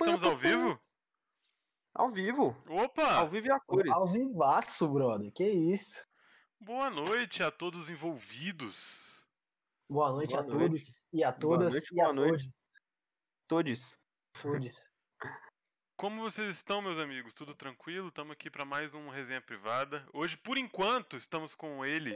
[0.00, 0.80] estamos ao vivo?
[1.94, 2.56] Ao vivo.
[2.68, 3.14] Opa!
[3.16, 3.92] Ao vivo e a cores.
[3.92, 5.32] Ao vivaço, brother.
[5.32, 6.04] Que isso.
[6.60, 9.26] Boa noite a todos os envolvidos.
[9.88, 10.58] Boa noite Boa a noite.
[10.58, 12.52] todos e a Boa todas noite, e a boa noite.
[13.48, 13.76] todos.
[13.82, 13.98] Todes.
[14.42, 14.90] Todos.
[15.96, 17.32] Como vocês estão, meus amigos?
[17.32, 18.08] Tudo tranquilo?
[18.08, 20.06] Estamos aqui para mais um resenha privada.
[20.12, 22.12] Hoje, por enquanto, estamos com ele,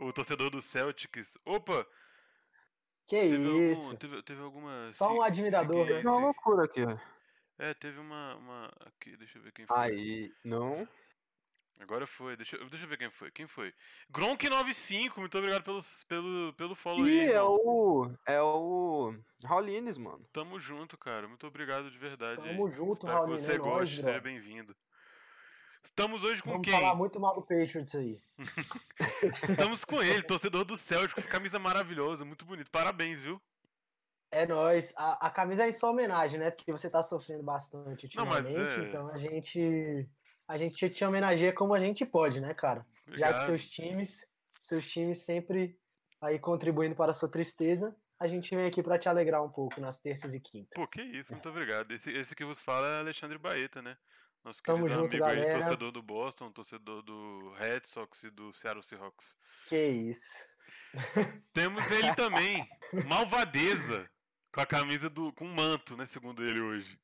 [0.00, 1.38] o torcedor do Celtics.
[1.46, 1.86] Opa!
[3.06, 3.80] Que Teve, isso.
[3.80, 4.90] algum, teve, teve alguma.
[4.92, 6.02] Só um admirador, né?
[6.02, 6.96] É uma loucura aqui, ó.
[7.62, 8.72] É, teve uma, uma.
[8.80, 9.76] Aqui, deixa eu ver quem foi.
[9.78, 10.86] Aí, não.
[11.78, 13.30] Agora foi, deixa, eu- deixa eu ver quem foi.
[13.30, 13.72] Quem foi?
[14.12, 17.10] Gronk95, muito obrigado pelo, pelo, pelo follow aí.
[17.12, 17.54] Ih, é irmão.
[17.54, 18.16] o.
[18.26, 19.14] É o.
[19.44, 20.24] Raulines, mano.
[20.32, 21.28] Tamo junto, cara.
[21.28, 22.42] Muito obrigado de verdade.
[22.42, 22.72] Tamo aí.
[22.72, 24.22] junto, Espero Raulino, que você é nóis, goste, seja brother.
[24.22, 24.76] bem-vindo.
[25.84, 26.74] Estamos hoje com Vamos quem?
[26.80, 28.20] falar muito mal do Patriots aí.
[29.48, 32.70] Estamos com ele, torcedor do Celtics, camisa maravilhosa, muito bonito.
[32.70, 33.40] Parabéns, viu?
[34.32, 34.92] É nóis.
[34.96, 36.50] A, a camisa é em sua homenagem, né?
[36.50, 38.80] Porque você tá sofrendo bastante Não, mas ultimamente.
[38.80, 40.08] é- Então a gente.
[40.48, 42.80] A gente te homenageia como a gente pode, né, cara?
[42.80, 43.46] Já que Obrigado.
[43.46, 44.26] seus times,
[44.60, 45.78] seus times sempre
[46.20, 49.80] aí contribuindo para a sua tristeza, a gente vem aqui para te alegrar um pouco
[49.80, 50.72] nas terças e quintas.
[50.74, 51.92] Pô, que isso, muito obrigado.
[51.92, 53.96] Esse, esse que vos fala é Alexandre Baeta, né?
[54.44, 55.58] Nosso Tamo querido junto, amigo aí, galera.
[55.60, 59.36] torcedor do Boston, torcedor do Red Sox e do Seattle Seahawks.
[59.66, 60.26] Que isso.
[61.54, 62.68] Temos ele também,
[63.08, 64.10] Malvadeza,
[64.52, 65.32] com a camisa do.
[65.32, 66.06] com manto, né?
[66.06, 66.98] Segundo ele hoje.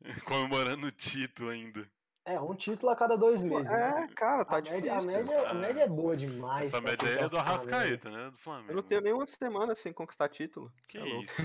[0.26, 1.88] Comemorando o título ainda.
[2.24, 3.72] É, um título a cada dois meses.
[3.72, 4.08] né?
[4.10, 4.98] É, cara, tá a, média, difícil.
[4.98, 5.54] a, média, a Ah.
[5.54, 6.68] média é boa demais.
[6.68, 8.30] Essa média é do Arrascaeta, né?
[8.30, 8.72] Do Flamengo.
[8.72, 10.72] Eu não tenho nenhuma semana sem conquistar título.
[10.88, 11.22] Que Tá louco.
[11.22, 11.42] isso.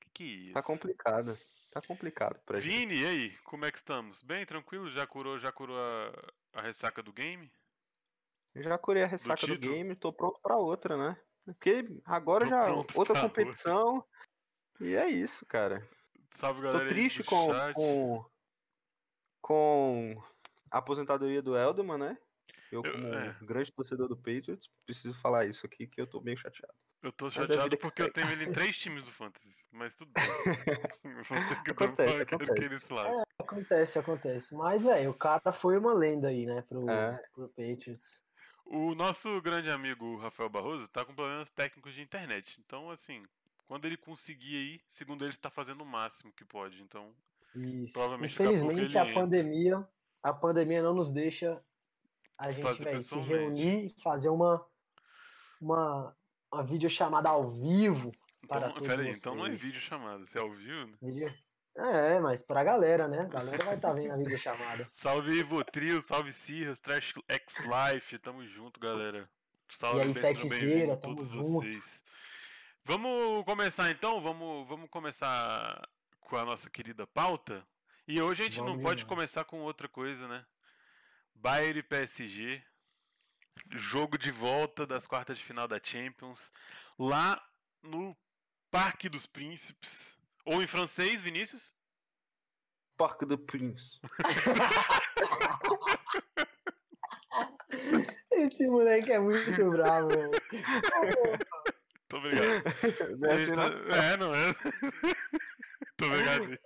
[0.00, 0.52] Que que é isso?
[0.52, 1.38] Tá complicado.
[1.70, 2.76] Tá complicado pra gente.
[2.76, 3.38] Vini, e aí?
[3.44, 4.22] Como é que estamos?
[4.22, 4.90] Bem, tranquilo?
[4.90, 6.12] Já curou, já curou a,
[6.54, 7.50] a ressaca do game?
[8.54, 9.74] Eu já curei a ressaca do, título?
[9.74, 11.16] game, tô pronto pra outra, né?
[11.46, 14.04] Porque agora Tô já outra competição.
[14.80, 15.86] E é isso, cara.
[16.30, 16.84] Salve, galera.
[16.84, 18.24] Tô triste com, com,
[19.40, 20.22] com
[20.70, 22.18] a aposentadoria do Elderman, né?
[22.72, 23.36] Eu, Eu- como é.
[23.42, 26.72] grande torcedor do Patriots, preciso falar isso aqui, que eu tô bem chateado.
[27.02, 29.64] Eu tô é chateado que porque eu tenho ele em três times do Fantasy.
[29.72, 30.24] Mas tudo bem.
[31.24, 32.92] Vou ter que Acontece, acontece.
[32.92, 34.54] É, acontece, acontece.
[34.54, 37.16] Mas, velho, o cara foi uma lenda aí, né, pro, É.
[37.32, 38.22] pro Patriots.
[38.66, 42.60] O nosso grande amigo Rafael Barroso tá com problemas técnicos de internet.
[42.64, 43.24] Então, assim,
[43.70, 46.82] quando ele conseguir aí, segundo ele, está fazendo o máximo que pode.
[46.82, 47.14] Então,
[47.54, 47.92] Isso.
[47.92, 49.14] Provavelmente a Infelizmente, a entra.
[49.14, 49.88] pandemia,
[50.20, 51.62] a pandemia não nos deixa
[52.36, 54.66] a gente, Fazer velho, se reunir e fazer uma,
[55.60, 56.16] uma,
[56.52, 58.10] uma videochamada ao vivo
[58.48, 59.18] para então todos pera aí, vocês.
[59.18, 61.32] então não é vídeo chamada, se é ao vivo, né?
[61.76, 63.20] É, mas pra galera, né?
[63.20, 64.88] A galera vai estar vendo a videochamada.
[64.90, 69.30] Salve Ivotril, salve Cirras, Trash X Life, tamo junto, galera.
[69.78, 71.60] Salve, E aí, Fetizeira, tamo todos junto.
[71.60, 72.02] vocês.
[72.84, 75.88] Vamos começar então, vamos, vamos começar
[76.20, 77.66] com a nossa querida pauta.
[78.08, 79.04] E hoje a gente não pode demais.
[79.04, 80.44] começar com outra coisa, né?
[81.34, 82.62] Bayern e PSG,
[83.72, 86.52] jogo de volta das quartas de final da Champions,
[86.98, 87.42] lá
[87.82, 88.16] no
[88.70, 91.74] Parque dos Príncipes, ou em francês, Vinícius?
[92.96, 94.00] Parque do Prince.
[98.32, 100.08] Esse moleque é muito bravo.
[102.12, 102.62] Muito obrigado.
[103.18, 103.56] Não é assim, não?
[103.56, 104.54] tá- É, não é?
[105.96, 106.58] Tô obrigado.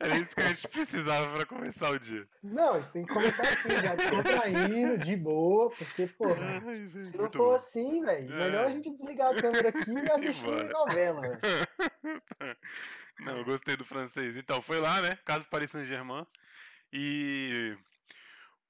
[0.00, 2.26] Era isso que a gente precisava pra começar o dia.
[2.42, 7.16] Não, a gente tem que começar assim, já descontraindo, de boa, porque, porra, Ai, se
[7.16, 7.50] não for bom.
[7.52, 8.36] assim, velho, É.
[8.38, 10.68] melhor a gente desligar a câmera aqui e assistir Bora.
[10.70, 11.40] novela, velho.
[13.20, 14.36] Não, gostei do francês.
[14.36, 15.18] Então, foi lá, né?
[15.24, 16.26] Caso Paris Saint-Germain.
[16.92, 17.76] E.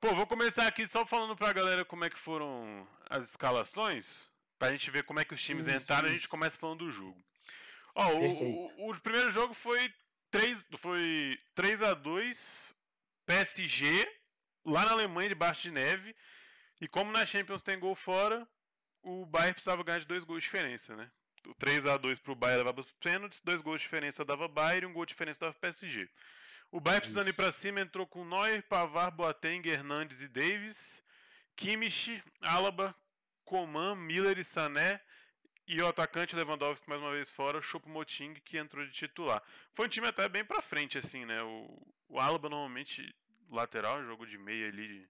[0.01, 4.28] Pô, vou começar aqui só falando pra galera como é que foram as escalações.
[4.59, 6.29] Pra gente ver como é que os times Isso, entraram e a gente isso.
[6.29, 7.23] começa falando do jogo.
[7.95, 9.93] Ó, o, o, o primeiro jogo foi
[10.31, 12.77] 3, foi 3 a 2
[13.27, 14.09] PSG,
[14.65, 16.15] lá na Alemanha, debaixo de neve.
[16.81, 18.47] E como na Champions tem gol fora,
[19.03, 21.11] o Bayern precisava ganhar de dois gols de diferença, né?
[21.47, 24.93] O 3x2 pro Bayern levava os pênaltis, dois gols de diferença dava Bayern e um
[24.93, 26.09] gol de diferença dava PSG.
[26.71, 31.03] O Bayern precisando ir pra cima entrou com Neuer, Pavar, Boateng, Hernandes e Davis,
[31.57, 32.95] Kimmich, Alaba,
[33.49, 35.01] Coman, Miller e Sané
[35.67, 39.43] e o atacante Lewandowski mais uma vez fora, o Choupo-Moting que entrou de titular.
[39.73, 41.43] Foi um time até bem pra frente assim, né?
[41.43, 43.11] O, o Alaba normalmente
[43.51, 45.09] lateral, jogo de meia ali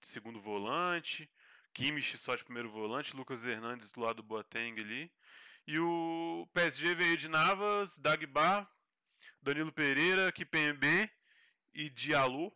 [0.00, 1.30] de segundo volante,
[1.74, 5.12] Kimmich só de primeiro volante, Lucas Hernandes do lado do Boateng ali.
[5.66, 8.66] E o PSG veio de Navas, Dagba,
[9.42, 11.10] Danilo Pereira, Kipembe
[11.74, 12.50] e Diallo,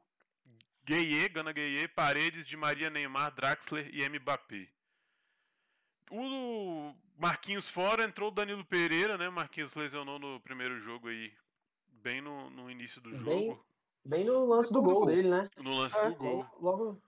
[0.85, 4.78] Gueye, Gana Gueye, Paredes, de Maria Neymar, Draxler e Mbappé.
[6.11, 9.29] O Marquinhos fora, entrou o Danilo Pereira, né?
[9.29, 11.33] Marquinhos lesionou no primeiro jogo aí
[11.89, 13.25] bem no, no início do jogo.
[13.31, 13.59] Bem-
[14.05, 15.51] Bem no lance do gol dele, né?
[15.59, 16.47] No lance É, do gol.
[16.61, 17.03] Logo.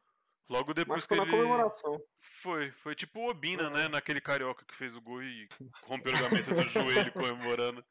[0.51, 1.31] Logo depois que ele.
[1.31, 1.99] comemoração.
[2.19, 3.89] Foi, foi tipo o Obina, né?
[3.89, 5.49] Naquele carioca que fez o gol e
[5.85, 7.83] rompeu o ligamento do joelho comemorando.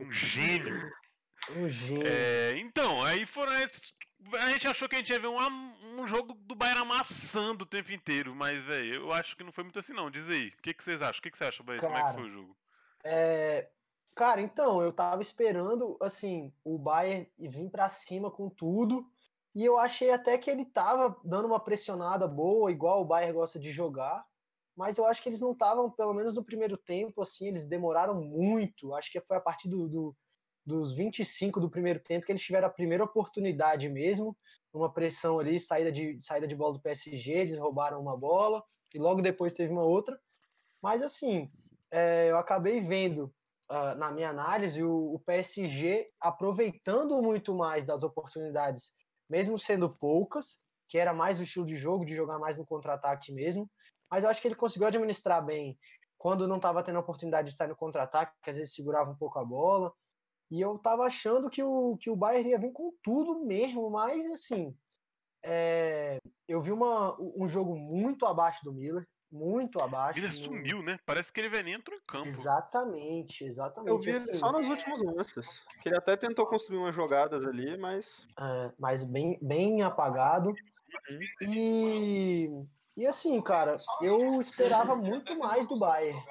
[0.00, 0.90] Um gênio.
[1.50, 2.02] Um gênio.
[2.08, 3.52] É, então, aí foram.
[3.60, 3.94] esses-
[4.32, 7.66] A gente achou que a gente ia ver um, um jogo do Bayern amassando o
[7.66, 10.10] tempo inteiro, mas, velho, eu acho que não foi muito assim, não.
[10.10, 11.18] Diz aí, o que, que vocês acham?
[11.18, 11.80] O que, que você acha, Bahia?
[11.80, 12.56] Como é que foi o jogo?
[13.04, 13.70] É,
[14.14, 19.06] cara, então, eu tava esperando, assim, o Bayern vir pra cima com tudo,
[19.54, 23.58] e eu achei até que ele tava dando uma pressionada boa, igual o Bayern gosta
[23.58, 24.24] de jogar,
[24.76, 28.20] mas eu acho que eles não estavam, pelo menos no primeiro tempo, assim, eles demoraram
[28.20, 30.16] muito, acho que foi a partir do, do-
[30.64, 34.36] dos 25 do primeiro tempo que eles tiveram a primeira oportunidade mesmo,
[34.72, 38.62] uma pressão ali, saída de, saída de bola do PSG, eles roubaram uma bola,
[38.92, 40.18] e logo depois teve uma outra,
[40.82, 41.50] mas assim,
[41.90, 43.32] é, eu acabei vendo
[43.68, 48.92] ah, na minha análise o, o PSG aproveitando muito mais das oportunidades,
[49.28, 50.58] mesmo sendo poucas,
[50.88, 53.70] que era mais o estilo de jogo, de jogar mais no contra-ataque mesmo.
[54.10, 55.78] Mas eu acho que ele conseguiu administrar bem
[56.18, 59.16] quando não estava tendo a oportunidade de sair no contra-ataque, que às vezes segurava um
[59.16, 59.92] pouco a bola.
[60.50, 64.24] E eu estava achando que o, que o Bayern ia vir com tudo mesmo, mas
[64.30, 64.76] assim,
[65.42, 66.18] é,
[66.48, 70.18] eu vi uma, um jogo muito abaixo do Miller, muito abaixo.
[70.18, 70.96] Ele sumiu, né?
[71.04, 72.28] Parece que ele nem entrou em campo.
[72.28, 73.90] Exatamente, exatamente.
[73.90, 75.46] Eu vi ele assim, só nos últimos lances.
[75.82, 78.26] Que ele até tentou construir umas jogadas ali, mas.
[78.38, 80.54] é, mas bem, bem apagado.
[81.42, 82.48] E,
[82.96, 86.22] e assim, cara, eu esperava muito mais do Bayern.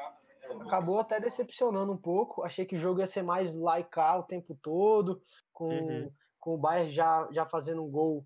[0.62, 2.44] Acabou até decepcionando um pouco.
[2.44, 5.22] Achei que o jogo ia ser mais laicar o tempo todo,
[5.52, 6.12] com, Uhum.
[6.40, 8.26] com o Bayern já, já fazendo um gol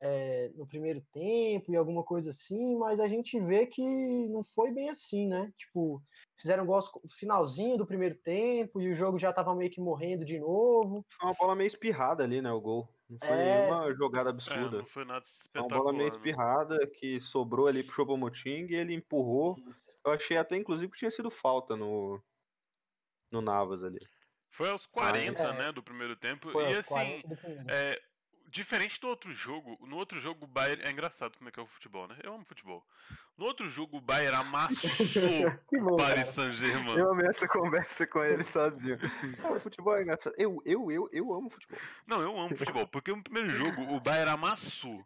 [0.00, 3.82] é, no primeiro tempo e alguma coisa assim, mas a gente vê que
[4.28, 5.50] não foi bem assim, né?
[5.56, 6.02] Tipo,
[6.36, 10.24] fizeram gol no finalzinho do primeiro tempo e o jogo já tava meio que morrendo
[10.24, 11.04] de novo.
[11.18, 12.52] Foi uma bola meio espirrada ali, né?
[12.52, 12.88] O gol.
[13.20, 13.66] Não foi É.
[13.68, 14.78] nenhuma jogada É, absurda.
[14.78, 15.78] não foi nada Foi uma espetacular.
[15.78, 16.16] bola meio não.
[16.16, 19.56] espirrada que sobrou ali pro Chopomoting e ele empurrou.
[20.04, 22.22] Eu achei até, inclusive, que tinha sido falta no,
[23.30, 23.98] no Navas ali.
[24.50, 25.52] Foi aos 40, É.
[25.58, 26.50] né, do primeiro tempo.
[26.50, 27.66] Foi e assim, 40 do primeiro.
[27.70, 28.00] é,
[28.54, 30.84] diferente do outro jogo, no outro jogo o Bayern.
[30.84, 32.16] É engraçado como é que é o futebol, né?
[32.22, 32.86] Eu amo futebol.
[33.36, 35.96] No outro jogo o Bayern amassou o.
[35.96, 36.96] Paris Saint-Germain.
[36.96, 38.96] Eu amei essa conversa com ele sozinho.
[39.42, 40.34] Cara, futebol é engraçado.
[40.38, 41.78] Eu, eu, eu, eu amo futebol.
[42.06, 45.04] Não, eu amo futebol, porque no primeiro jogo o Bayern amassou.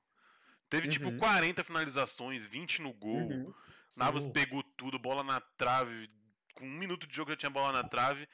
[0.68, 1.16] Teve tipo Uhum.
[1.18, 3.16] 40 finalizações, 20 no gol.
[3.30, 3.54] Uhum.
[3.96, 4.32] Navas Sim.
[4.32, 6.10] pegou tudo, bola na trave.
[6.54, 8.28] Com um minuto de jogo já tinha bola na trave.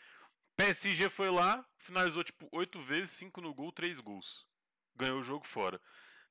[0.56, 4.44] PSG foi lá, finalizou tipo 8 vezes, 5 no gol, 3 gols.
[4.96, 5.81] Ganhou o jogo fora.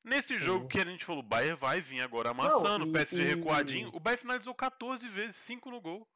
[0.04, 0.42] Nesse Sim.
[0.44, 3.36] jogo que a gente falou, o Bayern vai vir agora amassando, e- o PSG e-
[3.36, 3.89] recuadinho.
[3.94, 6.07] O Bayern finalizou 14 vezes, 5 no gol.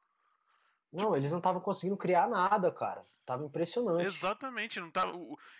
[0.91, 3.05] Não, eles não estavam conseguindo criar nada, cara.
[3.25, 4.05] Tava impressionante.
[4.05, 5.13] Exatamente, não tava,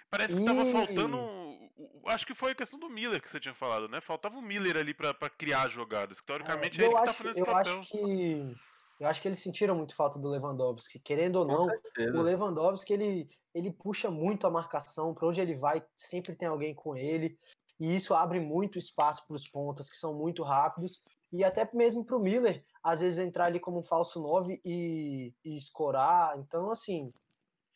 [0.09, 1.17] parece que tava E- faltando.
[1.17, 3.99] o- o- Acho que foi a questão do Miller que você tinha falado, né?
[3.99, 6.21] Faltava o Miller ali pra criar jogadas.
[6.21, 7.79] Teoricamente é, É, ele eu que tá acho, fazendo esse eu papel.
[7.79, 8.55] acho que
[8.99, 11.67] eu acho que eles sentiram muito falta do Lewandowski, querendo ou não.
[12.15, 12.21] O.
[12.21, 16.95] Lewandowski ele, ele puxa muito a marcação, para onde ele vai, sempre tem alguém com
[16.95, 17.37] ele,
[17.79, 22.05] e isso abre muito espaço para os pontas que são muito rápidos e até mesmo
[22.05, 26.37] para o Miller, às vezes entrar ali como um falso 9 e, e escorar.
[26.37, 27.13] Então, assim,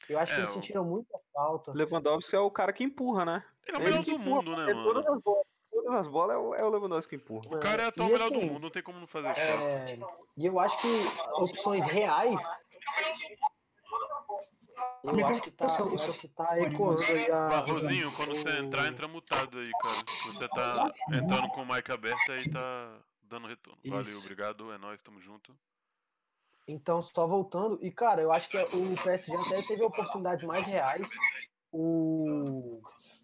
[0.08, 1.72] eu acho É, que eles sentiram muita falta.
[1.72, 3.46] O Lewandowski é o cara que empurra, né?
[3.68, 5.44] Ele é o Ele melhor que do empurra, mundo, né, mano?
[5.92, 7.58] Todas as bolas, é, o, é o Lewandowski que empurra.
[7.58, 9.66] O cara é atual melhor do assim, mundo, não tem como não fazer isso.
[9.66, 10.00] É,
[10.38, 10.88] e eu acho que
[11.34, 12.40] opções reais.
[15.04, 17.50] Eu Me acho que tá, eu o acho seu que tá ecoando aí a.
[17.50, 19.96] Barrozinho, quando você entrar, entra mutado aí, cara.
[20.28, 23.80] Você tá entrando com o mic aberto aí tá dando retorno.
[23.84, 24.20] Valeu, Isso.
[24.22, 25.54] obrigado, é nóis, tamo junto.
[26.66, 27.78] Então, só voltando.
[27.82, 31.10] E, cara, eu acho que o PSG até teve oportunidades mais reais.
[31.70, 32.82] O,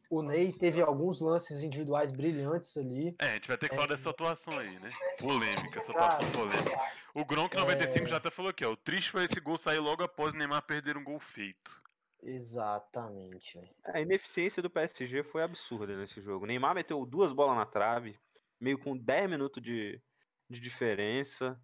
[0.10, 3.16] o Ney teve alguns lances individuais brilhantes ali.
[3.20, 3.90] É, a gente vai ter que falar É.
[3.90, 4.92] dessa atuação aí, né?
[5.20, 6.80] Polêmica, essa atuação polêmica.
[7.14, 8.08] O Gronk 95 É.
[8.10, 8.72] já até falou aqui, ó.
[8.72, 11.82] O triste foi esse gol sair logo após o Neymar perder um gol feito.
[12.24, 13.70] Exatamente, velho.
[13.86, 16.46] A ineficiência do PSG foi absurda nesse jogo.
[16.46, 18.20] O Neymar meteu duas bolas na trave,
[18.60, 20.02] meio com 10 minutos de,
[20.50, 21.60] de diferença.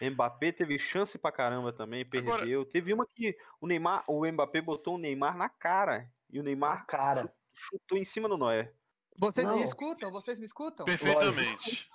[0.00, 2.64] Mbappé teve chance pra caramba também, Agora- perdeu.
[2.64, 6.46] Teve uma que o Neymar, o Mbappé botou o Neymar na cara e o Na
[6.46, 7.24] Neymar cara.
[7.54, 8.74] Chutou em cima do Neuer.
[9.16, 9.56] Vocês Não.
[9.56, 10.10] me escutam?
[10.10, 10.84] Vocês me escutam?
[10.86, 11.88] Perfeitamente.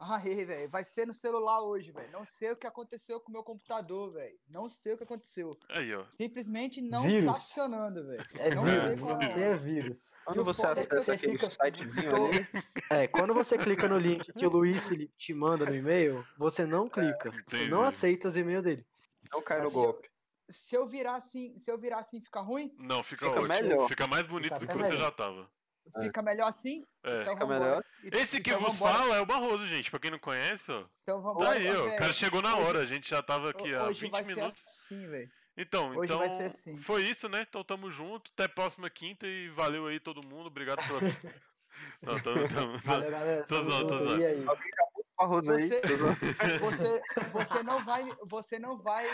[0.00, 2.10] Aí, velho, vai ser no celular hoje, velho.
[2.12, 4.38] Não sei o que aconteceu com o meu computador, velho.
[4.48, 5.58] Não sei o que aconteceu.
[5.70, 6.04] Aí, ó.
[6.10, 7.18] Simplesmente não Vírus.
[7.18, 8.24] está funcionando, velho.
[8.36, 9.00] É Não vírus.
[9.00, 10.14] Você é vírus.
[10.24, 12.48] Quando você é acessa aquele fica- sitezinho Tô- ali,
[12.92, 16.64] É, quando você clica no link que o Luiz Felipe te manda no e-mail, você
[16.64, 17.32] não clica.
[17.50, 18.86] Você não aceita os e-mails dele.
[19.32, 20.08] não cai no Mas se- golpe.
[20.48, 22.74] Se eu virar assim, se eu virar assim, fica ruim?
[22.78, 23.48] Não, fica, Fica ótimo.
[23.54, 23.88] melhor.
[23.88, 25.04] Fica mais bonito Fica do que até você melhor.
[25.04, 25.50] já tava.
[25.96, 26.02] É.
[26.02, 26.84] Fica melhor assim?
[27.02, 27.22] É.
[27.22, 27.60] Então Fica vambora.
[27.60, 27.84] melhor.
[28.22, 28.98] Esse que Então vos vambora.
[28.98, 29.90] fala é o Barroso, gente.
[29.90, 30.84] Pra quem não conhece, ó.
[31.02, 31.50] Então Tá vambora.
[31.50, 31.86] aí, ó.
[31.86, 32.80] O cara chegou na hora.
[32.80, 34.62] A gente já tava aqui há Hoje 20 vai ser minutos.
[34.66, 35.30] assim, velho.
[35.56, 36.76] Então, Hoje então vai ser assim.
[36.76, 37.44] foi isso, né?
[37.48, 38.30] Então tamo junto.
[38.34, 40.46] Até próxima quinta e valeu aí todo mundo.
[40.48, 41.00] Obrigado pela.
[42.02, 43.44] não, tamo, tamo, Valeu, galera.
[43.44, 44.22] Tô zoando, tô zoando.
[44.24, 44.46] É isso.
[45.16, 45.68] Barroso aí.
[45.68, 46.58] Você-.
[46.60, 47.02] Você,
[47.32, 49.06] você não vai, você não vai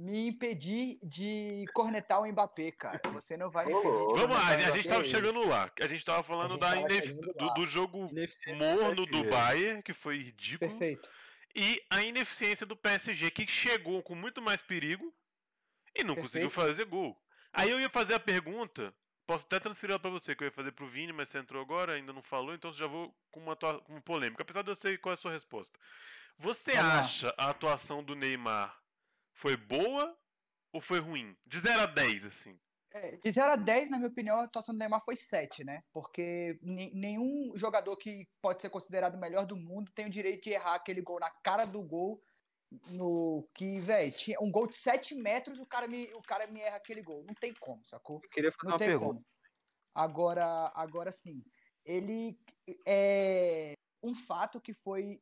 [0.00, 3.00] me impedir de cornetar o Mbappé, cara.
[3.12, 3.88] Você não vai me impedir.
[3.90, 4.82] Vamos lá, a o gente Mbappé.
[4.88, 5.70] tava chegando lá.
[5.80, 8.10] A gente tava falando gente da tava inef- chegando do, do jogo
[8.56, 9.24] morno do.
[9.24, 10.70] Bayern, que foi ridículo.
[10.70, 11.08] Perfeito.
[11.54, 15.12] E a ineficiência do PSG, que chegou com muito mais perigo
[15.96, 16.68] e não conseguiu Perfeito.
[16.68, 17.20] fazer gol.
[17.52, 18.94] Aí eu ia fazer a pergunta,
[19.26, 21.60] posso até transferir ela pra você, que eu ia fazer pro Vini, mas você entrou
[21.60, 24.76] agora, ainda não falou, então já vou com uma, com uma polêmica, apesar de eu
[24.76, 25.76] sei qual é a sua resposta.
[26.38, 27.00] Você Vamos lá.
[27.00, 28.79] acha a atuação do Neymar
[29.40, 30.16] foi boa
[30.72, 31.34] ou foi ruim?
[31.46, 32.60] De 0 a 10, assim.
[32.92, 35.82] É, de 0 a 10, na minha opinião, a atuação do Neymar foi 7, né?
[35.92, 40.42] Porque ne- nenhum jogador que pode ser considerado o melhor do mundo tem o direito
[40.44, 42.22] de errar aquele gol na cara do gol.
[42.90, 46.60] No que, velho, tinha um gol de 7 metros, o cara, me, o cara me
[46.60, 47.24] erra aquele gol.
[47.24, 48.20] Não tem como, sacou?
[48.22, 49.14] Eu queria fazer Não uma tem pergunta.
[49.14, 49.26] como.
[49.94, 51.42] Agora, agora sim.
[51.84, 52.36] Ele
[52.86, 55.20] é um fato que foi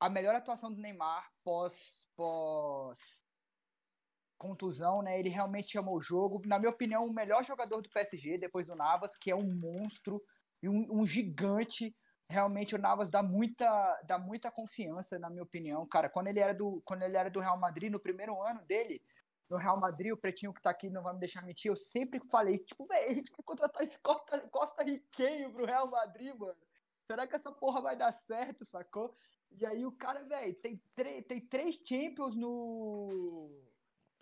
[0.00, 2.98] a melhor atuação do Neymar pós pós
[4.40, 5.20] contusão, né?
[5.20, 6.40] Ele realmente chamou o jogo.
[6.46, 10.20] Na minha opinião, o melhor jogador do PSG depois do Navas, que é um monstro
[10.62, 11.94] e um, um gigante.
[12.28, 16.08] Realmente o Navas dá muita dá muita confiança, na minha opinião, cara.
[16.08, 19.02] Quando ele era do quando ele era do Real Madrid no primeiro ano dele,
[19.50, 22.20] no Real Madrid, o pretinho que tá aqui não vai me deixar mentir, eu sempre
[22.30, 26.56] falei, tipo, velho, a gente vai contratar esse Costa, Costa Riquenho pro Real Madrid, mano.
[27.06, 29.14] Será que essa porra vai dar certo, sacou?
[29.50, 30.80] E aí o cara, velho, tem,
[31.26, 33.50] tem três Champions no,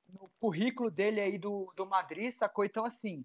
[0.09, 2.65] no currículo dele aí do, do Madrid, sacou?
[2.65, 3.25] Então, assim,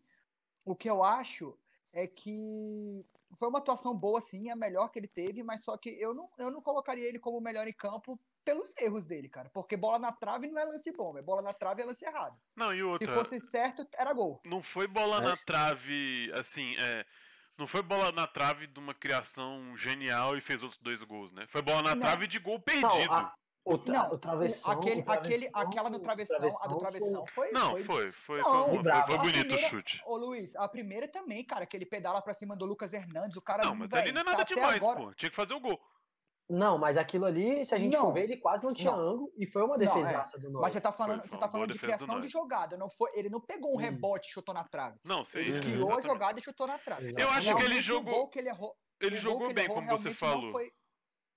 [0.65, 1.57] o que eu acho
[1.91, 5.89] é que foi uma atuação boa, sim, a melhor que ele teve, mas só que
[5.89, 9.49] eu não, eu não colocaria ele como o melhor em campo pelos erros dele, cara.
[9.49, 11.25] Porque bola na trave não é lance bom, véio.
[11.25, 12.37] bola na trave é lance errado.
[12.55, 13.13] Não, e Se outra.
[13.13, 14.41] fosse certo, era gol.
[14.45, 15.21] não foi bola É.
[15.21, 17.05] na trave, assim, é,
[17.57, 21.45] não foi bola na trave de uma criação genial e fez outros dois gols, né?
[21.47, 22.01] Foi bola na Não.
[22.01, 23.13] trave de gol Não, perdido.
[23.13, 23.33] a-
[23.65, 24.71] o, tra Não, o travessão.
[24.73, 27.51] aquele, o travessão- aquele, aquela no o travessão, a do travessão foi.
[27.51, 30.01] não, foi, foi, foi, Não, foi, foi, foi bonito primeira- o chute.
[30.05, 33.41] Ô Luiz, a primeira também, cara, que ele pedala pra cima do Lucas Hernandes, o
[33.41, 33.63] cara.
[33.63, 35.13] Não, mas ali não é tá nada até demais, agora- pô.
[35.13, 35.79] Tinha que fazer o gol.
[36.49, 38.01] Não, mas aquilo ali, se a gente Não.
[38.07, 38.99] for ver, ele quase não tinha Não.
[38.99, 39.87] ângulo e foi uma Não, é.
[39.87, 40.61] defesaça do Neuer.
[40.61, 42.75] Mas você tá falando, Foi- você tá falando de do criação de jogada.
[42.77, 43.77] Não foi, ele não pegou um Hum.
[43.77, 44.99] rebote e chutou na trave.
[45.05, 45.39] Não, sim.
[45.39, 47.15] Ele é, criou a jogada e chutou na trave.
[47.17, 48.29] Eu acho que ele jogou-
[48.99, 50.51] ele jogou bem, como você falou.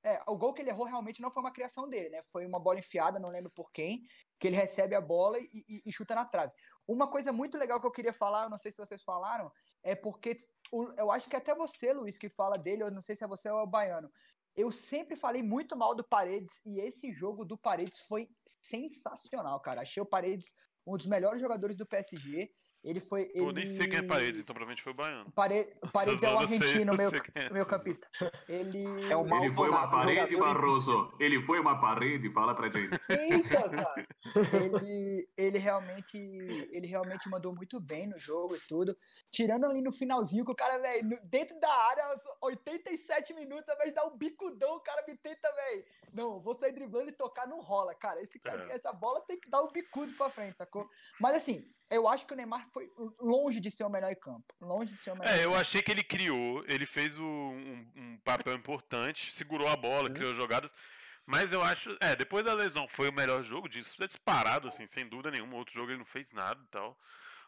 [0.07, 2.23] É, o gol que ele errou realmente não foi uma criação dele, né?
[2.29, 4.03] Foi uma bola enfiada, não lembro por quem,
[4.39, 6.53] que ele recebe a bola e, e- e chuta na trave.
[6.87, 9.51] Uma coisa muito legal que eu queria falar, eu não sei se vocês falaram,
[9.83, 13.17] é porque o- eu acho que até você, Luiz, que fala dele, eu não sei
[13.17, 14.09] se é você ou é o Baiano.
[14.55, 18.29] Eu sempre falei muito mal do Paredes e esse jogo do Paredes foi
[18.63, 19.83] sensacional, cara.
[19.83, 20.55] Achei o Paredes
[20.87, 22.55] um dos melhores jogadores do PSG.
[22.87, 23.25] Ele foi.
[23.27, 23.53] Pô, ele...
[23.53, 25.31] nem sei quem é Paredes, então provavelmente foi o Baiano.
[25.33, 25.75] Pare...
[25.93, 28.09] Paredes é o sei- argentino, meu, sei quem é, meu campista.
[28.49, 29.11] Ele.
[29.11, 31.13] É o Ele foi uma parede, jogador Barroso.
[31.19, 32.97] Ele foi uma parede, fala pra gente.
[33.09, 34.07] Eita, cara.
[34.63, 38.97] ele, ele realmente ele realmente mandou muito bem no jogo e tudo.
[39.33, 43.75] Tirando ali no finalzinho, que o cara, velho, dentro da área, aos 87 minutos, ao
[43.75, 45.85] invés de dar um bicudão, o cara me tenta, velho.
[46.13, 48.23] Não, vou sair driblando e tocar, não rola, cara.
[48.23, 48.77] Esse, cara- É.
[48.77, 50.89] Essa bola tem que dar um bicudo pra frente, sacou?
[51.21, 52.91] Mas assim, eu acho que o Neymar foi
[53.21, 54.45] longe de ser o melhor em campo.
[54.61, 55.33] Longe de ser o melhor.
[55.35, 59.69] em É, eu achei que ele criou, ele fez o- um, um papel importante, segurou
[59.69, 60.73] a bola, criou jogadas.
[61.25, 64.87] Mas eu acho, é, depois da lesão foi o melhor jogo disso, é disparado, assim,
[64.87, 65.57] sem dúvida nenhuma.
[65.57, 66.97] Outro jogo ele não fez nada e tal.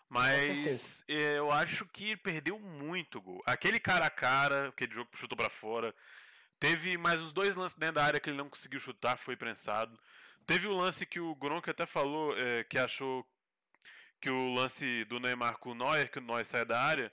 [0.08, 3.42] Mas eu acho que perdeu muito gol.
[3.46, 5.94] Aquele cara a cara, aquele jogo que chutou pra fora.
[6.58, 9.98] Teve mais uns dois lances dentro da área que ele não conseguiu chutar, foi prensado.
[10.46, 13.24] Teve o lance que o Gronk até falou é, que achou
[14.20, 17.12] que o lance do Neymar com o Neuer, que o Neuer sai da área,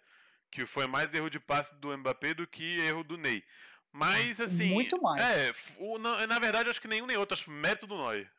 [0.51, 3.43] que foi mais erro de passe do Mbappé do que erro do Ney.
[3.91, 4.71] Mas assim.
[4.73, 5.21] Muito mais.
[5.23, 8.29] É, o- na, na verdade, acho que nenhum nem outro, acho mérito do Neuer.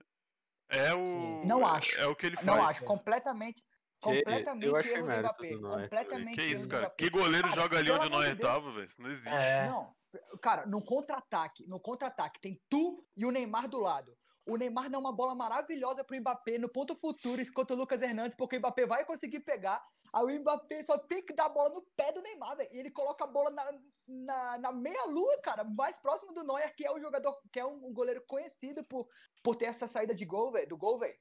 [0.69, 1.07] É o.
[1.07, 1.45] Sim.
[1.47, 1.99] Não acho.
[2.01, 2.47] É o que ele faz.
[2.47, 3.63] Não acho, completamente.
[3.63, 3.67] Que-
[4.23, 5.49] Completamente achei erro do mérito Mbappé.
[5.57, 6.91] do completamente Que erro isso, do cara?
[6.91, 8.53] Que goleiro Cara, joga ali onde o Neuer Deus.
[8.53, 8.85] tava, velho?
[8.85, 9.29] Isso não existe.
[9.35, 9.67] É.
[9.69, 9.95] Não,
[10.43, 14.13] cara, no contra-ataque, no contra-ataque tem tu e o Neymar do lado.
[14.47, 18.37] O Neymar dá uma bola maravilhosa pro Mbappé no ponto futuro contra o Lucas Hernandes,
[18.37, 19.85] porque o Mbappé vai conseguir pegar.
[20.13, 22.71] Aí o Mbappé só tem que dar a bola no pé do Neymar, velho.
[22.73, 23.73] E ele coloca a bola na,
[24.07, 27.89] na, na meia-lua, cara, mais próximo do Neuer, que é um jogador, que é um,
[27.89, 29.09] um goleiro conhecido por,
[29.43, 31.17] por ter essa saída de gol, velho, do gol, velho.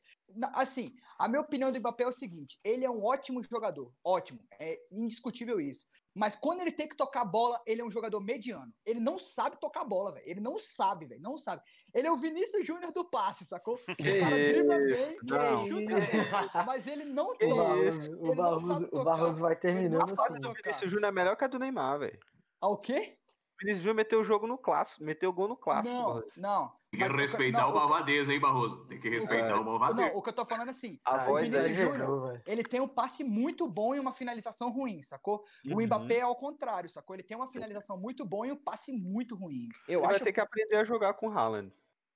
[0.54, 3.92] Assim, a minha opinião do Mbappé é o seguinte: ele é um ótimo jogador.
[4.04, 4.40] Ótimo.
[4.60, 5.88] É indiscutível isso.
[6.16, 8.74] Mas quando ele tem que tocar a bola, ele é um jogador mediano.
[8.86, 10.24] Ele não sabe tocar a bola, velho.
[10.26, 11.22] Ele não sabe, velho.
[11.22, 11.62] Não sabe.
[11.94, 13.76] Ele é o Vinícius Júnior do passe, sacou?
[13.90, 15.06] O Que cara dribla isso?
[15.06, 15.68] bem, Não.
[15.68, 17.76] chuta bem, mas ele não Que O toca.
[17.86, 18.00] isso?
[18.00, 19.04] Barroso, Ele o não Barroso, o tocar.
[19.04, 20.40] Barroso vai terminando assim.
[20.42, 20.62] tocar.
[20.64, 22.20] Vinícius Júnior é melhor que a do Neymar, velho.
[22.62, 23.12] Ah, o quê?
[23.56, 25.94] O Vinícius Júnior meteu o jogo no clássico, meteu o gol no clássico.
[25.94, 26.72] Não, não.
[26.96, 28.86] Tem que Mas o ca- respeitar não, o malvadeza, hein, Barroso?
[28.86, 29.56] Tem que respeitar É.
[29.56, 30.10] o malvadeza.
[30.10, 31.84] Não, o que eu tô falando é assim, A o voz Vinícius é...
[31.86, 35.44] Júnior, ele tem um passe muito bom e uma finalização ruim, sacou?
[35.66, 35.86] O Uhum.
[35.86, 37.16] Mbappé é ao contrário, sacou?
[37.16, 39.68] Ele tem uma finalização muito boa e um passe muito ruim.
[39.88, 41.72] Eu Ele vai acho ter que aprender a jogar com o Haaland.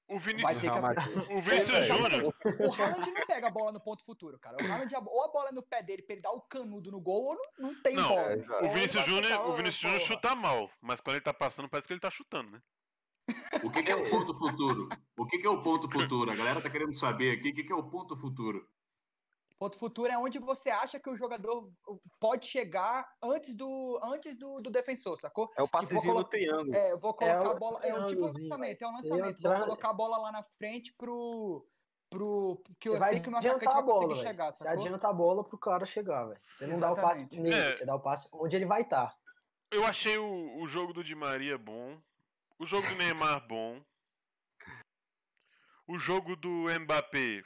[0.07, 2.33] O vai Vinícius, que o Vinícius Júnior,
[2.67, 4.57] O Haaland não pega a bola no ponto futuro, cara.
[4.57, 6.99] O Haaland, ou a bola é no pé dele pra ele dar o canudo no
[6.99, 8.21] gol, ou não, não tem Não, bola.
[8.33, 11.31] é, o Vinícius vai Júnior, chutar, o Vinícius Júnior chuta mal, mas quando ele tá
[11.31, 12.59] passando parece que ele tá chutando, né?
[13.63, 14.89] O que, que é o ponto futuro?
[15.17, 16.31] O que, que é o ponto futuro?
[16.31, 18.67] A galera tá querendo saber aqui o que, que é o ponto futuro.
[19.57, 21.69] Ponto futuro é onde você acha que o jogador
[22.17, 25.51] pode chegar antes do, antes do, do defensor, sacou?
[25.57, 26.73] É o passezinho colo- no triângulo.
[26.73, 27.79] É, eu vou colocar o a bola.
[27.83, 29.01] É um tipo lançamento, é um vai.
[29.01, 29.41] lançamento.
[29.41, 31.67] Você Vou colocar a bola lá na frente pro.
[32.09, 34.21] pro que Você eu vai sei que o meu atacante adiantar a vai bola, conseguir
[34.23, 34.27] velho.
[34.37, 36.39] chegar, Você adianta a bola pro cara chegar, velho.
[36.49, 37.39] Você não dá o passe Exatamente.
[37.41, 37.75] nele, É.
[37.75, 39.13] você dá o passe onde ele vai estar.
[39.69, 41.99] Eu achei o, o jogo do Di Maria bom.
[42.59, 43.81] O jogo do Neymar bom.
[45.87, 47.41] O jogo do Mbappé.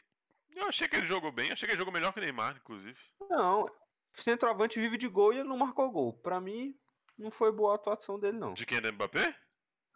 [0.55, 1.47] Eu achei que ele jogou bem.
[1.47, 2.99] Eu achei que ele jogou melhor que o Neymar, inclusive.
[3.29, 3.65] Não,
[4.13, 6.13] centroavante vive de gol e ele não marcou gol.
[6.13, 6.77] Pra mim,
[7.17, 8.53] não foi boa a atuação dele, não.
[8.53, 8.81] De quem?
[8.81, 9.35] Do Mbappé?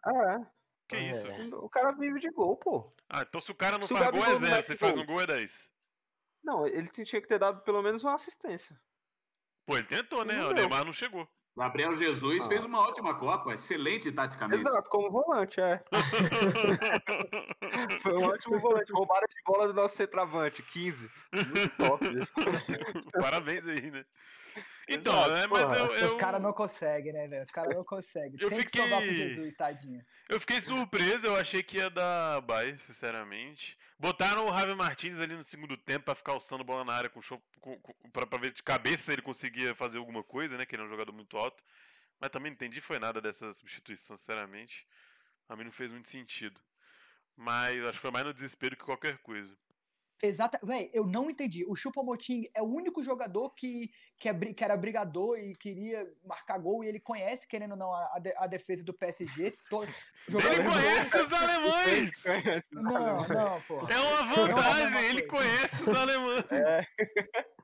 [0.06, 0.46] É,
[0.88, 1.10] Que É.
[1.10, 1.26] isso?
[1.56, 2.94] o cara vive de gol, pô.
[3.10, 4.62] Ah, então se o cara não Se faz gol é zero.
[4.62, 5.02] Se faz gol.
[5.02, 5.70] um gol é 10.
[6.42, 8.80] Não, ele tinha que ter dado pelo menos uma assistência.
[9.66, 10.36] Pô, ele tentou, né?
[10.36, 10.66] Não O deu.
[10.66, 11.28] Neymar não chegou.
[11.58, 12.48] Gabriel Jesus Ah.
[12.48, 14.60] fez uma ótima Copa, excelente taticamente.
[14.60, 15.82] Exato, como volante, é.
[18.02, 18.92] Foi um ótimo volante.
[18.92, 21.10] Roubaram de bola do nosso centroavante, 15.
[21.32, 22.32] Muito top isso.
[23.20, 24.04] Parabéns aí, né?
[24.88, 25.76] Então, né, mas porra.
[25.76, 27.42] eu, eu, Os caras não conseguem, né, velho?
[27.42, 28.38] Os caras não conseguem.
[28.40, 30.04] Eu Tem que salvar pro fiquei- Jesus, tadinho.
[30.28, 33.76] eu fiquei surpreso, eu achei que ia dar Bayern, sinceramente.
[33.98, 37.20] Botaram o Javi Martins ali no segundo tempo pra ficar alçando bola na área com
[37.20, 40.64] show, com, com, pra, pra ver de cabeça se ele conseguia fazer alguma coisa, né?
[40.64, 41.62] Que ele é um jogador muito alto.
[42.20, 44.86] Mas também não entendi foi nada dessa substituição, sinceramente.
[45.48, 46.60] A mim não fez muito sentido.
[47.36, 49.56] Mas acho que foi mais no desespero que qualquer coisa.
[50.20, 51.64] Exata, véi, eu não entendi.
[51.64, 53.88] O Choupo-Moting é o único jogador que,
[54.18, 57.94] que, é, que era brigador e queria marcar gol e ele conhece, querendo ou não,
[57.94, 59.52] a, a de- a defesa do PSG.
[59.70, 59.84] To,
[60.28, 62.24] Ele conhece os alemães!
[62.72, 63.88] Não, não, porra.
[63.92, 66.44] É uma é vantagem, mesma ele conhece os alemães.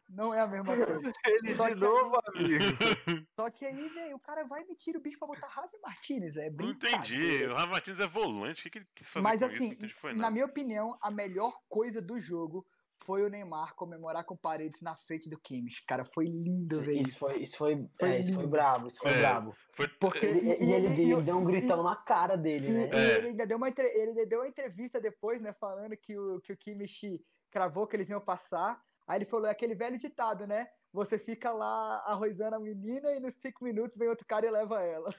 [0.09, 1.13] Não é a mesma coisa.
[1.27, 2.65] Ele Só de que novo, amigo.
[3.35, 6.37] Só que aí, velho, o cara vai me tira o bicho pra botar Javi Martinez.
[6.37, 7.47] É Não entendi.
[7.47, 8.61] O Javi Martins é volante.
[8.61, 9.57] O que, que ele quis fazer Mas com isso?
[9.57, 12.65] assim, Não entendi foi na minha opinião, a melhor coisa do jogo
[13.05, 15.85] foi o Neymar comemorar com paredes na frente do Kimmich.
[15.87, 17.11] Cara, foi lindo ver isso.
[17.11, 19.19] Isso foi, isso foi, Foi é, isso foi bravo, isso foi É.
[19.21, 19.55] bravo.
[19.73, 22.71] Foi, Porque E, e ele, e- ele e- deu um gritão na cara dele, E,
[22.73, 22.91] né?
[22.93, 23.17] e É.
[23.19, 26.53] ele ainda deu uma, ele ainda deu uma entrevista depois, né, falando que o, que
[26.53, 28.81] o Kimmich cravou que eles iam passar.
[29.07, 30.67] Aí ele falou, é aquele velho ditado, né?
[30.91, 34.83] Você fica lá arrozando a menina e nos cinco minutos vem outro cara e leva
[34.83, 35.13] ela.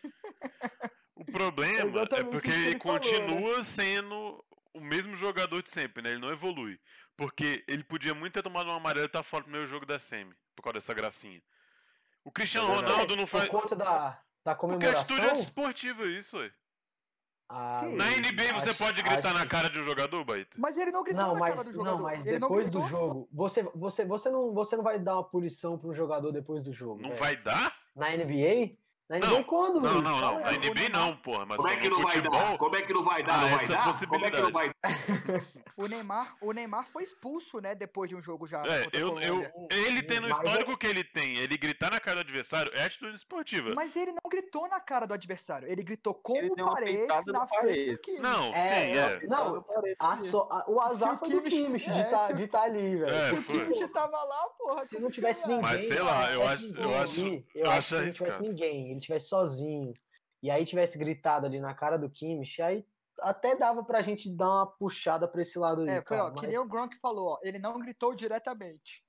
[1.16, 6.02] O problema é exatamente porque ele, ele falou, continua sendo o mesmo jogador de sempre,
[6.02, 6.10] né?
[6.10, 6.80] Ele não evolui.
[7.18, 9.98] Porque ele podia muito ter tomado uma amarela e tá fora do primeiro jogo da
[9.98, 11.42] Semi, por causa dessa gracinha.
[12.24, 12.76] O Cristiano É.
[12.76, 13.48] Ronaldo não faz.
[13.50, 14.10] Por conta da,
[14.44, 15.02] da Porque comemoração.
[15.02, 16.52] atitude antiesportiva, isso, ué.
[17.48, 20.58] ah, Na NBA você acho- pode gritar acho na cara de um jogador, Baita?
[20.60, 21.96] Mas ele não gritou Não, na mas, cara do jogador.
[21.98, 25.14] não, mas ele não depois do jogo, você, você, você, não, você não vai dar
[25.16, 27.02] uma punição para um jogador depois do jogo.
[27.02, 27.22] Não velho.
[27.22, 27.74] vai dar?
[27.96, 28.76] Na NBA?
[29.08, 30.40] Na NBA Não, quando, Não, não, não.
[30.40, 30.52] Na.
[30.54, 31.46] NBA não, porra.
[31.46, 32.40] Mas Como é no que não vai futebol.
[32.40, 32.58] dar?
[32.58, 33.34] Como é que não vai dar?
[33.36, 34.08] Ah, não vai essa dar?
[34.08, 34.72] Como é que não vai
[35.78, 38.64] O Neymar, o Neymar foi expulso, né, depois de um jogo já.
[38.66, 42.16] É, eu, eu, ele tendo o Mas histórico que ele tem, ele gritar na cara
[42.24, 43.74] do adversário, é atitude esportiva.
[43.76, 45.68] Mas ele não gritou na cara do adversário.
[45.70, 46.76] Ele gritou com Ele o no na
[47.48, 48.22] frente do.
[48.22, 49.28] Não, É, sim, é.
[49.28, 49.66] Não,
[50.00, 52.62] a so- a- o azar o foi do Kimmich- é, de estar o- de tá
[52.64, 53.14] ali, velho.
[53.14, 53.44] É, Se o.
[53.44, 54.88] Kimmich tava lá, porra.
[54.88, 55.62] Se não tivesse ninguém.
[55.62, 59.28] Mas sei lá, eu acho- eu acho- eu acho se não tivesse ninguém, ele tivesse
[59.30, 59.94] sozinho,
[60.42, 62.86] e aí tivesse gritado ali na cara do Kimmich, aí
[63.22, 66.30] até dava pra gente dar uma puxada pra esse lado aí, É, foi, cara, ó,
[66.32, 67.40] que mas- nem o Gronk falou, ó.
[67.44, 69.04] Ele não gritou diretamente.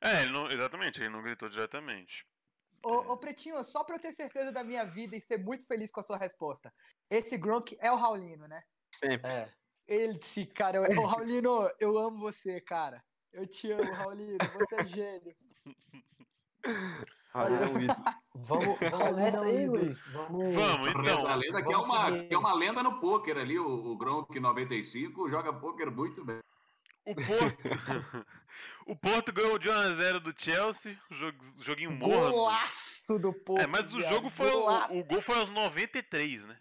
[0.00, 2.26] É, ele não, exatamente, ele não gritou diretamente.
[2.84, 5.90] Ô, ô, Pretinho, só pra eu ter certeza da minha vida e ser muito feliz
[5.90, 6.72] com a sua resposta.
[7.10, 8.62] Esse Gronk é o Raulino, né?
[8.94, 9.28] Sempre.
[9.30, 9.50] É.
[9.88, 10.18] Ele,
[10.54, 13.02] cara, eu- ô, Raulino, eu amo você, cara.
[13.32, 14.36] Eu te amo, Raulino.
[14.58, 15.34] Você é gênio.
[17.32, 18.04] Raul é um ídolo.
[18.48, 19.66] Vamos, vamos nessa aí.
[19.66, 20.06] Luiz.
[20.06, 20.54] Vamos.
[20.54, 21.36] Vamos, Reza a então.
[21.36, 22.28] lenda que é, uma, seguir.
[22.28, 26.38] que é uma lenda no pôquer ali, o, o Gronk 95 joga pôquer muito bem.
[27.04, 27.62] O Porto,
[28.86, 32.32] o Porto ganhou de 1x0 do Chelsea, jogo, joguinho morno.
[32.32, 33.62] Golaço do Porto.
[33.62, 34.50] É, mas o jogo foi.
[34.50, 36.58] O, o gol foi aos 93, né?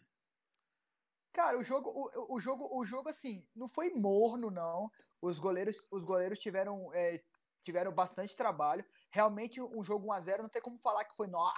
[1.34, 4.90] Cara, o jogo, o, o jogo, o jogo assim, não foi morno não.
[5.22, 7.22] Os goleiros, os goleiros tiveram, é,
[7.64, 8.86] tiveram bastante trabalho.
[9.16, 11.56] Realmente um jogo 1 a 0 não tem como falar que foi nossa,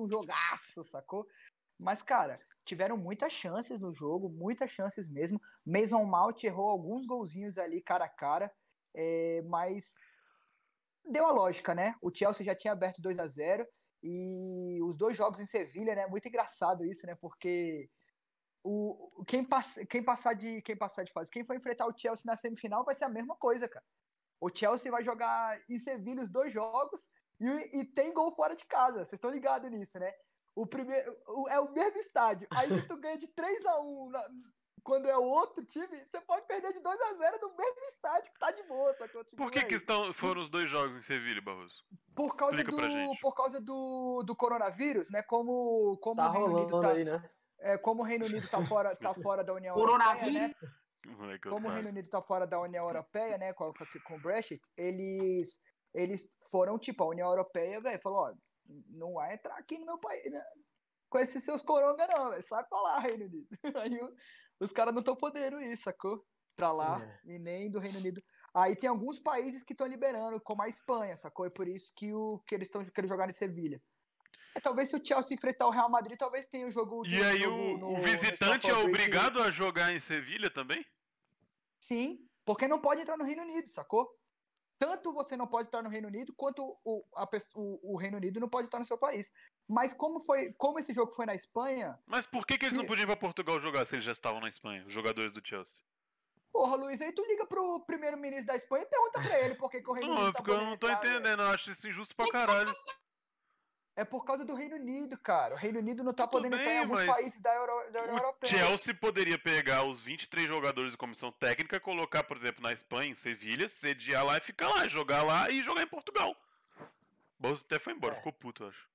[0.00, 1.24] um jogaço, sacou?
[1.78, 2.34] Mas cara,
[2.64, 5.40] tiveram muitas chances no jogo, muitas chances mesmo.
[5.64, 8.52] Mason Mount errou alguns golzinhos ali cara a cara,
[8.92, 10.00] é, mas
[11.04, 11.94] deu a lógica, né?
[12.02, 13.64] O Chelsea já tinha aberto 2 a 0
[14.02, 16.04] e os dois jogos em Sevilha, né?
[16.08, 17.14] Muito engraçado isso, né?
[17.14, 17.88] Porque
[18.64, 22.24] o- quem, pass, quem, passar de, quem passar de fase, quem for enfrentar o Chelsea
[22.26, 23.86] na semifinal vai ser a mesma coisa, cara.
[24.40, 28.64] O Chelsea vai jogar em Sevilha os dois jogos e, e tem gol fora de
[28.66, 28.98] casa.
[28.98, 30.12] Vocês estão ligados nisso, né?
[30.54, 32.46] O primeiro, o- é o mesmo estádio.
[32.50, 34.28] Aí se tu ganha de 3 a 1 na-
[34.82, 38.32] quando é o outro time, você pode perder de 2 a 0 no mesmo estádio
[38.32, 39.22] que tá de boa, sacou?
[39.24, 41.84] Tipo, Por que, que estão, foram os dois jogos em Sevilha, Barroso?
[42.14, 45.22] por causa explica do por causa do, do coronavírus, né?
[45.22, 47.30] Como como Tá o Reino Unido tá, aí, né?
[47.60, 50.54] é, como o Reino Unido tá fora tá fora da União Europeia, né?
[51.08, 51.70] Que moleque como o.
[51.70, 53.72] Reino Unido tá fora da União Europeia, né, com,
[54.04, 55.60] com, o Brexit, eles,
[55.94, 58.34] eles foram, tipo, a União Europeia, velho, falou, ó,
[58.90, 60.42] não vai entrar aqui no meu país, né,
[61.08, 63.48] com esses seus coronga não, velho, sai pra lá, Reino Unido.
[63.82, 64.14] Aí o-
[64.60, 66.24] os caras não estão podendo ir, sacou?
[66.56, 67.20] Pra lá, É.
[67.34, 68.20] e nem do Reino Unido.
[68.52, 71.46] Aí tem alguns países que estão liberando, como a Espanha, sacou?
[71.46, 73.80] É por isso que, o, que eles estão querendo jogar em Sevilha.
[74.56, 77.22] É, talvez se o Chelsea enfrentar o Real Madrid, talvez tenha o jogo de E
[77.22, 80.84] aí jogo o, no- o visitante é obrigado a jogar em Sevilha também?
[81.80, 84.08] Sim, porque não pode entrar no Reino Unido, sacou?
[84.78, 88.38] Tanto você não pode estar no Reino Unido, quanto o, a o, o Reino Unido
[88.38, 89.32] não pode estar no seu país.
[89.68, 92.86] Mas como foi, como esse jogo foi na Espanha, Mas por que, que eles não
[92.86, 95.82] podiam ir pra Portugal jogar se eles já estavam na Espanha, os jogadores do Chelsea?
[96.58, 99.80] porra, Luiz, aí tu liga pro primeiro-ministro da Espanha e pergunta pra ele por que,
[99.80, 101.86] que o Reino Não, Unido é tá porque eu não tô entendendo, eu acho isso
[101.88, 102.74] injusto pra caralho.
[103.98, 105.56] É por causa do Reino Unido, cara.
[105.56, 108.02] O Reino Unido não tá Tudo podendo entrar em bem, alguns países da, Euro, da
[108.02, 108.52] União O Europeia.
[108.56, 113.14] Chelsea poderia pegar os 23 jogadores de comissão técnica, colocar, por exemplo, na Espanha, em
[113.14, 116.36] Sevilha, sediar lá e ficar lá, jogar lá e jogar em Portugal.
[117.40, 118.18] Bolso até foi embora, É.
[118.18, 118.88] ficou puto, eu acho.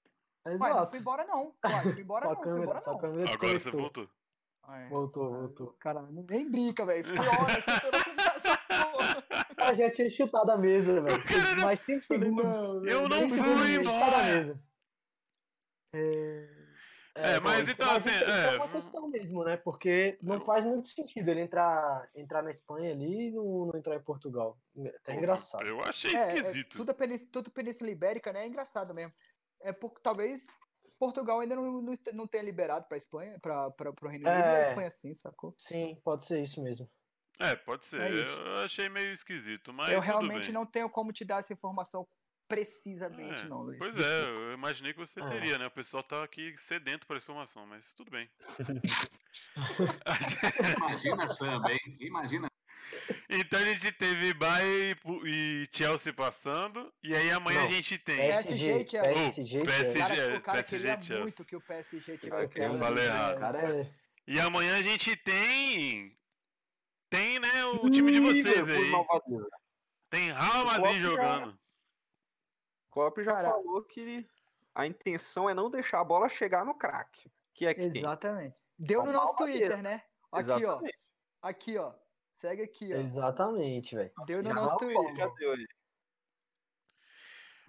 [0.45, 0.91] Ué, não Exato.
[0.91, 1.53] fui embora não.
[1.83, 2.97] Fui embora não, câmera, embora não.
[2.97, 4.09] câmera Agora você voltou.
[4.69, 4.87] É.
[4.87, 5.75] Voltou, voltou.
[5.81, 7.03] Cara, nem brinca, velho.
[7.03, 7.83] Conversar
[8.37, 8.63] essa.
[9.57, 11.21] Ah, já tinha chutado a mesa, velho.
[11.61, 12.43] Mais 5 segundos.
[12.53, 14.57] não, eu não fui embora.
[15.93, 16.73] A mesa.
[17.15, 19.55] É, É, mas então, isso- assim, isso é, é uma questão mesmo, né?
[19.55, 23.77] Porque não Eu- faz muito sentido ele entrar, entrar na Espanha ali e não, não
[23.77, 24.57] entrar em Portugal.
[25.03, 25.67] Tá engraçado.
[25.67, 26.75] Eu achei É, é, esquisito.
[26.77, 28.43] tudo, a península, tudo Península Ibérica, né?
[28.43, 29.13] É engraçado mesmo.
[29.61, 30.47] É porque talvez
[30.97, 34.43] Portugal ainda não, não, não tenha liberado pra Espanha, pra, pra, pro Reino Unido, e
[34.49, 34.69] a É.
[34.69, 35.53] Espanha sim, sacou?
[35.55, 36.89] Sim, pode ser isso mesmo.
[37.39, 38.01] É, pode ser.
[38.01, 40.51] É eu achei meio esquisito, mas Eu tudo realmente bem.
[40.53, 42.07] não tenho como te dar essa informação
[42.53, 43.79] precisamente, É, não, Luiz.
[43.79, 45.27] Pois é, eu imaginei que você É.
[45.29, 45.67] teria, né?
[45.67, 48.29] O pessoal tá aqui sedento por essa informação, mas tudo bem.
[50.77, 51.79] Imagina samba, hein?
[51.99, 52.47] Imagina.
[53.29, 58.17] então a gente teve Bayern e Chelsea passando, e aí amanhã Não, a gente tem.
[58.17, 59.13] PSG, PSG, Chelsea.
[59.13, 59.99] PSG, Oh, O PSG.
[59.99, 61.23] cara, o cara PSG, queria Chelsea.
[61.23, 63.39] muito que o PSG tivesse Eu falei errado.
[63.39, 63.91] Cara é...
[64.27, 66.15] E amanhã a gente tem.
[67.09, 68.91] Tem, né, o time de vocês aí.
[70.09, 71.57] Tem Real Madrid jogando.
[72.93, 74.29] Klopp já Cara- falou que
[74.75, 77.31] a intenção é não deixar a bola chegar no craque.
[77.55, 77.85] Que é quem?
[77.85, 78.55] Exatamente.
[78.77, 79.35] Deu no Uma nosso.
[79.35, 80.03] Twitter, né?
[80.31, 80.97] Aqui, Exatamente.
[81.41, 81.47] ó.
[81.47, 81.93] Aqui, ó.
[82.35, 82.97] Segue aqui, ó.
[82.97, 84.11] Exatamente, velho.
[84.27, 85.15] Deu no Já nosso Twitter.
[85.15, 85.67] Já deu aí.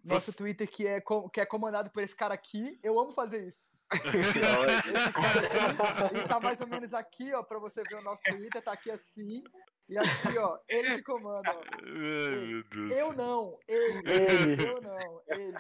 [0.05, 2.79] Nosso Você- Twitter que é, com- que é comandado por esse cara aqui.
[2.83, 3.69] Eu amo fazer isso.
[6.15, 8.91] E tá mais ou menos aqui, ó, pra você ver o nosso Twitter, tá aqui
[8.91, 9.43] assim.
[9.87, 11.61] E aqui, ó, ele que comanda, ó.
[11.85, 12.93] Ai, meu Deus.
[12.93, 14.03] Eu não, ele.
[14.11, 14.67] Ele.
[14.69, 15.55] Eu não, ele.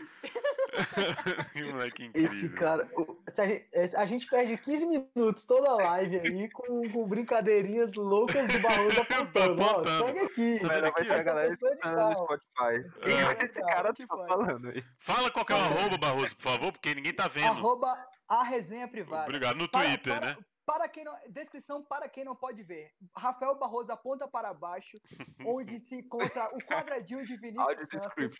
[1.52, 2.32] que moleque incrível.
[2.32, 2.88] Esse cara.
[2.96, 6.82] o- se A gente, é, a gente perde 15 minutos toda a live aí com,
[6.90, 9.62] com brincadeirinhas loucas do Barroso apontando.
[9.62, 10.58] Ó, segue aqui.
[10.60, 11.22] Tá vendo vai aqui, ser a ó?
[11.22, 12.12] galera escutando no.
[12.24, 13.00] Spotify.
[13.02, 13.22] Quem É.
[13.40, 14.84] é esse Cara, que tá falando aí?
[15.00, 17.48] Fala qual que é o arroba, Barroso, por favor, porque ninguém tá vendo.
[17.48, 17.94] Arroba
[18.28, 19.24] a resenha privada.
[19.24, 19.56] Obrigado.
[19.56, 20.36] No Para- Twitter, para- né?
[20.66, 22.92] Para quem não, descrição para quem não pode ver.
[23.16, 24.96] Rafael Barroso aponta para baixo,
[25.46, 28.34] onde se encontra o quadradinho de Vinícius Santos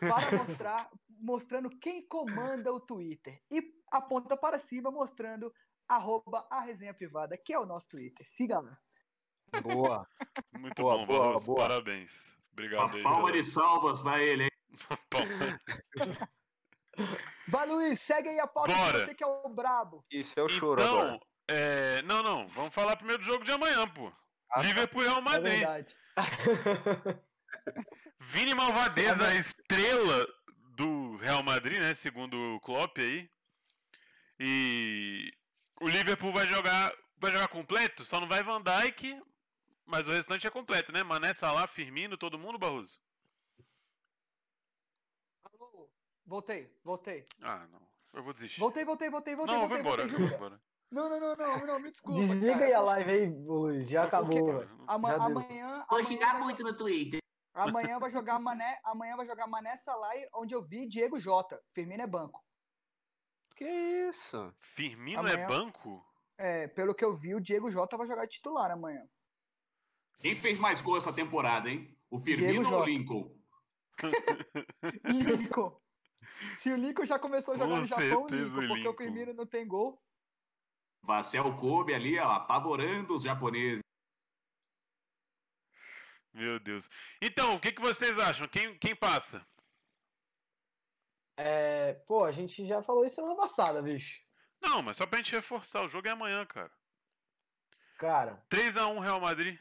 [0.00, 3.42] para mostrar, mostrando quem comanda o Twitter.
[3.50, 5.52] E aponta para cima, mostrando
[5.86, 8.26] arroba a resenha privada, que é o nosso Twitter.
[8.28, 8.78] Siga lá.
[9.62, 10.06] Boa.
[10.58, 11.46] Muito Boa, bom, boa, Barroso.
[11.46, 11.58] boa.
[11.60, 12.36] Parabéns.
[12.52, 13.00] Obrigado aí.
[13.02, 14.50] Uma palma de salvas pra ele, hein?
[17.48, 19.06] Vai, Luiz, segue aí a pauta que Bora.
[19.06, 20.04] você que é o brabo.
[20.10, 21.20] Isso é o choro Então, agora.
[21.48, 22.02] É...
[22.02, 22.46] não, não.
[22.48, 24.12] Vamos falar primeiro do jogo de amanhã, pô.
[24.58, 25.58] Liverpool e Real É Madrid.
[25.60, 25.96] verdade.
[28.20, 30.26] Vini Malvadeza, a estrela
[30.76, 31.94] do Real Madrid, né?
[31.94, 33.30] Segundo o Klopp aí.
[34.38, 35.32] E
[35.80, 39.20] o Liverpool vai jogar, vai jogar completo, só não vai Van Dijk,
[39.84, 41.02] mas o restante é completo, né?
[41.02, 43.00] Mané, Salah, Firmino, todo mundo, Barroso?
[45.44, 45.90] Alô?
[46.26, 47.26] Voltei, voltei.
[47.42, 47.88] Ah, não.
[48.12, 48.60] Eu vou desistir.
[48.60, 50.34] Voltei, voltei, voltei, voltei, não, eu vou voltei, embora, eu voltei, vou juro.
[50.36, 50.62] embora.
[50.90, 52.18] Não, não, não, não, não, me desculpa.
[52.20, 52.64] Desliga cara.
[52.66, 53.88] aí a live aí, Luiz.
[53.88, 54.64] Já acabou.
[54.86, 57.20] Ama- Já amanhã, Vou xingar muito no Twitter.
[57.54, 61.60] Amanhã vai jogar Mané, amanhã vai jogar Mané Salah, onde eu vi Diego Jota.
[61.74, 62.42] Firmino é banco.
[63.56, 63.64] Que
[64.08, 64.54] isso?
[64.60, 66.04] Firmino é Amanhã- banco?
[66.38, 69.02] É, pelo que eu vi, o Diego Jota vai jogar titular amanhã.
[70.18, 71.98] Quem fez mais gol essa temporada, hein?
[72.08, 72.84] O Firmino Diego ou o.
[72.84, 73.36] Lincoln?
[75.04, 75.80] Lincoln.
[76.56, 79.46] Se o Lincoln já começou a jogar Com no Japão, Lincoln, porque o Firmino não
[79.46, 80.00] tem gol.
[81.02, 83.82] Vassel Kobe ali, ó, apavorando os japoneses.
[86.32, 86.88] Meu Deus.
[87.20, 88.46] Então, o que, que vocês acham?
[88.46, 89.44] Quem, quem passa?
[91.36, 94.20] É, pô, a gente já falou isso semana passada, bicho.
[94.60, 96.70] Não, mas só pra gente reforçar, o jogo é amanhã, cara.
[97.98, 99.58] Cara, 3x1 Real Madrid.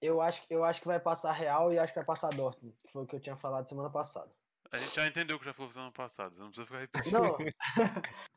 [0.00, 2.92] eu acho, eu acho que vai passar Real e acho que vai passar Dortmund, que
[2.92, 4.32] foi o que eu tinha falado semana passada.
[4.70, 7.12] A gente já entendeu o que já falou semana passada, você não precisa ficar repetindo.
[7.18, 7.36] Não.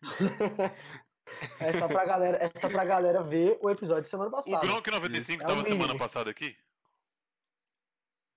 [1.60, 4.66] é só pra galera, é só pra galera ver o episódio de semana O passada.
[4.66, 6.56] Gronk 95 É o tava semana passada aqui?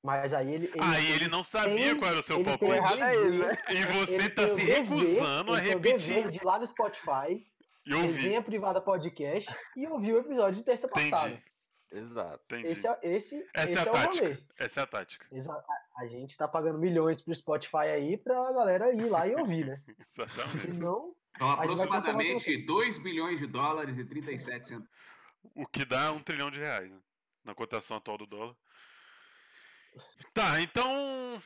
[0.02, 0.66] Mas aí ele.
[0.66, 2.70] ele Aí ele não sabia tem- qual era o seu palpite.
[2.72, 2.96] o
[3.30, 6.28] dever- E você ele tá o se dever- recusando a o repetir.
[6.30, 7.46] de ir lá no Spotify,
[7.86, 8.42] E ouvir.
[8.44, 11.28] privada podcast e ouvir o episódio de terça passada.
[11.30, 11.42] Entendi,
[11.90, 12.42] Exato.
[12.44, 12.66] entendi.
[12.68, 14.24] Esse é, esse, Essa esse é a é o tática.
[14.26, 14.38] rolê.
[14.58, 15.26] Essa é a tática.
[15.32, 15.64] Exa-
[15.96, 19.82] a- gente tá pagando milhões pro Spotify aí pra galera ir lá e ouvir, né?
[20.06, 20.60] Exatamente.
[20.66, 24.88] Senão, São Cancelar aproximadamente 2 bilhões de dólares e 37 centavos.
[25.54, 26.98] O que dá um trilhão de reais, né?
[27.44, 28.56] Na cotação atual do dólar.
[30.32, 31.42] Tá, então.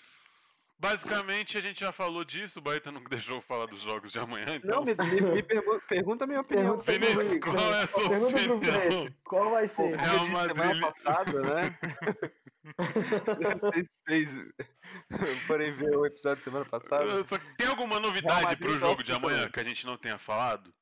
[0.81, 4.47] Basicamente a gente já falou disso, o Baita não deixou falar dos jogos de amanhã,
[4.57, 4.77] então.
[4.77, 6.79] Não, me, me- me pergu- pergunta a minha opinião.
[6.79, 9.14] Vinícius, qual é a sua pergunta pro opinião?
[9.25, 9.97] Qual vai ser?
[9.97, 11.79] Real Como eu disse Madrid- semana passada, né?
[13.61, 14.53] Não sei se
[15.11, 17.27] vocês forem ver o episódio semana passada.
[17.27, 20.73] Só- Tem alguma novidade pro tá jogo de amanhã que a gente não tenha falado?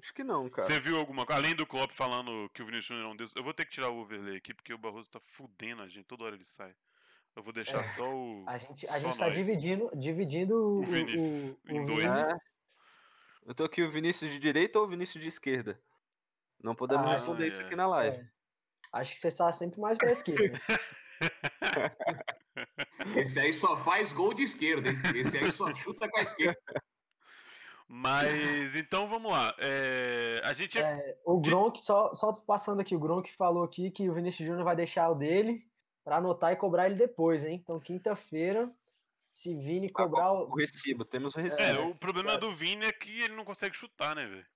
[0.00, 0.66] Acho que não, cara.
[0.68, 1.40] Você viu alguma coisa?
[1.40, 3.26] Além do Klopp falando que o Vinícius Júnior não deu.
[3.34, 6.04] Eu vou ter que tirar o overlay aqui porque o Barroso tá fudendo a gente,
[6.04, 6.72] toda hora ele sai.
[7.36, 8.44] Eu vou deixar É, só o.
[8.46, 9.34] A gente, a gente tá nós.
[9.36, 12.02] dividindo, dividindo o, O Vinícius o- em o dois.
[12.02, 12.38] Vinícius.
[13.44, 15.78] Eu tô aqui o Vinícius de direita ou o Vinícius de esquerda?
[16.60, 17.64] Não podemos Ah, responder isso é.
[17.64, 18.16] aqui na live.
[18.16, 18.28] É.
[18.92, 20.58] Acho que você está sempre mais pra esquerda.
[23.16, 24.96] Esse aí só faz gol de esquerda, hein?
[25.14, 26.58] Esse aí só chuta com a esquerda.
[27.88, 29.54] Mas então vamos lá.
[29.58, 30.78] É, a gente.
[30.78, 34.46] É, o De- Gronk, só, só passando aqui, o Gronk falou aqui que o Vinícius
[34.48, 35.64] Júnior vai deixar o dele
[36.06, 37.60] pra anotar e cobrar ele depois, hein?
[37.60, 38.70] Então, quinta-feira,
[39.32, 40.48] se Vini cobrar o.
[40.48, 41.60] O recibo, temos o recibo.
[41.62, 44.46] É, o problema do Vini é que ele não consegue chutar, né, velho?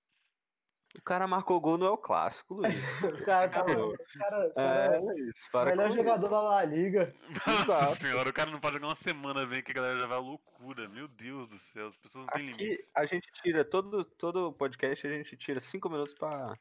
[0.96, 2.68] O cara marcou gol no El Clássico, Luiz.
[3.20, 5.44] O cara, tá, o cara, o cara É, é Luiz.
[5.46, 7.12] o Para melhor jogador da La Liga.
[7.46, 7.94] Nossa Exato.
[7.96, 10.20] senhora, o cara não pode jogar uma semana, vem que a galera já vai à
[10.20, 10.88] loucura.
[10.90, 12.90] Meu Deus do céu, as pessoas não têm Aqui limites.
[12.94, 16.56] a gente tira todo todo podcast, a gente tira cinco minutos pra.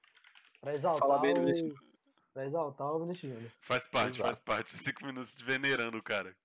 [0.62, 1.46] Pra exaltar Fala bem do o.
[1.46, 1.89] Vinícius.
[2.34, 3.52] Pra exaltar o Vinícius Júnior.
[3.60, 4.24] Faz parte, Exato.
[4.24, 4.78] faz parte.
[4.78, 6.36] Cinco minutos de venerando o cara.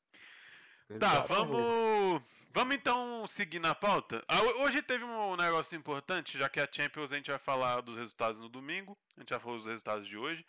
[0.88, 1.28] Tá, Exato.
[1.28, 2.22] vamos.
[2.50, 4.22] Vamos então seguir na pauta.
[4.28, 7.80] Ah, ho- Hoje teve um negócio importante, já que a Champions a gente vai falar
[7.80, 8.96] dos resultados no domingo.
[9.16, 10.46] A gente já falou dos resultados de hoje.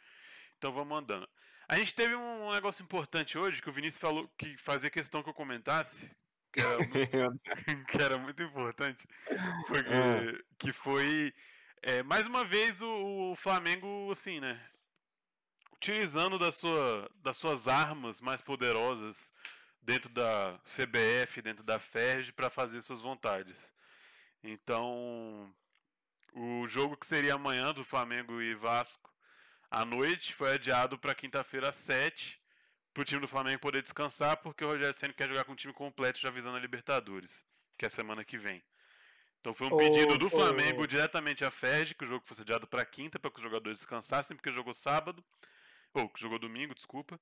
[0.58, 1.28] Então vamos andando.
[1.68, 5.30] A gente teve um negócio importante hoje que o Vinícius falou que fazia questão que
[5.30, 6.12] eu comentasse.
[6.54, 6.92] Que era muito,
[7.90, 9.08] que era muito importante.
[9.66, 10.44] Porque, Ah.
[10.60, 11.34] Que foi.
[11.82, 14.62] é, mais uma vez o, o Flamengo, assim, né?
[15.78, 19.34] Utilizando da sua, das suas armas mais poderosas
[19.82, 23.72] dentro da CBF, dentro da FERJ, para fazer suas vontades.
[24.44, 25.54] Então,
[26.34, 29.14] o jogo que seria amanhã do Flamengo e Vasco
[29.70, 32.42] à noite foi adiado para quinta-feira às 7
[32.94, 35.56] para o time do Flamengo poder descansar, porque o Rogério Ceni quer jogar com o
[35.56, 37.44] time completo já visando a Libertadores,
[37.78, 38.64] que é a semana que vem.
[39.42, 40.30] Então foi um Ô, pedido do.
[40.30, 43.80] Flamengo diretamente à FERJ, que o jogo fosse adiado para quinta, para que os jogadores
[43.80, 45.24] descansassem, porque jogou sábado,
[46.00, 47.20] ou que jogou domingo, desculpa.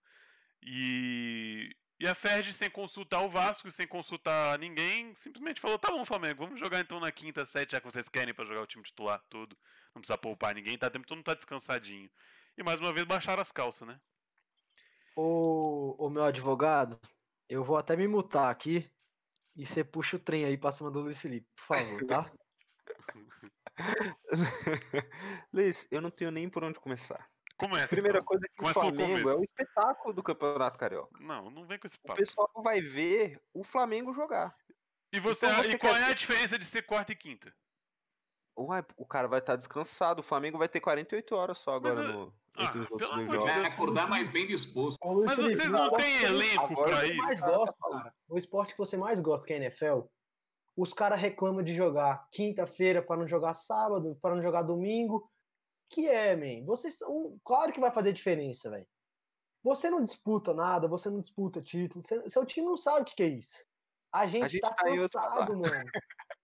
[0.62, 6.05] E, e a Ferdi, sem consultar o Vasco, sem consultar ninguém, simplesmente falou: tá bom,
[6.05, 8.83] Flamengo, vamos jogar então na quinta, sete, já que vocês querem pra jogar o time
[8.83, 9.57] titular todo.
[9.93, 12.09] Não precisa poupar ninguém, tá tempo todo mundo tá descansadinho.
[12.57, 13.99] E mais uma vez baixaram as calças, né?
[15.15, 16.99] Ô, ô meu advogado,
[17.47, 18.89] eu vou até me mutar aqui
[19.55, 22.31] e você puxa o trem aí pra cima do Luiz Felipe, por favor, tá?
[25.53, 27.29] Luiz, eu não tenho nem por onde começar.
[27.69, 27.88] Começa.
[27.88, 28.26] Primeira então.
[28.26, 31.17] coisa é que Começa o Flamengo é o espetáculo do Campeonato Carioca.
[31.19, 32.19] Não, não vem com esse O papo.
[32.19, 34.56] pessoal vai ver o Flamengo jogar.
[35.13, 37.15] E, você, Então você e qual quer é a ver- diferença de ser quarta e
[37.15, 37.54] quinta?
[38.58, 40.19] Uai, o cara vai estar descansado.
[40.19, 43.43] O Flamengo vai ter 48 horas só Mas agora eu- no, Ah, pelo amor de.
[43.45, 44.97] Vai acordar mais bem disposto.
[45.02, 47.45] Ô, Luiz Mas Felipe, vocês o não têm elenco pra que você mais isso.
[47.47, 48.13] gosta, cara.
[48.30, 50.02] O esporte que você mais gosta, que é a NFL,
[50.78, 55.28] os caras reclamam de jogar quinta-feira para não jogar sábado, para não jogar domingo.
[55.89, 56.65] Que é, man.
[56.65, 57.37] Vocês são.
[57.43, 58.87] Claro que vai fazer diferença, velho.
[59.63, 62.03] Você não disputa nada, você não disputa título.
[62.05, 63.63] você- seu time não sabe o que, que é isso.
[64.11, 65.89] A gente, gente tá, tá cansado, mano.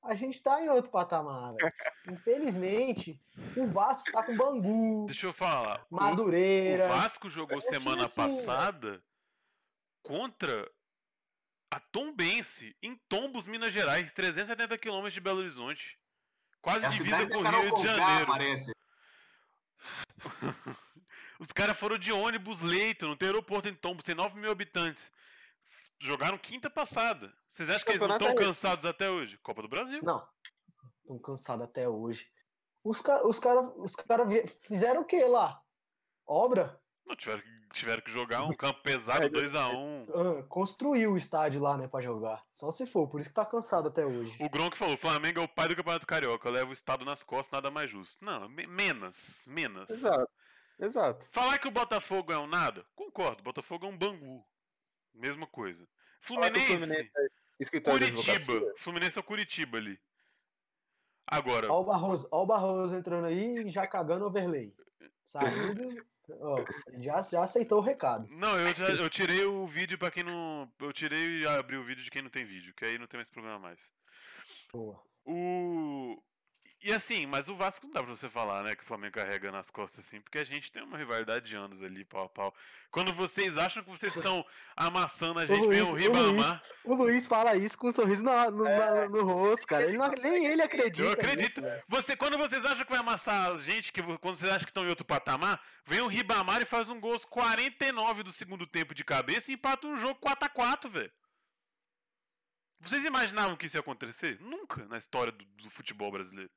[0.04, 1.74] A gente tá em outro patamar, velho.
[2.12, 3.22] Infelizmente,
[3.58, 5.86] o Vasco tá com Bangu, Deixa eu falar.
[5.90, 6.86] Madureira.
[6.86, 9.04] O Vasco jogou É time semana assim, passada
[10.02, 10.72] contra
[11.72, 16.00] a Tombense em Tombos, Minas Gerais, 370 quilômetros de Belo Horizonte.
[16.62, 18.26] Quase É a divisa com o Rio de Janeiro.
[18.28, 18.72] parece.
[21.40, 25.12] Os caras foram de ônibus leito, não tem aeroporto em Tombos, tem 9 mil habitantes.
[25.98, 27.34] Jogaram quinta passada.
[27.48, 29.38] Vocês acham que eles não estão é cansados até hoje?
[29.38, 30.02] Copa do Brasil.
[30.04, 30.26] Não.
[31.00, 32.30] Estão cansados até hoje.
[32.84, 34.26] Os caras os cara, os cara
[34.62, 35.62] fizeram o que lá?
[36.26, 36.82] Obra?
[37.10, 40.08] Não, tiveram, que- tiveram que jogar um campo pesado, É, 2x1.
[40.14, 42.44] Ah, construiu o estádio lá, né, pra jogar.
[42.52, 44.38] Só se for, por isso que tá cansado até hoje.
[44.40, 47.24] O Gronk falou: o Flamengo é o pai do Campeonato Carioca, leva o Estado nas
[47.24, 48.24] costas, nada mais justo.
[48.24, 49.90] Não, me- menos, menos.
[49.90, 50.32] Exato.
[50.80, 51.28] Exato.
[51.32, 52.86] Falar que o Botafogo é um nada?
[52.96, 54.46] Concordo, o Botafogo é um Bangu.
[55.14, 55.84] Mesma coisa.
[55.84, 55.88] O
[56.28, 57.12] Fluminense,
[57.60, 58.74] é Curitiba.
[58.78, 60.00] Fluminense é o Curitiba ali.
[61.28, 64.74] Agora, Ó o Barroso, ó o Barroso entrando aí e já cagando overlay.
[65.26, 66.06] Saindo,
[67.00, 68.28] já, já aceitou o recado.
[68.32, 70.72] não, eu, já, eu tirei o vídeo pra quem não.
[70.80, 73.18] Eu tirei e abri o vídeo de quem não tem vídeo, que aí não tem
[73.18, 73.92] mais problema mais.
[74.72, 75.02] Boa.
[75.26, 76.22] O.
[76.82, 79.52] E assim, mas o Vasco não dá pra você falar, né, que o Flamengo carrega
[79.52, 82.56] nas costas assim, porque a gente tem uma rivalidade de anos ali, pau a pau.
[82.90, 84.46] Quando vocês acham que vocês estão
[84.78, 86.28] amassando a gente, vem o Luiz, o Luiz.
[86.32, 86.64] Ribamar.
[86.86, 89.84] O Luiz fala isso com um sorriso no, no, na- no rosto, cara.
[89.84, 91.02] Ele não- nem ele acredita.
[91.06, 91.60] Eu acredito.
[91.62, 91.84] nisso.
[91.90, 94.86] Você, quando vocês acham que vai amassar a gente, que quando vocês acham que estão
[94.86, 98.96] em outro patamar, vem o Ribamar e faz um gol aos 49 do segundo tempo
[98.96, 101.12] de cabeça e empata um jogo 4x4, velho.
[102.80, 104.40] Vocês imaginavam que isso ia acontecer?
[104.40, 106.50] Nunca na história do, do futebol brasileiro.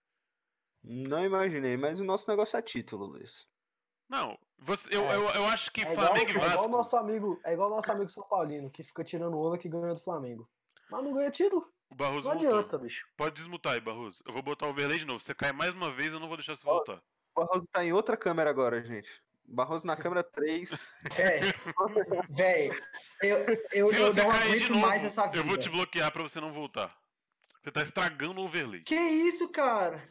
[0.84, 3.46] Não imaginei, mas o nosso negócio é título, Luiz.
[4.08, 5.16] Não, você- eu, É.
[5.16, 6.66] eu, eu acho que É igual, Flamengo e é igual Vasco.
[6.66, 9.68] o nosso amigo, é igual o nosso amigo São Paulino, que fica tirando onda que
[9.68, 10.48] ganha do Flamengo.
[10.90, 11.66] Mas não ganha título.
[11.90, 12.58] O Barroso Não voltou.
[12.58, 13.06] adianta, bicho.
[13.16, 14.22] Pode desmutar aí, Barroso.
[14.26, 15.20] Eu vou botar o overlay de novo.
[15.20, 17.02] Você cai mais uma vez, eu não vou deixar você voltar.
[17.34, 19.10] O Barroso tá em outra câmera agora, gente.
[19.44, 20.70] Barroso na câmera 3.
[21.14, 21.40] Véi,
[22.30, 22.70] véi,
[23.22, 23.38] eu,
[23.72, 25.36] eu, Se eu você não cair de novo, mais essa vida.
[25.38, 26.96] eu vou te bloquear pra você não voltar.
[27.62, 28.82] Você tá estragando o overlay.
[28.82, 30.02] Que isso, cara?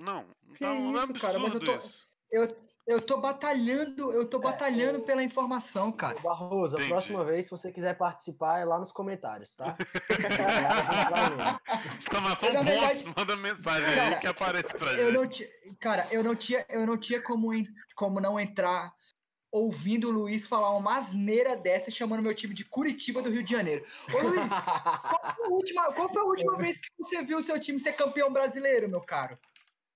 [0.00, 2.06] Não, não Que tá, não é isso, cara, mas eu absurdo tô- isso.
[2.32, 6.18] Eu, eu tô batalhando, eu tô É, batalhando o- pela informação, cara.
[6.20, 6.88] Barroso, a Entendi.
[6.92, 9.76] próxima vez, se você quiser participar, é lá nos comentários, tá?
[11.68, 11.96] A.
[11.98, 15.50] Exclamação Na pontos, verdade- manda mensagem aí Cara, que aparece pra Eu gente.
[15.66, 18.92] não cara, eu não tinha, eu não tinha como, en- como não entrar
[19.52, 23.50] ouvindo o Luiz falar uma asneira dessa chamando meu time de Curitiba do Rio de
[23.50, 23.84] Janeiro.
[24.14, 27.42] Ô Luiz, qual foi a última, qual foi a última vez que você viu o
[27.42, 29.36] seu time ser campeão brasileiro, meu caro?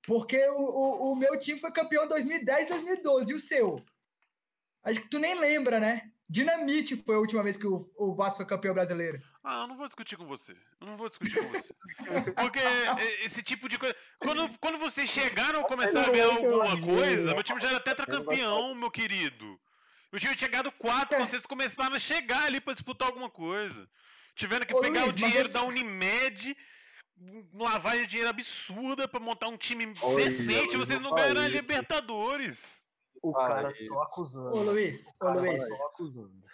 [0.06, 3.84] Porque o, o, o meu time foi campeão em 2010 2012, e o seu?
[4.82, 6.10] Acho que tu nem lembra, né?
[6.28, 9.22] Dinamite foi a última vez que o, o Vasco foi campeão brasileiro.
[9.42, 10.52] Ah, eu não vou discutir com você.
[10.80, 11.72] Eu não vou discutir com você.
[12.34, 12.58] Porque
[13.22, 13.94] esse tipo de coisa.
[14.18, 18.74] Quando, quando vocês chegaram a começar a ganhar alguma coisa, meu time já era tetracampeão,
[18.74, 19.60] meu querido.
[20.10, 23.88] Eu tinha chegado quatro quando vocês começaram a chegar ali pra disputar alguma coisa.
[24.34, 26.56] Tiveram que Ô, pegar Luiz, o dinheiro eu- da Unimed,
[27.52, 30.76] uma lavagem de dinheiro absurda pra montar um time Olha, decente.
[30.76, 31.48] Vocês não ganharam a.
[31.48, 32.82] Libertadores.
[33.22, 34.56] O cara só acusando.
[34.58, 36.44] Ô Luiz, O ô cara Luiz, só acusando.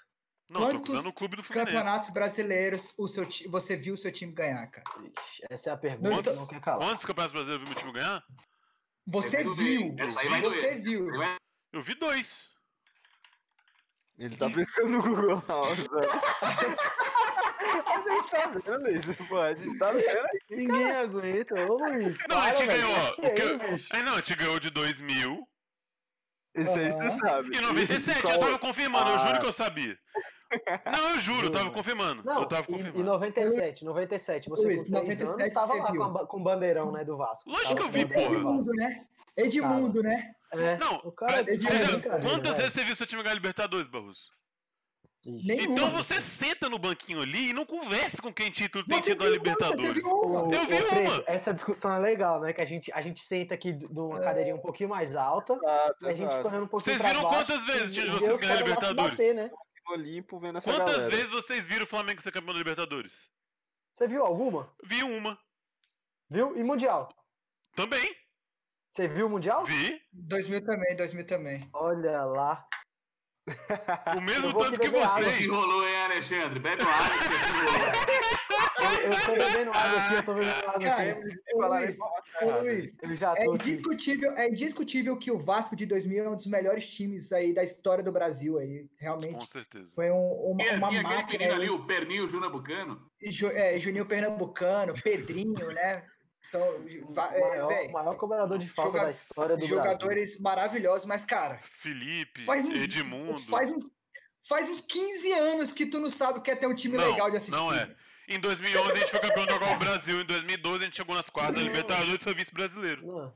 [0.49, 1.73] Não, Quantos o clube do Fluminense.
[1.77, 4.85] campeonatos brasileiros o seu, ti- você viu o seu time ganhar, cara?
[5.00, 6.88] Ixi, essa é a pergunta Quantos- que não quer calar.
[6.88, 8.25] Quantos campeonatos brasileiros viu meu time ganhar?
[9.06, 10.83] Você vai viu, você doer.
[10.83, 11.08] viu.
[11.73, 12.50] Eu vi dois.
[14.19, 15.77] Ele tá pensando no Google na hora.
[17.61, 19.38] A gente tá vendo isso, pô.
[19.38, 20.56] A gente tá vendo aqui.
[20.56, 22.17] Ninguém aguenta, ô Luiz.
[22.29, 22.87] Não, a gente para, velho.
[22.87, 23.58] ganhou, ó, Que é eu-?
[23.92, 25.48] Aí não, a gente ganhou de 2000
[26.56, 27.56] Isso aí você sabe.
[27.56, 28.23] e 97.
[28.23, 29.40] Qual- Eu tava confirmando, eu juro Ah.
[29.40, 29.96] que eu sabia.
[30.92, 32.25] Não, eu juro, eu tava confirmando.
[32.25, 33.04] Não, eu tava em, em confirmando.
[33.04, 36.00] 97, 97, você Luiz, com três 97 anos tava você lá viu.
[36.00, 37.48] com, a ba- com o bandeirão, né, do Vasco.
[37.50, 38.25] Lógico que eu vi, porra.
[38.35, 39.04] Edmundo, né?
[39.37, 40.33] Edmundo, né?
[40.52, 42.56] É, Não, o cara é, já- brincadeira, quantas velho.
[42.56, 44.23] vezes você viu seu time ganhar Libertadores, Barroso?
[45.27, 45.73] Nenhuma.
[45.73, 49.31] Então você senta no banquinho ali e não conversa com quem título tem tido você
[49.31, 50.02] Libertadores.
[50.04, 50.54] uma.
[50.54, 51.25] Eu vi uma.
[51.27, 52.52] Essa discussão é legal, né?
[52.54, 56.08] Que a gente, a gente senta aqui numa cadeirinha um pouquinho mais alta Exato, e
[56.08, 58.56] a gente olhando um pouquinho Vocês viram baixo quantas vezes o time de vocês se
[58.56, 59.10] Libertadores?
[59.10, 59.50] bater, né?
[59.96, 61.10] Limpo vendo essa Quantas galera.
[61.16, 63.29] vezes vocês viram o Flamengo ser campeão da Libertadores?
[63.92, 64.73] Você viu alguma?
[64.85, 65.37] Vi uma.
[66.31, 66.56] Viu?
[66.56, 67.12] E Mundial?
[67.75, 68.14] Também.
[68.88, 69.64] Você viu o Mundial?
[69.64, 70.00] Vi.
[70.12, 71.68] 2000 também, 2000 também.
[71.73, 72.64] Olha lá.
[74.17, 75.27] O mesmo tanto que vocês.
[75.27, 76.59] Desenrolou, hein, Alexandre?
[76.61, 78.51] Bebe uma água você.
[78.81, 81.53] Eu, eu tô bebendo água aqui, eu tô bebendo água Cara, aqui.
[81.53, 81.98] Falar Luiz.
[83.03, 83.48] Luiz, é aqui.
[83.48, 87.63] indiscutível, é indiscutível que o Vasco de 2000 é um dos melhores times aí da
[87.63, 89.51] história do Brasil aí, Com realmente.
[89.51, 89.92] certeza.
[89.94, 91.69] Foi um, uma, Tinha, uma tinha aquele máquina menino aí.
[91.69, 93.03] ali, o Perninho Júnior Bucano.
[93.23, 96.05] Ju, é, Juninho Pernambucano, Pedrinho, né?
[96.42, 99.76] São, O é, maior, o maior cobrador de falta joga- da história do Brasil.
[99.76, 103.38] jogadores maravilhosos, mas, cara, Felipe, faz uns, Edmundo.
[103.40, 103.84] faz uns,
[104.48, 107.10] faz uns 15 anos que tu não sabe o que é ter um time Não,
[107.10, 107.52] legal de assistir.
[107.54, 107.94] não é.
[108.26, 110.20] Em 2011 a gente foi campeão da Copa do Brasil.
[110.20, 113.06] Em 2012 a gente chegou nas quartas da Libertadores e foi vice-brasileiro.
[113.06, 113.34] Não.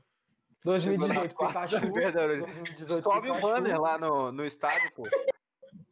[0.63, 1.77] 2018, Pikachu.
[1.77, 2.39] Libertadores.
[2.43, 5.03] 2018, Sobe o banner lá no, no estádio, pô.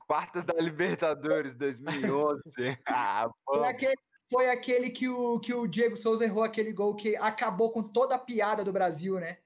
[0.08, 2.42] Quartas da Libertadores 2011.
[2.88, 3.76] Ah, Foi vamos.
[4.32, 8.16] Foi aquele que, o, que o Diego Souza errou aquele gol que acabou com toda
[8.16, 9.40] a piada do Brasil, né?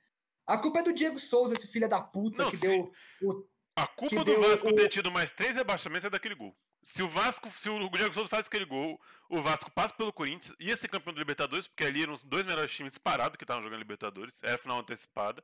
[0.45, 2.67] A culpa é do Diego Souza, esse filho da puta Não, que sim.
[2.67, 2.91] deu.
[3.29, 6.55] o- A culpa do Vasco o- ter tido mais três rebaixamentos é daquele gol.
[6.81, 8.99] Se o Vasco, se o Diego Souza faz aquele gol,
[9.29, 12.45] o Vasco passa pelo Corinthians, ia ser campeão da Libertadores, porque ali eram os dois
[12.45, 15.43] melhores times disparados que estavam jogando Libertadores, era final antecipada.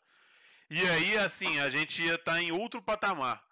[0.70, 3.44] E aí, assim, a gente ia estar em outro patamar.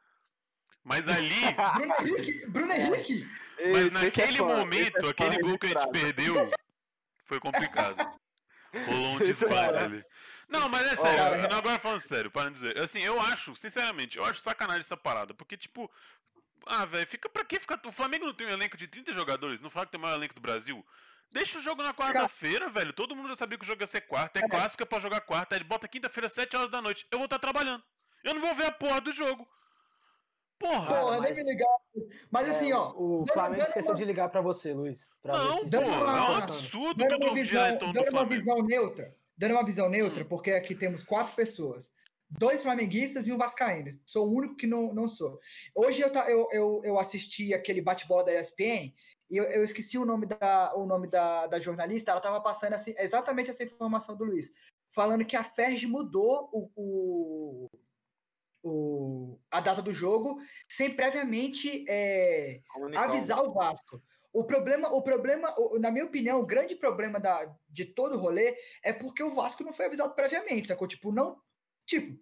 [0.83, 1.41] Mas ali,
[1.75, 2.47] Bruno Henrique!
[2.47, 3.27] Bruno Henrique!
[3.71, 5.91] mas é naquele momento, é aquele gol que a gente registrado.
[5.91, 6.51] perdeu,
[7.25, 8.21] foi complicado.
[8.87, 9.79] Rolou um é fã.
[9.79, 10.03] ali.
[10.47, 12.77] Não, mas é sério, não, agora falando sério, para dizer.
[12.79, 15.33] Assim, eu acho, sinceramente, eu acho sacanagem essa parada.
[15.33, 15.89] Porque, tipo,
[16.65, 17.79] ah, velho, fica pra que ficar.
[17.85, 20.15] O Flamengo não tem um elenco de 30 jogadores, não fala que tem o maior
[20.15, 20.85] elenco do Brasil.
[21.31, 22.91] Deixa o jogo na quarta-feira, velho.
[22.91, 24.39] Todo mundo já sabia que o jogo ia ser quarta.
[24.39, 25.55] É clássico, é pra jogar quarta.
[25.55, 27.07] Aí bota quinta-feira, 7 horas da noite.
[27.09, 27.81] Eu vou estar trabalhando.
[28.21, 29.47] Eu não vou ver a porra do jogo.
[30.61, 30.87] Porra!
[31.01, 31.77] Porra, nem mas- me ligar.
[32.29, 32.93] Mas É, assim, ó.
[32.95, 35.09] O Flamengo dando esqueceu uma- de ligar pra você, Luiz.
[35.21, 37.77] Pra não, ver pô, se dando você uma- é um tá absurdo Dando uma visão,
[37.93, 39.15] dando uma visão neutra.
[39.37, 40.27] Dando uma visão neutra, Hum.
[40.27, 41.91] porque aqui temos quatro pessoas.
[42.29, 43.89] Dois flamenguistas e um vascaíno.
[44.05, 45.39] Sou o único que não, não sou.
[45.75, 48.93] Hoje eu, eu, eu, eu assisti aquele bate-bola da ESPN
[49.29, 52.11] e eu, eu esqueci o nome, da, o nome da, da jornalista.
[52.11, 54.53] Ela estava passando assim, exatamente essa informação do Luiz.
[54.93, 57.67] Falando que a Ferg mudou o, o,
[58.63, 64.01] o- a data do jogo sem previamente é, o- avisar o Vasco.
[64.33, 68.19] O problema, o problema, o- na minha opinião, o grande problema da, de todo o
[68.19, 70.87] rolê é porque o Vasco não foi avisado previamente, sacou?
[70.87, 71.37] Tipo, não.
[71.85, 72.17] Tipo.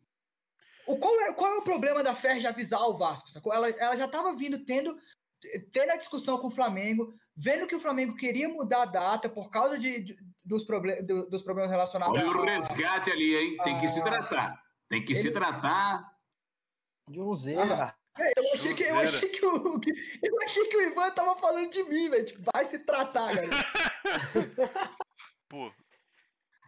[0.88, 3.54] O, qual, é, qual é o problema da Fer de avisar o Vasco, sacou?
[3.54, 4.98] Ela, ela já estava vindo tendo,
[5.72, 9.52] tendo a discussão com o Flamengo, vendo que o Flamengo queria mudar a data por
[9.52, 13.58] causa de, de- dos, proble do- dos problemas relacionados Olha o a- resgate ali, hein?
[13.64, 14.04] Tem que se Ah.
[14.04, 14.64] tratar.
[14.90, 16.04] Tem que se Ele- tratar.
[17.10, 17.96] De um zebra.
[18.18, 19.82] É, eu, achei que, eu, achei que o,
[20.24, 22.26] eu achei que o Ivan tava falando de mim, velho.
[22.26, 23.50] Tipo, vai se tratar, galera.
[25.50, 25.72] Pô,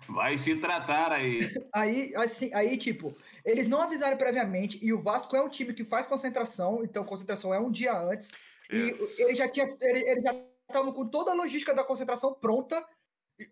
[0.07, 1.39] Vai se tratar aí.
[1.73, 3.15] Aí, assim, aí, tipo,
[3.45, 7.53] eles não avisaram previamente, e o Vasco é um time que faz concentração, então concentração
[7.53, 8.31] é um dia antes,
[8.69, 9.19] e yes.
[9.19, 10.35] ele já tinha, ele, ele já
[10.67, 12.85] estavam com toda a logística da concentração pronta, e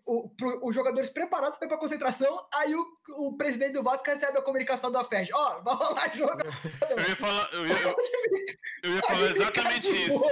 [0.06, 4.06] o, pro- os jogadores preparados para ir pra concentração, aí o, o presidente do Vasco
[4.06, 6.42] recebe a comunicação da FED, ó, vai rolar jogo.
[6.90, 7.96] eu ia falar, eu ia, eu,
[8.84, 10.24] eu ia falar exatamente isso.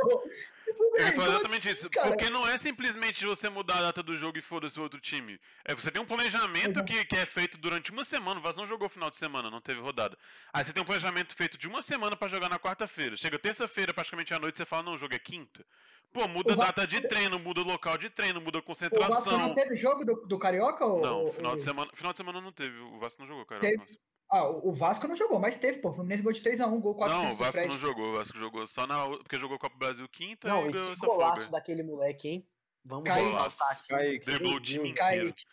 [1.00, 1.90] Eu ia falar exatamente isso.
[1.90, 5.00] Cara, Porque não é simplesmente você mudar a data do jogo e foda-se o outro
[5.00, 5.40] time.
[5.64, 8.40] É, você tem um planejamento que, que é feito durante uma semana.
[8.40, 10.18] O Vasco não jogou final de semana, não teve rodada.
[10.52, 13.16] Aí você tem um planejamento feito de uma semana pra jogar na quarta-feira.
[13.16, 15.66] Chega terça-feira, praticamente à noite, você fala, não, o jogo é quinta.
[16.14, 18.64] Pô, muda a Vasco- data de treino, muda o local de treino, muda a o
[18.66, 19.38] Vasco concentração.
[19.38, 20.86] não teve jogo do, do Carioca?
[20.86, 21.64] Ou, Não, ou- final de Luiz?
[21.64, 22.78] semana, final de semana não teve.
[22.80, 23.62] O Vasco não jogou, cara.
[23.62, 23.84] Teve.
[24.30, 25.90] Ah, o Vasco não jogou, mas teve, pô.
[25.90, 28.12] O Fluminense gol de 3x1, gol 4 Não, o Vasco não jogou.
[28.12, 29.08] O Vasco jogou só na.
[29.08, 31.52] Porque jogou Copa do Brasil quinta Não, e ganhou que essa golaço folga.
[31.52, 32.46] daquele moleque, hein?
[32.84, 33.36] Vamos Kaique.
[33.36, 33.88] aqui.
[33.88, 34.26] Kaique.
[34.26, 35.26] Driblou o time inteiro.
[35.34, 35.44] Kaique.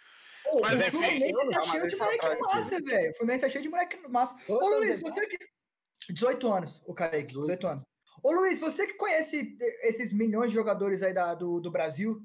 [0.47, 0.91] Ô, Mas, o enfim.
[0.91, 3.11] Fluminense tá cheio de moleque massa, velho.
[3.11, 4.35] O Fluminense tá cheio de moleque massa.
[4.49, 5.39] Ô, Luiz, você que.
[6.13, 7.85] 18 anos, o Kaique, 18 anos.
[8.25, 12.21] Ô, Luiz, você que conhece esses milhões de jogadores aí da- do, do Brasil,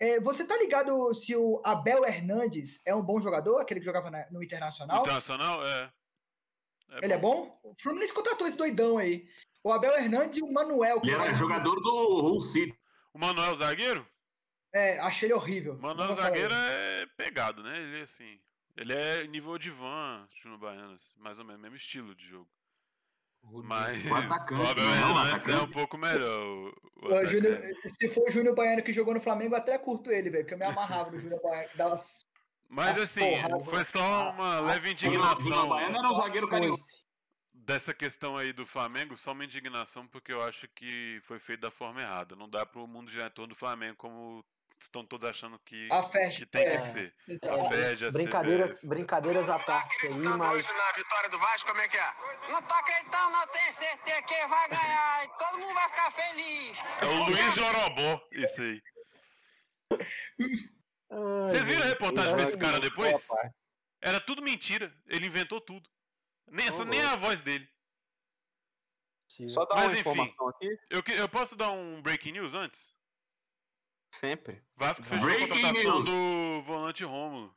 [0.00, 4.10] é, você tá ligado se o Abel Hernandes é um bom jogador, aquele que jogava
[4.10, 5.00] na- no Internacional?
[5.02, 5.92] Internacional, é.
[7.02, 7.58] Ele é bom?
[7.62, 9.26] O Fluminense contratou esse doidão aí.
[9.62, 11.00] O Abel Hernandes e o Manuel.
[11.00, 11.90] que Ele era joga- jogador do
[12.26, 12.74] Hull City.
[13.14, 14.06] O Manuel zagueiro?
[14.74, 15.74] É, achei ele horrível.
[15.74, 17.78] O Manuel zagueiro é pegado, né?
[17.78, 18.40] Ele é assim.
[18.74, 22.48] Ele é nível de van, Júnior Baiano, assim, mais ou menos, mesmo estilo de jogo.
[23.44, 26.42] Mas O atacante, o não é Abel o Hernandes é um pouco melhor.
[26.46, 26.72] o-
[27.02, 27.60] o O Júnior-
[27.98, 30.46] se for o Júnior Baiano que jogou no Flamengo, eu até curto ele, velho.
[30.46, 32.26] Que eu me amarrava no Júnior Baiano, que dava umas
[32.68, 35.00] Mas as assim, porradas, foi só uma as leve foices.
[35.00, 36.48] Júnior indignação Baiano era um zagueiro.
[36.48, 37.02] Foice.
[37.54, 41.70] dessa questão aí do Flamengo, só uma indignação porque eu acho que foi feito da
[41.70, 42.34] forma errada.
[42.34, 44.44] Não dá pro mundo girar em torno do Flamengo como
[44.84, 46.40] estão todos achando que, a festa.
[46.40, 47.14] que tem é, que ser.
[47.28, 47.54] exato.
[47.54, 48.86] A FED, a Brincadeiras, CBF.
[48.86, 52.14] brincadeiras à parte aí, mas na vitória do Vasco, como é que é?
[52.50, 55.24] Não tô acreditando, não tenho certeza que vai ganhar.
[55.24, 56.78] E todo mundo vai ficar feliz.
[57.00, 58.82] É o Luiz Jorobó, isso aí.
[61.46, 63.26] Vocês viram a reportagem desse cara depois?
[64.00, 64.92] Era tudo mentira.
[65.06, 65.88] Ele inventou tudo.
[66.50, 67.68] Nem, essa, nem a voz dele.
[69.48, 70.10] Só dar Mas, uma enfim.
[70.10, 72.94] informação aqui, Eu, eu posso dar um breaking news antes?
[74.12, 74.62] Sempre.
[74.76, 76.04] Vasco fechou a contratação news.
[76.04, 77.54] do volante Rômulo.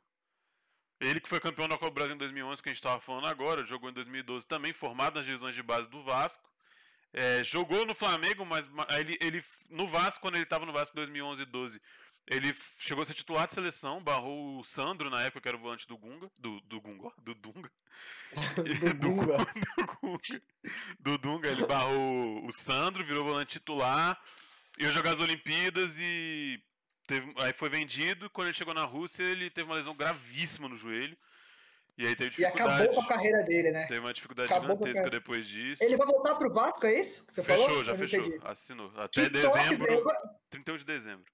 [1.00, 3.26] Ele que foi campeão da Copa do Brasil em 2011, que a gente estava falando
[3.26, 6.42] agora, jogou em 2012 também, formado nas divisões de base do Vasco.
[7.12, 10.94] É, jogou no Flamengo, mas ma- ele, ele no Vasco, quando ele estava no Vasco
[10.96, 11.80] em 2011 e 12,
[12.26, 15.60] ele chegou a ser titular de seleção, barrou o Sandro na época, que era o
[15.60, 17.70] volante do Gunga, do, do Gunga, ó, do Dunga.
[18.98, 19.36] Do Gunga.
[19.76, 20.42] do Gunga.
[20.98, 24.20] Do Dunga, ele barrou o Sandro, virou volante titular,
[24.78, 26.60] ia jogar as Olimpíadas e
[27.06, 28.28] teve, aí foi vendido.
[28.30, 31.16] Quando ele chegou na Rússia, ele teve uma lesão gravíssima no joelho.
[31.98, 32.82] E aí teve E dificuldade.
[32.82, 33.86] acabou com a carreira dele, né?
[33.86, 35.82] Teve uma dificuldade Acabou gigantesca depois disso.
[35.82, 37.26] Ele vai voltar pro Vasco, é isso?
[37.26, 37.84] Que você Fechou, falou?
[37.84, 38.38] já Eu fechou.
[38.44, 38.92] Assinou.
[38.96, 39.86] Até Que top, dezembro.
[39.86, 40.04] velho.
[40.50, 41.24] 31 de dezembro.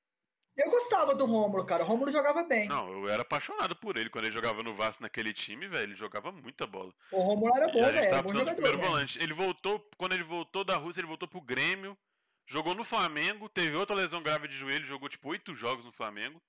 [0.57, 1.83] Eu gostava do Rômulo, cara.
[1.83, 2.69] O Rômulo jogava bem.
[2.69, 4.09] Não, eu era apaixonado por ele.
[4.11, 6.93] Quando ele jogava no Vasco naquele time, velho, ele jogava muita bola.
[7.11, 7.99] O Rômulo era E bom, velho.
[7.99, 8.55] Era tava precisando de jogador.
[8.55, 8.93] primeiro mesmo.
[8.93, 9.19] volante.
[9.21, 11.99] Ele voltou, quando ele voltou da Rússia, ele voltou pro Grêmio.
[12.47, 16.43] Jogou no Flamengo, teve outra lesão grave de joelho, jogou tipo oito jogos no Flamengo.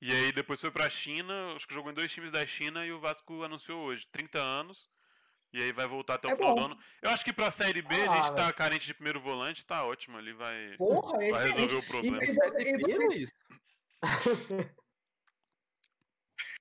[0.00, 2.92] E aí depois foi pra China, acho que jogou em dois times da China e
[2.92, 4.90] o Vasco anunciou hoje, 30 anos.
[5.52, 6.78] E aí vai voltar até o É final do ano.
[7.00, 8.54] Eu acho que pra Série B Ah, a gente tá velho.
[8.54, 11.52] carente de primeiro volante, tá ótimo ali, vai, Porra, vai excelente.
[11.54, 12.18] resolver o problema.
[12.22, 12.34] E- É e
[12.80, 13.32] você- Luiz.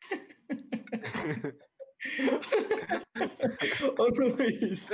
[3.97, 4.89] Ô Luiz,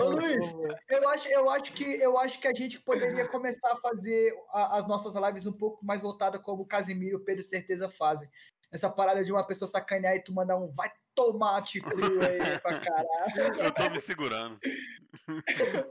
[0.00, 0.54] ô Luiz,
[0.88, 4.78] eu acho, eu acho que eu acho que a gente poderia começar a fazer a-
[4.78, 8.28] as nossas lives um pouco mais voltada como o Casimiro e o Pedro certeza fazem.
[8.70, 12.78] Essa parada de uma pessoa sacanear e tu mandar um vai tomar cru aí pra
[12.80, 13.60] caralho.
[13.60, 14.58] Eu tô me segurando.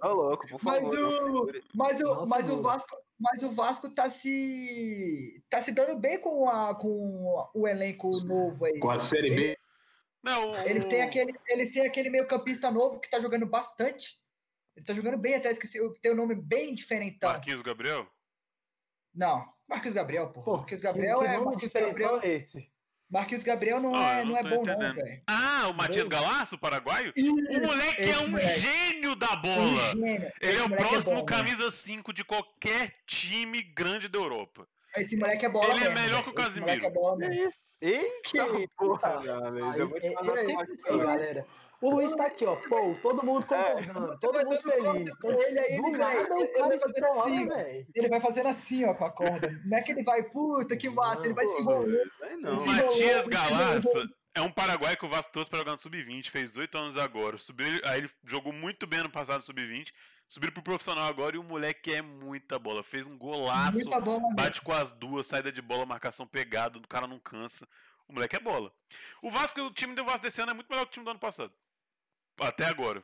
[0.04, 0.82] Ô, louco, por favor.
[0.82, 2.62] Mas o, mas o, mas o.
[2.62, 8.10] Vasco, mas o Vasco tá se tá se dando bem com a com o elenco
[8.26, 8.80] novo aí.
[8.80, 9.58] Com a Série B.
[10.24, 14.20] Não, o- Eles têm aquele, eles têm aquele meio-campista novo que tá jogando bastante.
[14.76, 17.30] Ele tá jogando bem, até esqueci, tem um nome bem diferentão.
[17.32, 18.08] Marquinhos Gabriel?
[19.14, 20.42] Não, Marcos Gabriel, pô.
[20.44, 22.72] Pô, Marcos que- Gabriel que é nome Marcos diferentão Gabriel, é esse?
[23.10, 24.96] Marquinhos Gabriel não, Ah, é, não não é bom não, entendendo.
[24.96, 25.22] velho.
[25.28, 26.18] Ah, o Matias Bem.
[26.22, 27.12] Galaço, o paraguaio?
[27.18, 28.62] O moleque é um moleque.
[28.62, 29.90] gênio da um bola.
[29.92, 30.32] gênio.
[30.40, 31.26] Ele Esse é o próximo bom, né?
[31.26, 34.66] camisa 5 de qualquer time grande da Europa.
[34.98, 36.24] Esse moleque é bola Ele é mesmo, melhor velho.
[36.24, 36.86] que o Casimiro.
[36.86, 37.52] é mesmo.
[37.82, 39.88] Eita, Que porra, galera.
[40.38, 41.46] É, é assim, galera.
[41.82, 42.56] O Luiz tá aqui, ó.
[42.58, 45.16] Pô, todo mundo concordando, todo mundo feliz.
[45.18, 47.88] Então, Ele aí, ele vai, nada ele vai fazendo estoura, assim, velho.
[47.96, 49.50] ele vai fazendo assim, ó, com a corda.
[49.66, 51.98] Não é que ele vai, puta, que massa, ele vai se enrolando.
[52.40, 52.64] Não.
[52.68, 56.78] Matias Galaça é um paraguaio que o Vasco trouxe pra jogar no Sub-20, fez 8
[56.78, 57.38] anos agora.
[57.40, 59.92] Subiu, aí ele jogou muito bem no passado no Sub-20.
[60.32, 62.82] Subiu pro profissional agora e o moleque é muita bola.
[62.82, 64.34] Fez um golaço, Muita bola mesmo.
[64.34, 67.68] bate com as duas, saída de bola, marcação pegada, o cara não cansa.
[68.08, 68.74] O moleque é bola.
[69.22, 71.12] O Vasco, o time do Vasco desse ano é muito melhor que o time do
[71.12, 71.52] ano passado.
[72.40, 73.04] Até agora.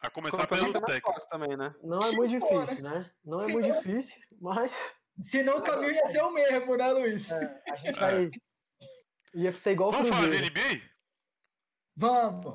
[0.00, 1.28] A começar Campeonato pelo é técnico.
[1.28, 1.72] também, né?
[1.84, 3.12] Não é muito difícil, né?
[3.24, 4.92] Não é muito difícil, mas
[5.22, 7.30] Senão o caminho ia ser o mesmo, né, Luiz?
[7.30, 8.30] é, a gente vai.
[9.34, 10.50] Ia ser igual o Vamos falar de.
[10.50, 10.95] NBA?
[11.96, 12.54] Vamos.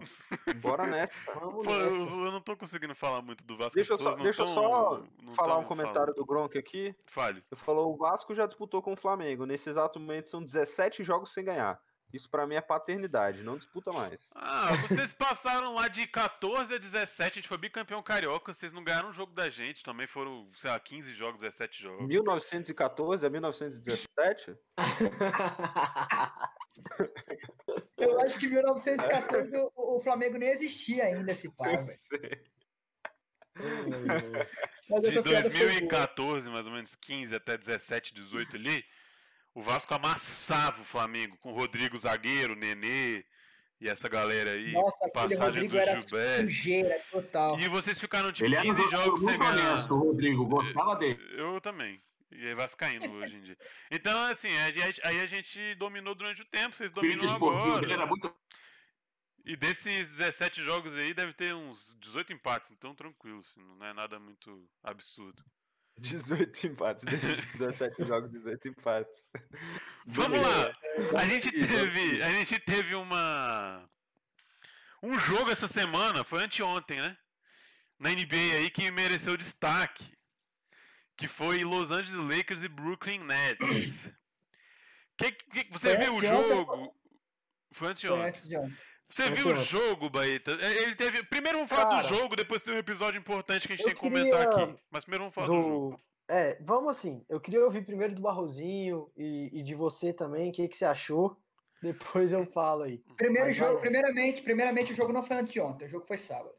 [0.61, 1.33] Bora nessa.
[1.33, 2.13] Vamos Pô, eu, nessa.
[2.13, 3.73] eu não tô conseguindo falar muito do Vasco.
[3.73, 6.15] Deixa eu só, deixa eu tão- só não falar um comentário falando.
[6.15, 6.95] do Gronk aqui.
[7.07, 7.43] Fale.
[7.51, 9.45] Ele falou: o Vasco já disputou com o Flamengo.
[9.45, 11.81] Nesse exato momento são 17 jogos sem ganhar.
[12.13, 14.19] Isso pra mim é paternidade, não disputa mais.
[14.33, 18.83] Ah, vocês passaram lá de 14 a 17, a gente foi bicampeão carioca, vocês não
[18.83, 22.07] ganharam um jogo da gente, também foram, sei lá, 15 jogos, 17 jogos.
[22.07, 24.57] 1914 a 1917?
[27.97, 31.85] Eu acho que em 1914 o, o Flamengo nem existia ainda, esse pai, velho.
[31.85, 32.43] sei.
[34.89, 35.69] Mas De essa piada foi boa.
[35.71, 38.83] 2014, mais ou menos 15 até 17, 18 ali,
[39.53, 43.25] o Vasco amassava o Flamengo com o Rodrigo zagueiro, Nenê
[43.79, 46.41] e essa galera aí, Nossa, passagem Rodrigo do era Gilberto.
[46.45, 47.59] sujeira total.
[47.59, 49.71] E vocês ficaram tipo Ele era um 15 jogador jogos sem muito ganhar.
[49.71, 50.45] honesto, o Rodrigo.
[50.45, 51.19] Gostava dele.
[51.35, 52.01] Eu também.
[52.31, 53.57] E é vascaíno hoje em dia.
[53.89, 54.49] Então, assim,
[55.03, 57.81] aí a gente dominou durante o tempo, vocês dominam agora.
[57.81, 58.33] dele era muito.
[59.43, 63.91] E desses 17 jogos aí, deve ter uns 18 empates, então tranquilo, assim, não é
[63.91, 65.43] nada muito absurdo.
[66.01, 69.25] 18 empates, desde 17 jogos, 18 empates.
[70.07, 70.75] Vamos lá!
[71.19, 73.87] A gente teve, a gente teve uma.
[75.03, 77.17] Um jogo essa semana, foi anteontem, né?
[77.99, 80.11] Na NBA aí que mereceu destaque.
[81.15, 84.09] Que foi Los Angeles Lakers e Brooklyn Nets.
[85.17, 86.65] Que, que, você Foi viu o jogo?
[86.65, 86.89] Foi
[87.73, 88.25] Foi anteontem.
[88.25, 88.75] antes de ontem.
[89.11, 89.65] Você viu o anteontem.
[89.65, 90.51] jogo, Baeta?
[90.51, 91.23] É, Ele teve.
[91.23, 93.93] Primeiro vamos falar Cara, do jogo, depois tem um episódio importante que a gente tem
[93.93, 94.75] que comentar aqui.
[94.89, 95.89] Mas primeiro vamos falar do, jogo.
[95.91, 95.99] do.
[96.33, 97.25] É, vamos assim.
[97.27, 100.85] Eu queria ouvir primeiro do Barrozinho e, e de você também, o que, que você
[100.85, 101.37] achou.
[101.81, 102.99] Depois eu falo aí.
[103.17, 103.81] Primeiro Mas jogo, vai.
[103.81, 106.53] primeiramente, primeiramente o jogo não foi antes de ontem, o jogo foi sábado.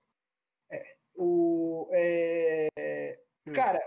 [0.70, 3.18] É, o, é,
[3.54, 3.80] cara,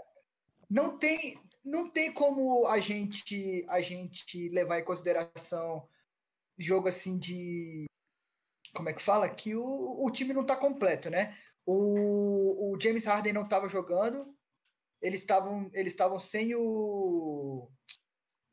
[0.70, 5.88] não tem, não tem como a gente, a gente levar em consideração
[6.58, 7.86] jogo assim de,
[8.76, 11.36] como é que fala, que o, o time não tá completo, né?
[11.66, 14.36] O, o James Harden não estava jogando,
[15.02, 17.70] eles estavam, eles estavam sem o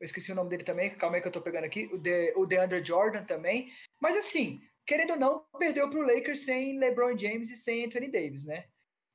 [0.03, 1.89] eu esqueci o nome dele também, calma aí que eu tô pegando aqui.
[1.93, 3.71] O, de, o DeAndre Jordan também.
[4.01, 8.43] Mas assim, querendo ou não, perdeu pro Lakers sem LeBron James e sem Anthony Davis,
[8.43, 8.65] né?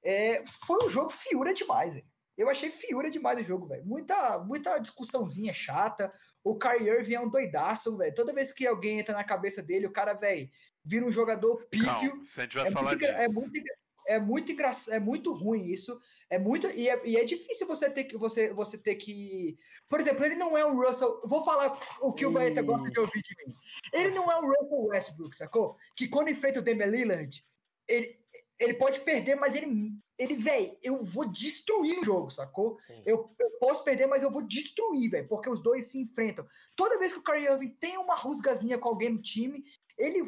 [0.02, 2.06] É, foi um jogo fiura demais, velho.
[2.38, 3.84] Eu achei fiura demais o jogo, velho.
[3.84, 6.10] Muita, muita discussãozinha chata.
[6.42, 8.14] O Kyrie Irving é um doidaço, velho.
[8.14, 10.48] Toda vez que alguém entra na cabeça dele, o cara, velho,
[10.88, 11.86] vira um jogador pífio.
[11.86, 13.22] Calma, se a gente vai É falar muito, engra- disso.
[13.22, 13.62] é muito,
[14.06, 16.00] é muito engraçado, é muito ruim isso.
[16.30, 19.56] É muito e é, e é difícil você ter que você você ter que,
[19.88, 21.20] por exemplo, ele não é um Russell.
[21.24, 23.54] Vou falar o que o Baeta gosta de ouvir de mim.
[23.92, 25.76] Ele não é um Russell Westbrook, sacou?
[25.96, 27.44] Que quando enfrenta o Damian Lillard,
[27.86, 28.18] ele
[28.60, 32.76] ele pode perder, mas ele ele, velho, eu vou destruir o jogo, sacou?
[33.06, 36.44] Eu, eu posso perder, mas eu vou destruir, velho, porque os dois se enfrentam.
[36.74, 39.64] Toda vez que o Kyrie Irving tem uma rusgazinha com alguém no time,
[39.96, 40.24] ele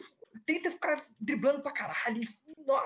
[0.47, 2.29] tenta ficar driblando pra caralho, e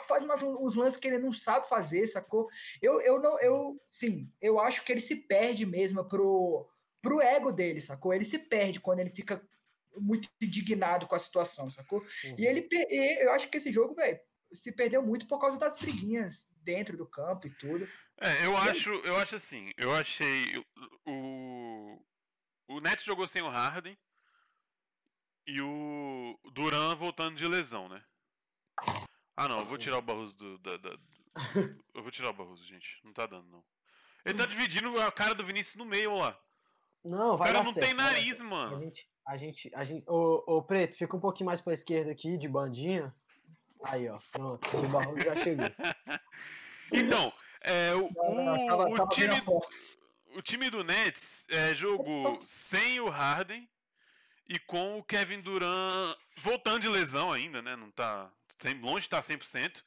[0.07, 2.49] faz umas- uns lances que ele não sabe fazer, sacou?
[2.81, 6.69] Eu, eu não, eu, sim, eu acho que ele se perde mesmo pro,
[7.03, 8.15] pro ego dele, sacou?
[8.15, 9.47] Ele se perde quando ele fica
[9.97, 12.03] muito indignado com a situação, sacou?
[12.39, 14.19] E ele, e eu acho que esse jogo, velho,
[14.53, 17.87] se perdeu muito por causa das briguinhas dentro do campo e tudo.
[18.21, 20.57] É, eu acho, eu acho assim, eu achei
[21.07, 21.99] o
[22.67, 23.97] o Nets jogou sem o Harden
[25.47, 28.03] e o Duran voltando de lesão, né?
[29.37, 30.99] Ah não, eu vou tirar o Barroso do, da, da-
[31.95, 33.65] eu vou tirar o Barroso, gente, não tá dando não.
[34.25, 36.39] Ele tá dividindo a cara do Vinícius no meio lá.
[37.05, 38.43] Não, O vai cara dar não certo, tem vai nariz, certo.
[38.43, 38.81] A mano.
[38.81, 40.05] gente, a gente, a gente.
[40.09, 43.15] Ô, ô, Preto, fica um pouquinho mais pra esquerda aqui, de bandinha.
[43.83, 44.19] Aí, ó.
[44.33, 44.77] Pronto.
[44.79, 45.67] O Barroso já chegou.
[46.93, 47.33] Então,
[47.63, 49.43] é, o, o- o time,
[50.37, 53.69] o time do Nets é, jogou sem o Harden
[54.49, 57.77] e com o Kevin Durant voltando de lesão ainda, né?
[57.77, 58.31] Não tá
[58.81, 59.83] longe de estar 100%.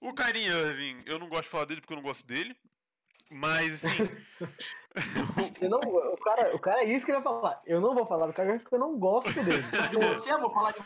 [0.00, 2.56] O Kyrie Irving, eu não gosto de falar dele porque eu não gosto dele.
[3.28, 4.08] Mas assim,
[5.68, 7.60] não, o, cara, o cara é isso que ele vai falar.
[7.66, 9.62] Eu não vou falar do cara porque eu não gosto dele.
[9.90, 10.80] De você, eu vou falar de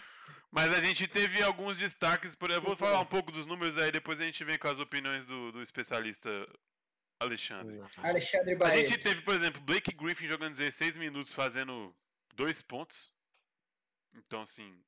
[0.53, 3.93] mas a gente teve alguns destaques, por eu vou falar um pouco dos números aí,
[3.93, 6.29] depois a gente vem com as opiniões do, do especialista
[7.21, 7.81] Alexandre.
[8.03, 11.95] Alexandre A gente teve, por exemplo, Blake Griffin jogando 16 minutos fazendo
[12.41, 13.11] dois pontos.
[14.15, 14.83] Então, assim.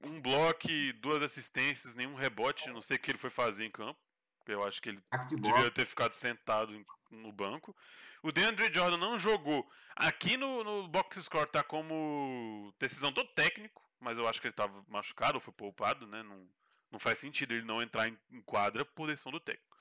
[0.00, 0.68] Um bloco,
[1.00, 2.68] duas assistências, nenhum rebote.
[2.70, 3.98] Não sei o que ele foi fazer em campo.
[4.46, 5.02] Eu acho que ele
[5.36, 7.74] devia ter ficado sentado no banco.
[8.22, 9.68] O DeAndre Jordan não jogou.
[9.96, 14.54] Aqui no, no box score tá como decisão do técnico, mas eu acho que ele
[14.54, 16.22] tava machucado ou foi poupado, né?
[16.22, 16.48] Não,
[16.92, 19.76] não faz sentido ele não entrar em, em quadra por decisão do técnico.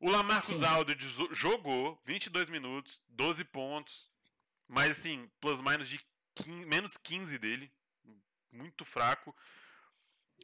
[0.00, 0.62] O Lamarcus.
[0.62, 4.08] Aldridge jo- jogou 22 minutos, 12 pontos,
[4.68, 6.00] mas assim, plus minus de
[6.34, 7.72] 15 menos 15 dele,
[8.52, 9.34] muito fraco.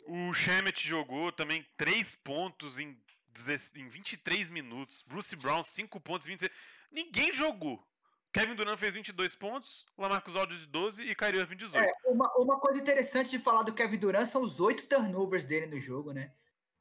[0.07, 2.99] O Shemet jogou também 3 pontos em,
[3.29, 5.03] 16 em 23 minutos.
[5.03, 6.51] Bruce Brown 5 pontos em 26.
[6.91, 7.85] Ninguém jogou.
[8.33, 11.85] Kevin Durant fez 22 pontos, Lamarcus Aldridge 12 e Kyrie Irving 18.
[11.85, 15.66] É, uma, uma coisa interessante de falar do Kevin Durant são os oito turnovers dele
[15.66, 16.33] no jogo, né?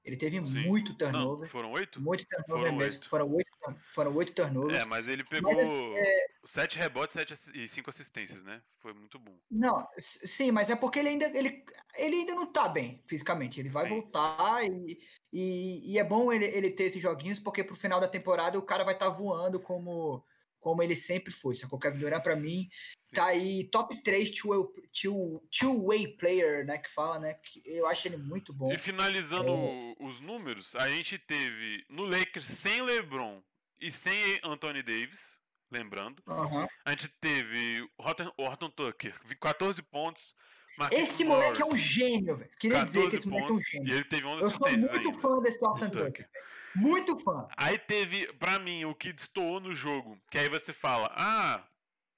[0.03, 0.67] Ele teve Sim.
[0.67, 1.49] muito Não, turnover.
[1.49, 2.01] foram 8?
[2.01, 2.93] Muito turnover Foram mesmo.
[2.95, 3.09] oito.
[3.09, 3.49] Foram oito,
[3.93, 4.77] foram oito turnovers.
[4.77, 8.61] É, mas ele pegou Mas, 7 rebotes sete e 5 assistências, né?
[8.79, 9.37] Foi muito bom.
[9.49, 11.63] Não, sim, mas é porque ele ainda, ele,
[11.95, 13.61] ele ainda não tá bem fisicamente.
[13.61, 13.89] Ele vai Sim.
[13.89, 14.99] voltar e,
[15.31, 18.65] e, e é bom ele, ele ter esses joguinhos, porque pro final da temporada o
[18.65, 20.21] cara vai estar voando como,
[20.59, 21.55] como ele sempre foi.
[21.55, 21.77] Sacou?
[21.77, 22.67] O Kevin Durant, pra mim,
[23.13, 24.67] tá aí top 3 two-way
[25.01, 26.77] two, player, né?
[26.77, 27.33] Que fala, né?
[27.35, 28.71] Que eu acho ele muito bom.
[28.71, 29.95] E finalizando É.
[29.99, 33.41] os números, a gente teve no Lakers sem LeBron
[33.79, 35.39] e sem Anthony Davis,
[35.71, 36.21] lembrando.
[36.27, 36.67] Aham.
[36.85, 40.35] A gente teve o Horton, Horton Tucker, 14 pontos,
[40.77, 42.49] Marquinhos Esse moleque é um Morris, gênio, velho.
[42.59, 43.87] Queria dizer que esse moleque é um pontos, gênio.
[43.89, 45.13] E ele teve 11 Eu sou muito ainda.
[45.19, 46.05] fã desse do Orton Tucker.
[46.07, 46.29] Tucker.
[46.75, 47.47] Muito fã.
[47.55, 50.19] Aí teve, pra mim, o que destoou no jogo.
[50.31, 51.63] Que aí você fala, ah,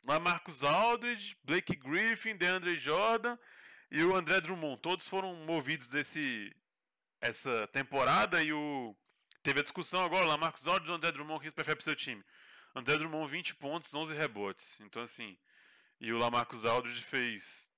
[0.05, 3.37] Lamarcus Aldridge, Blake Griffin, DeAndre Jordan
[3.91, 4.81] e o André Drummond.
[4.81, 6.55] Todos foram movidos desse
[7.21, 8.95] essa temporada e o
[9.41, 12.23] teve a discussão agora, Lamarcus Aldridge ou André Drummond, quem você prefere pro seu time?
[12.75, 14.79] André Drummond 20 pontos, 11 rebotes.
[14.81, 15.37] Então assim,
[15.99, 17.71] e o Lamarcus Aldridge fez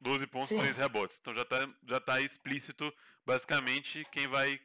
[0.00, 0.58] 12 pontos, Sim.
[0.58, 1.18] 3 rebotes.
[1.20, 2.92] Então já tá já tá explícito
[3.24, 4.60] basicamente quem vai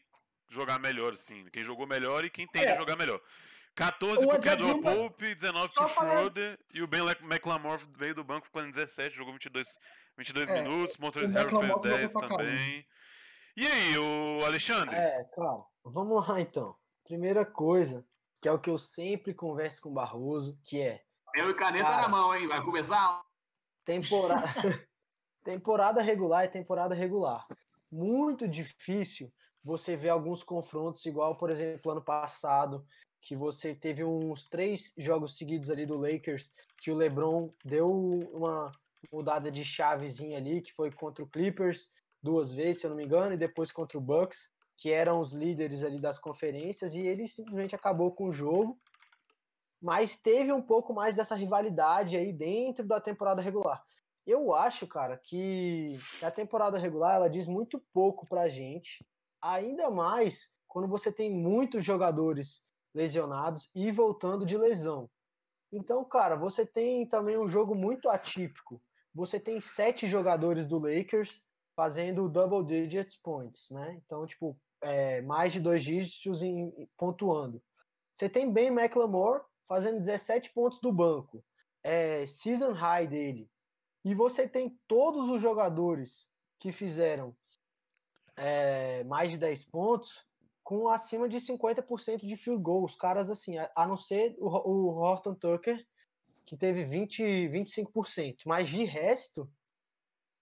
[0.50, 2.74] jogar melhor assim, quem jogou melhor e quem tende É.
[2.76, 3.22] a jogar melhor.
[3.76, 8.24] 14 O pro Pope, 19 só pro falando- Schroeder e o Ben McLemore veio do
[8.24, 9.68] banco ficou em 17, jogou 22,
[10.18, 12.38] 22 É, minutos, Montrezl o Harrell fez McLemore jogou 10 pra caramba.
[12.44, 12.86] também.
[13.58, 14.96] E aí, o Alexandre?
[14.96, 16.76] É, cara, vamos lá então.
[17.04, 18.06] Primeira coisa,
[18.42, 21.02] que é o que eu sempre converso com o Barroso, que é
[21.36, 22.02] Eu e caneta Cara.
[22.04, 22.48] na mão, hein?
[22.48, 23.22] Vai começar.
[23.86, 24.44] temporada,
[25.44, 27.46] temporada regular é temporada regular.
[27.92, 29.32] Muito difícil
[29.64, 32.86] você ver alguns confrontos, igual, por exemplo, ano passado,
[33.26, 37.90] que você teve uns três jogos seguidos ali do Lakers, que o LeBron deu
[38.32, 38.72] uma
[39.12, 41.90] mudada de chavezinha ali, que foi contra o Clippers
[42.22, 44.48] duas vezes, se eu não me engano, e depois contra o Bucks,
[44.78, 48.80] que eram os líderes ali das conferências, e ele simplesmente acabou com o jogo.
[49.82, 53.84] Mas teve um pouco mais dessa rivalidade aí dentro da temporada regular.
[54.26, 59.04] Eu acho, cara, que a temporada regular ela diz muito pouco pra gente,
[59.42, 62.65] ainda mais quando você tem muitos jogadores
[62.96, 65.10] lesionados e voltando de lesão.
[65.72, 68.82] Então, cara, você tem também um jogo muito atípico.
[69.14, 71.44] Você tem sete jogadores do Lakers
[71.76, 74.02] fazendo double digits points, né?
[74.06, 77.62] Então, tipo, é, mais de dois dígitos em, pontuando.
[78.14, 81.44] Você tem Ben McLemore fazendo 17 pontos do banco.
[81.84, 83.50] É, season high dele.
[84.06, 87.36] E você tem todos os jogadores que fizeram
[88.38, 90.26] é, mais de 10 pontos
[90.66, 92.84] com acima de 50% de field goal.
[92.84, 95.86] Os caras, assim, a, a não ser o, o Horton Tucker,
[96.44, 98.38] que teve 20, 25%.
[98.48, 99.48] Mas de resto,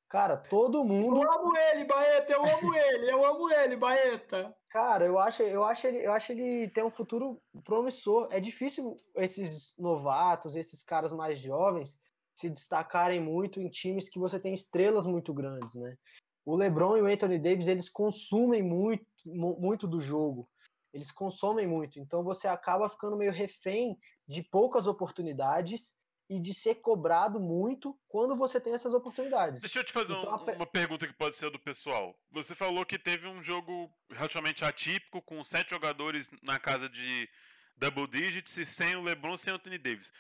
[0.08, 1.22] cara, todo mundo.
[1.22, 4.56] Eu amo ele, Baeta, eu amo ele, eu amo ele, Baeta.
[4.70, 8.30] Cara, eu acho, eu acho ele, eu acho ele tem um futuro promissor.
[8.32, 12.00] É difícil esses novatos, esses caras mais jovens
[12.34, 15.98] se destacarem muito em times que você tem estrelas muito grandes, né?
[16.46, 20.50] O LeBron e o Anthony Davis, eles consumem muito, mu- muito do jogo.
[20.94, 22.00] Eles consomem muito.
[22.00, 23.98] Então você acaba ficando meio refém
[24.28, 25.94] de poucas oportunidades
[26.30, 29.60] e de ser cobrado muito quando você tem essas oportunidades.
[29.62, 32.16] Deixa eu te fazer Então, um- a uma pergunta que pode ser do pessoal.
[32.32, 37.30] Você falou que teve um jogo relativamente atípico, com sete jogadores na casa de
[37.76, 40.12] double digits e sem o LeBron, sem o Anthony Davis.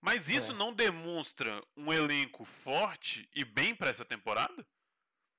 [0.00, 0.54] Mas isso É.
[0.54, 4.64] não demonstra um elenco forte e bem para essa temporada?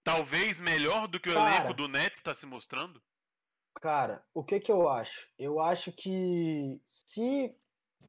[0.10, 1.58] Talvez melhor do que o Cara.
[1.58, 3.00] elenco do Nets está se mostrando?
[3.76, 5.28] Cara, o que que eu acho?
[5.38, 7.56] Eu acho que se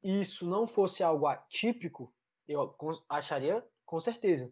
[0.03, 2.11] isso não fosse algo atípico,
[2.49, 2.75] eu
[3.07, 4.51] acharia com certeza.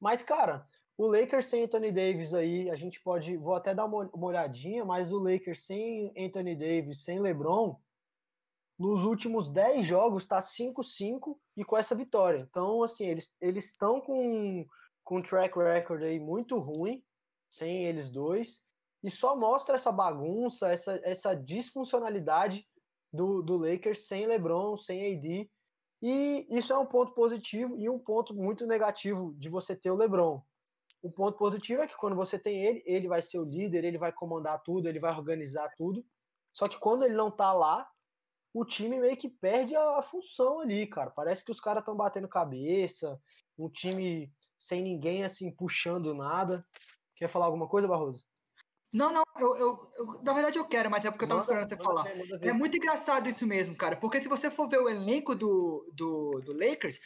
[0.00, 0.66] Mas, cara,
[0.98, 4.84] o Lakers sem Anthony Davis aí, a gente pode, vou até dar uma, uma olhadinha,
[4.84, 7.80] mas o Lakers sem Anthony Davis, sem LeBron,
[8.76, 12.40] nos últimos 10 jogos tá 5-5 e com essa vitória.
[12.50, 14.66] Então, assim, eles eles estão com
[15.04, 17.04] com um track record aí muito ruim,
[17.48, 18.64] sem eles dois
[19.04, 22.66] e só mostra essa bagunça, essa, essa disfuncionalidade
[23.12, 25.50] do, do Lakers sem LeBron, sem AD.
[26.00, 29.94] E isso é um ponto positivo e um ponto muito negativo de você ter o
[29.94, 30.42] LeBron.
[31.02, 33.98] O ponto positivo é que quando você tem ele, ele vai ser o líder, ele
[33.98, 36.02] vai comandar tudo, ele vai organizar tudo.
[36.50, 37.86] Só que quando ele não tá lá,
[38.54, 41.10] o time meio que perde a, função ali, cara.
[41.10, 43.20] Parece que os caras estão batendo cabeça,
[43.58, 46.64] um time sem ninguém assim puxando nada.
[47.16, 48.24] Quer falar alguma coisa, Barroso?
[48.92, 51.52] Não, não, eu, eu- eu- na verdade eu quero, mas é porque eu tava Manda-
[51.64, 52.02] esperando você falar.
[52.38, 52.46] ver.
[52.48, 53.96] É muito engraçado isso mesmo, cara.
[53.96, 57.00] Porque se você for ver o elenco do, do, do Lakers,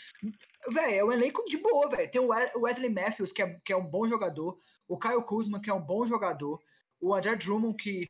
[0.69, 2.11] velho, é um elenco de boa, velho.
[2.11, 2.29] Tem o
[2.61, 4.59] Wesley Matthews, que é, que é um bom jogador.
[4.87, 6.61] O Kyle Kuzma, que é um bom jogador.
[7.01, 8.07] O André Drummond, que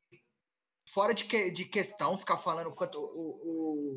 [0.89, 3.30] fora de, que- de questão ficar falando quanto o,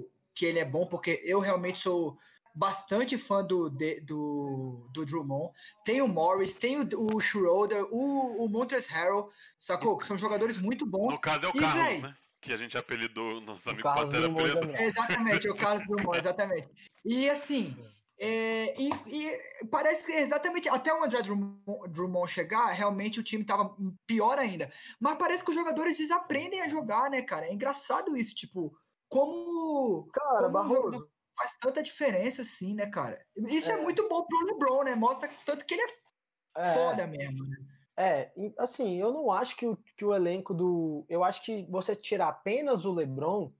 [0.03, 2.17] o- que ele é bom, porque eu realmente sou
[2.53, 5.51] bastante fã do, de- do, do Drummond.
[5.85, 9.97] Tem o Morris, tem o, o Schroeder, o, o Montrezl Harrell, sacou?
[9.97, 11.11] Que são jogadores muito bons.
[11.11, 12.15] No caso é o E, Carlos, véi, né?
[12.41, 14.67] Que a gente apelidou nosso O amigo Carlos Pantera Drummond Preta.
[14.67, 14.83] também.
[14.87, 16.69] Exatamente, o Carlos Drummond, exatamente.
[17.05, 17.77] E assim,
[18.19, 23.43] é, e, e parece que exatamente até o André Drummond, Drummond chegar, realmente o time
[23.43, 23.75] tava
[24.05, 24.71] pior ainda.
[24.99, 27.45] Mas parece que os jogadores desaprendem a jogar, né, cara?
[27.47, 28.75] É engraçado isso, tipo,
[29.07, 31.09] como, Cara, como Barroso, jogador
[31.41, 33.25] faz tanta diferença assim, né, cara?
[33.47, 33.81] Isso é, É.
[33.81, 34.95] muito bom pro LeBron, né?
[34.95, 37.45] Mostra tanto que ele é É, foda mesmo.
[37.47, 37.57] né?
[37.97, 41.05] É, assim, eu não acho que o, que o elenco do.
[41.09, 43.51] Eu acho que você tirar apenas o LeBron,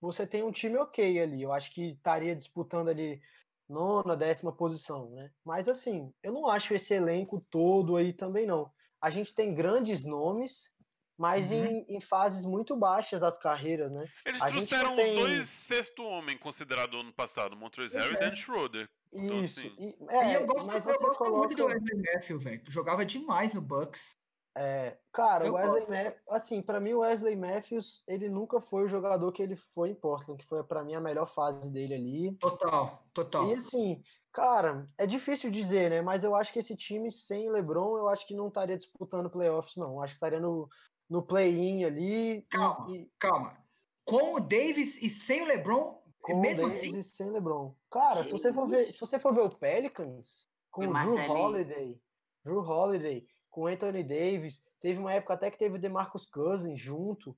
[0.00, 1.42] você tem um time ok ali.
[1.42, 3.20] Eu acho que estaria disputando ali
[3.68, 5.30] nona, décima posição, né?
[5.44, 8.70] Mas assim, eu não acho esse elenco todo aí também, não.
[9.00, 10.72] A gente tem grandes nomes,
[11.16, 11.64] mas Uhum.
[11.64, 14.06] em, em fases muito baixas das carreiras, né?
[14.26, 18.16] Eles A gente trouxeram tem- os dois sexto homem considerado ano passado, Montrezl Harris e
[18.16, 18.20] é.
[18.24, 18.88] Dennis Schroeder.
[19.12, 19.60] Então, Isso.
[19.60, 21.74] assim, e- E é, eu gosto, mas eu gosto muito do coloca.
[21.80, 22.62] Wesley Matthews, velho.
[22.68, 24.16] Jogava demais no Bucks.
[24.56, 28.84] É, cara, Eu o Wesley Matthews, assim, pra mim o Wesley Matthews, ele nunca foi
[28.84, 31.92] o jogador que ele foi em Portland, que foi pra mim a melhor fase dele
[31.94, 32.32] ali.
[32.36, 33.48] Total, total.
[33.50, 34.00] E assim,
[34.32, 36.02] cara, é difícil dizer, né?
[36.02, 39.76] Mas eu acho que esse time sem LeBron, eu acho que não estaria disputando playoffs,
[39.76, 39.94] não.
[39.94, 40.68] Eu Acho que estaria no,
[41.08, 42.42] no play-in ali.
[42.50, 42.96] Calma.
[42.96, 43.56] E, Calma.
[44.04, 46.98] Com o Davis e sem o LeBron, com mesmo o Davis assim?
[46.98, 47.74] e sem LeBron.
[47.90, 51.30] Cara, se você for ver, se você for ver o Pelicans, com o Drew?
[51.30, 52.00] Holiday,
[52.44, 57.36] Drew Holiday, com Anthony Davis, teve uma época até que teve o DeMarcus Cousins junto,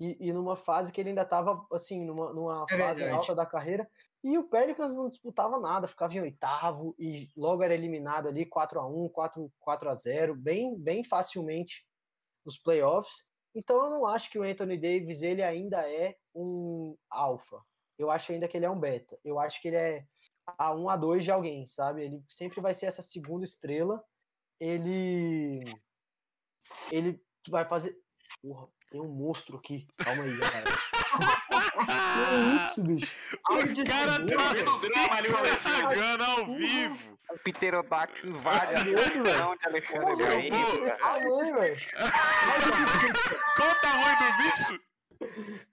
[0.00, 3.18] e, e numa fase que ele ainda tava, assim, numa, numa É fase verdade.
[3.18, 3.88] alta da carreira,
[4.24, 9.10] e o Pelicans não disputava nada, ficava em oitavo, e logo era eliminado ali 4x1,
[9.12, 11.86] 4, 4x0, bem, bem facilmente
[12.48, 13.24] nos playoffs.
[13.54, 17.62] Então eu não acho que o Anthony Davis, ele ainda é um alfa.
[17.98, 19.18] Eu acho ainda que ele é um beta.
[19.22, 20.04] Eu acho que ele é
[20.56, 22.04] a 1 a 2 de alguém, sabe?
[22.04, 24.02] Ele sempre vai ser essa segunda estrela.
[24.58, 25.62] Ele
[26.90, 27.96] ele vai fazer
[28.40, 29.86] Porra, tem um monstro aqui.
[29.96, 30.70] Calma aí, galera.
[31.84, 33.16] que isso, bicho?
[33.50, 34.90] Ai, O cara desculpa.
[35.62, 37.17] tá chegando ao vivo.
[37.30, 38.84] O Pterodáctilo invade a
[39.38, 40.24] não de Alexandre.
[43.56, 44.80] Qual o tamanho do bicho?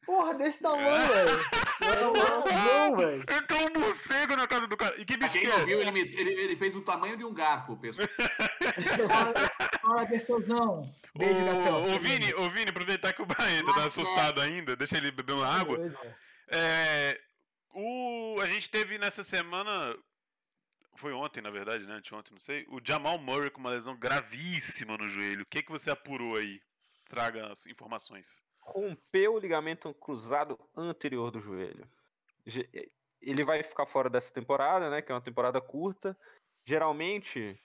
[0.06, 1.40] Porra, desse tamanho, velho.
[1.82, 3.22] É um anãozão, velho.
[3.32, 4.96] Entrou um morcego na casa do cara.
[5.00, 5.66] E que bicho que não é?
[5.66, 8.08] viu, ele, ele- ele fez o tamanho de um garfo, pessoal.
[9.82, 10.92] Fala, gostosão.
[11.16, 11.84] Beijo, gatão.
[11.96, 15.48] Ô, Vini, ô, Vini, aproveitar que o Barreto tá assustado ainda, deixa ele beber uma
[15.48, 15.78] água.
[16.50, 17.20] É,
[17.74, 19.96] o, a gente teve nessa semana.
[20.96, 21.96] Foi ontem, na verdade, né?
[21.96, 22.66] Anteontem, não sei.
[22.70, 25.44] O Jamal Murray com uma lesão gravíssima no joelho.
[25.44, 26.62] O que, que você apurou aí?
[27.10, 28.44] Traga as informações.
[28.60, 31.88] rompeu o ligamento cruzado anterior do joelho.
[33.22, 35.02] Ele vai ficar fora dessa temporada, né?
[35.02, 36.18] Que é uma temporada curta.
[36.66, 37.60] Geralmente,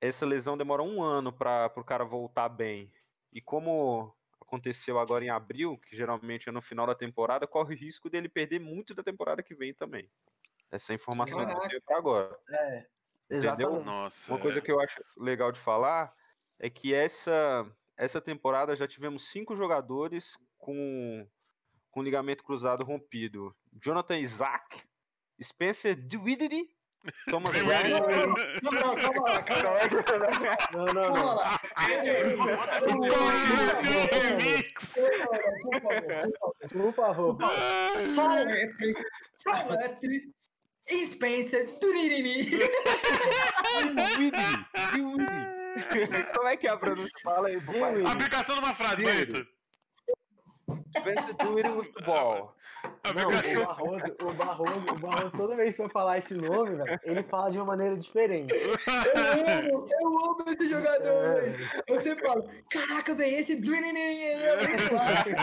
[0.00, 2.92] essa lesão demora um ano para o cara voltar bem.
[3.32, 7.78] E como aconteceu agora em abril, que geralmente é no final da temporada, corre o
[7.78, 10.10] risco dele perder muito da temporada que vem também.
[10.70, 11.82] Essa é informação que eu Caraca.
[11.86, 12.38] pra agora.
[13.30, 13.84] Exatamente.
[13.84, 14.32] Nossa.
[14.32, 16.12] Uma coisa que eu acho legal de falar
[16.58, 17.66] é que essa,
[17.96, 21.26] essa temporada já tivemos cinco jogadores com,
[21.90, 23.54] com ligamento cruzado rompido.
[23.80, 24.82] Jonathan Isaac,
[25.42, 26.68] Spencer Dwiddy,
[27.30, 27.52] Thomas.
[27.62, 28.00] Bryant.
[28.62, 29.80] Não, não, calma lá, calma lá.
[30.72, 33.18] Não, não, Calma não.
[34.10, 34.94] Remix!
[36.72, 38.00] Por favor, Por favor.
[38.14, 38.94] Só letre,
[39.36, 40.16] só letre.
[40.16, 40.37] E
[41.06, 42.58] Spencer, Dwiddy.
[46.34, 47.12] Como é que é a pronúncia?
[47.22, 48.02] Fala aí, papai.
[48.06, 49.02] Aplicação de uma frase.
[50.98, 52.54] Spencer Dwiddy with ball.
[53.14, 53.64] Não, o Aplicação.
[53.66, 57.50] Barroso, o Barroso, o Barroso, toda vez que vai falar esse nome, velho, ele fala
[57.50, 58.52] de uma maneira diferente.
[58.54, 58.72] Eu
[59.74, 61.82] amo, eu amo esse jogador, É, velho.
[61.86, 63.70] Eu sempre falo, caraca, velho, esse é muito
[64.96, 65.34] fácil.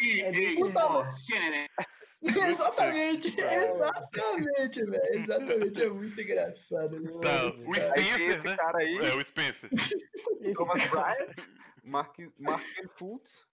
[0.00, 0.22] E-
[2.01, 5.14] É Exatamente, exatamente, velho.
[5.14, 7.04] Exatamente, é muito engraçado.
[7.04, 7.18] isso.
[7.20, 8.56] Tá, o Aí Spencer, esse né?
[8.56, 9.70] cara aí, É, o Spencer.
[10.54, 11.34] Thomas Bryant,
[11.84, 12.64] Mark, Mark
[12.96, 13.44] Fultz,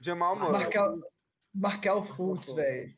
[0.00, 0.52] Jamal Murray.
[0.52, 1.00] Markel,
[1.54, 2.94] Markel Fultz, velho.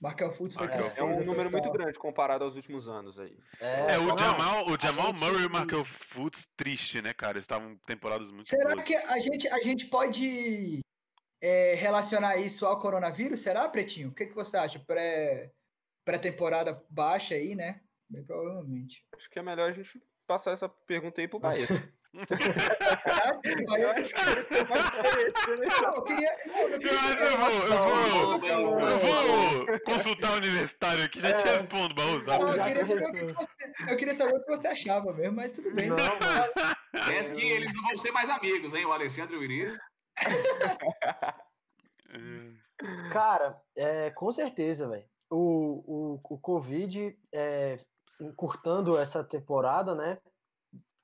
[0.00, 0.92] Markel Fultz foi Markel.
[0.96, 3.36] É um número muito grande comparado aos últimos anos aí.
[3.60, 7.32] É, o não, Jamal, o Jamal gente- Murray e o Markel Fultz triste, né, cara?
[7.32, 8.86] Eles estavam temporadas muito Será boas.
[8.86, 10.80] que a gente, a gente pode
[11.40, 13.40] é, relacionar isso ao coronavírus?
[13.40, 14.08] Será, Pretinho?
[14.08, 14.78] O que, que você acha?
[14.78, 15.50] Pré-
[16.04, 17.80] Pré-temporada baixa aí, né?
[18.08, 19.04] Bem provavelmente.
[19.14, 21.68] Acho que é melhor a gente passar essa pergunta aí pro Bahia.
[23.78, 24.20] Eu acho que-
[25.84, 26.30] Não, eu queria.
[26.46, 26.68] vou,
[28.88, 31.52] eu vou consultar o universitário aqui, já te É.
[31.52, 32.26] respondo, Barroso.
[32.26, 35.12] Não, eu queria que saber o que você- eu queria saber o que você achava
[35.12, 35.88] mesmo, mas tudo bem.
[35.88, 35.96] Não,
[36.92, 38.84] Parece que eles não vão ser mais amigos, hein?
[38.86, 39.72] O Alexandre e o Iris.
[43.10, 45.04] Cara, é, com certeza, velho.
[45.30, 47.76] O, o, o Covid, é,
[48.20, 50.18] encurtando essa temporada, né?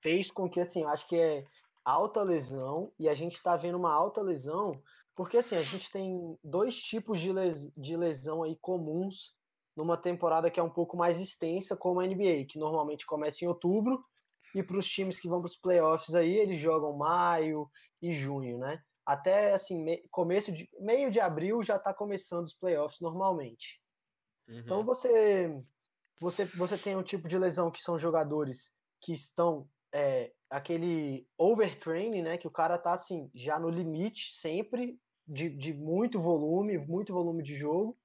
[0.03, 1.45] Fez com que, assim, acho que é
[1.85, 4.81] alta lesão, e a gente tá vendo uma alta lesão,
[5.15, 9.35] porque, assim, a gente tem dois tipos de, les, de lesão aí comuns
[9.77, 13.49] numa temporada que é um pouco mais extensa, como a NBA, que normalmente começa em
[13.49, 14.05] outubro,
[14.55, 17.69] e para os times que vão para os playoffs aí, eles jogam maio
[18.01, 18.81] e junho, né?
[19.07, 23.81] Até assim, me, começo de meio de abril já está começando os playoffs normalmente.
[24.49, 24.59] Uhum.
[24.59, 25.63] Então você,
[26.19, 32.23] você você tem um tipo de lesão que são jogadores que estão é, aquele overtraining,
[32.23, 32.39] né?
[32.39, 37.43] Que o cara tá assim, já no limite sempre de, de muito volume, muito volume
[37.43, 37.99] de jogo.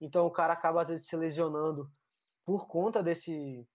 [0.00, 1.90] Então o cara acaba às vezes se lesionando
[2.44, 3.66] por conta desse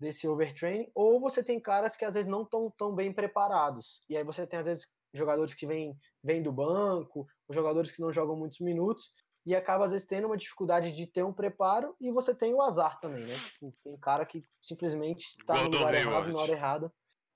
[0.00, 4.00] desse overtraining, ou você tem caras que às vezes não estão tão bem preparados.
[4.08, 8.00] E aí você tem às vezes jogadores que vêm, vêm do banco, ou jogadores que
[8.00, 9.10] não jogam muitos minutos,
[9.46, 12.62] e acaba às vezes tendo uma dificuldade de ter um preparo, e você tem o
[12.62, 13.34] azar também, né?
[13.82, 16.92] Tem cara que simplesmente tá no lugar errado, na hora errada.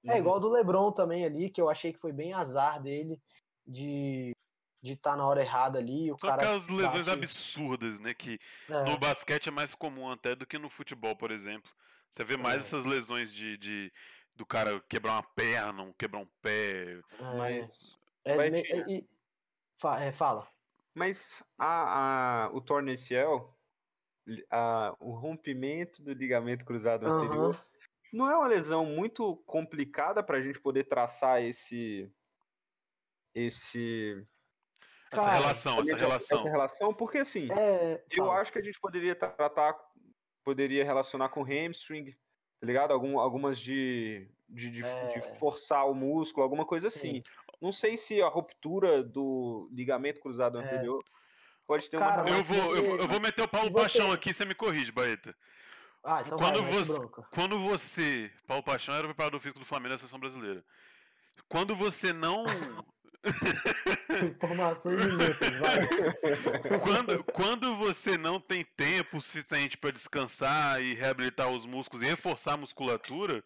[0.06, 0.18] É Uhum.
[0.18, 3.20] igual do LeBron também ali, que eu achei que foi bem azar dele
[3.66, 4.32] de
[4.82, 8.12] de estar na hora errada ali, o São cara aquelas lesões bate- absurdas, né?
[8.12, 11.70] Que é, no basquete é mais comum até do que no futebol, por exemplo.
[12.10, 12.60] Você vê mais É.
[12.66, 13.90] essas lesões de, de-
[14.34, 16.94] do cara quebrar uma perna, um quebrar um pé.
[16.94, 19.08] é, Mas, é, vai me- ter- e-
[19.80, 20.48] fa- é, fala.
[20.94, 22.60] mas a, a, o
[24.26, 27.16] li- a, o rompimento do ligamento cruzado Aham.
[27.16, 27.66] anterior,
[28.12, 32.10] não é uma lesão muito complicada para a gente poder traçar esse
[33.34, 34.24] esse
[35.10, 36.38] Essa Cara, relação, essa relação.
[36.40, 39.76] essa relação, porque assim, É, eu acho que a gente poderia tratar,
[40.44, 42.16] poderia relacionar com hamstring,
[42.64, 42.92] tá ligado?
[42.92, 45.34] Algum, algumas de, de, de, de É.
[45.38, 47.18] forçar o músculo, alguma coisa Sim.
[47.18, 47.22] assim.
[47.60, 50.64] Não sei se a ruptura do ligamento cruzado É.
[50.64, 51.04] anterior
[51.66, 54.12] pode ter Cara, uma Eu vou, eu, vou, eu vou meter o Paulo você- Paixão
[54.12, 55.34] aqui, você me corrige, Baeta.
[56.02, 57.08] Ah, então Quando vai, você-.
[57.34, 58.30] Quando você.
[58.46, 60.64] Paulo Paixão era o preparador físico do Flamengo da seleção brasileira.
[61.48, 62.44] Quando você não.
[64.24, 65.88] Informações inúteis, vai.
[66.80, 72.54] quando, quando você não tem tempo suficiente para descansar e reabilitar os músculos e reforçar
[72.54, 73.42] a musculatura,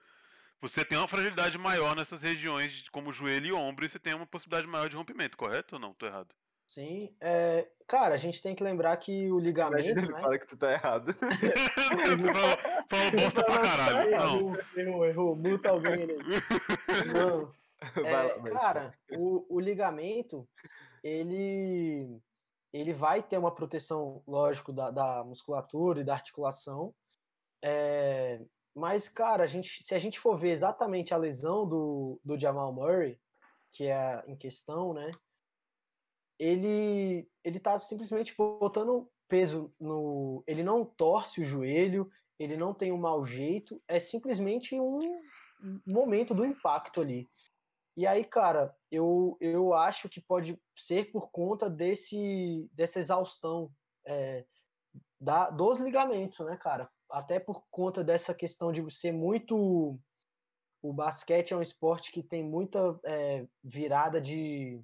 [0.61, 4.27] você tem uma fragilidade maior nessas regiões, como joelho e ombro, e você tem uma
[4.27, 5.95] possibilidade maior de rompimento, correto ou não?
[5.95, 6.35] Tô errado.
[6.67, 10.21] Sim, é, cara, a gente tem que lembrar que o ligamento, Imagina ele né?
[10.21, 11.15] fala que tu tá errado.
[12.35, 12.59] Falou,
[12.89, 14.11] falou bosta pra caralho.
[14.11, 14.37] Não.
[14.37, 16.19] Errou, errou, errou, muta alguém aí.
[17.15, 17.51] Não,
[18.05, 20.49] é, cara, o, o ligamento,
[21.03, 22.21] ele,
[22.73, 26.95] ele vai ter uma proteção, lógico, da, da musculatura e da articulação.
[27.63, 28.41] É,
[28.75, 32.73] mas, cara, a gente, se a gente for ver exatamente a lesão do, do Jamal
[32.73, 33.19] Murray,
[33.73, 35.11] que é em questão, né?
[36.39, 40.43] Ele, ele tá simplesmente botando peso no.
[40.47, 45.21] Ele não torce o joelho, ele não tem um mau jeito, é simplesmente um
[45.85, 47.27] momento do impacto ali.
[47.99, 53.73] E aí, cara, eu, eu acho que pode ser por conta desse, dessa exaustão
[54.07, 54.47] é,
[55.21, 56.89] da, dos ligamentos, né, cara?
[57.11, 59.99] Até por conta dessa questão de ser muito.
[60.81, 64.81] O basquete é um esporte que tem muita é, virada de,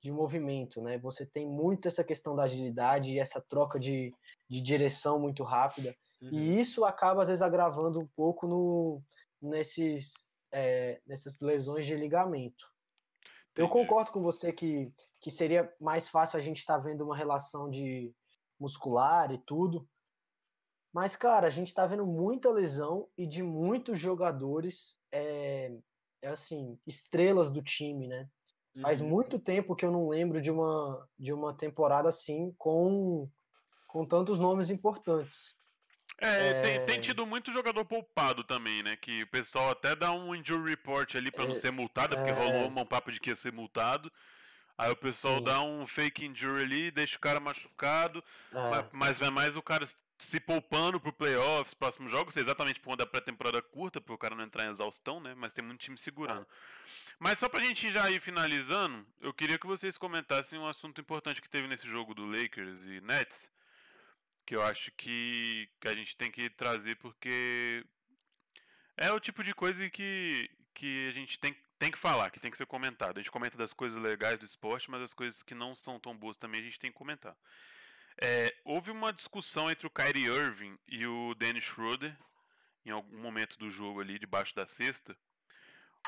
[0.00, 0.98] de movimento, né?
[0.98, 4.14] Você tem muito essa questão da agilidade e essa troca de,
[4.48, 5.96] de direção muito rápida.
[6.22, 6.30] Uhum.
[6.30, 9.02] E isso acaba, às vezes, agravando um pouco no,
[9.42, 12.66] nesses, é, nessas lesões de ligamento.
[13.56, 13.72] Eu Entendi.
[13.72, 18.14] concordo com você que, que seria mais fácil a gente estar vendo uma relação de
[18.58, 19.88] muscular e tudo.
[20.92, 25.74] Mas, cara, a gente está vendo muita lesão e de muitos jogadores, é,
[26.22, 28.28] é assim, estrelas do time, né?
[28.82, 29.08] Faz Uhum.
[29.08, 33.28] muito tempo que eu não lembro de uma, de uma temporada assim com,
[33.86, 35.56] com tantos nomes importantes.
[36.18, 36.78] É, Tem, É.
[36.86, 38.96] tem tido muito jogador poupado também, né?
[38.96, 42.30] Que o pessoal até dá um injury report ali pra não É, ser multado, porque
[42.30, 42.34] é.
[42.34, 44.10] rolou um papo de que ia ser multado.
[44.78, 45.44] Aí o pessoal Sim.
[45.44, 49.62] dá um fake injury ali, deixa o cara machucado, ma- É, mas vai mais o
[49.62, 49.86] cara
[50.18, 54.34] se poupando pro playoffs, próximos jogos, exatamente por conta da pré-temporada curta, para o cara
[54.34, 55.34] não entrar em exaustão, né?
[55.36, 56.46] Mas tem muito time segurando.
[57.18, 61.42] Mas só pra gente já ir finalizando, eu queria que vocês comentassem um assunto importante
[61.42, 63.50] que teve nesse jogo do Lakers e Nets,
[64.46, 67.84] que eu acho que, que a gente tem que trazer porque
[68.96, 72.50] é o tipo de coisa que, que a gente tem, tem que falar, que tem
[72.50, 73.18] que ser comentado.
[73.18, 76.16] A gente comenta das coisas legais do esporte, mas as coisas que não são tão
[76.16, 77.36] boas também a gente tem que comentar.
[78.22, 82.16] É, houve uma discussão entre o Kyrie Irving e o Dennis Schroeder
[82.86, 85.18] em algum momento do jogo ali, debaixo da cesta,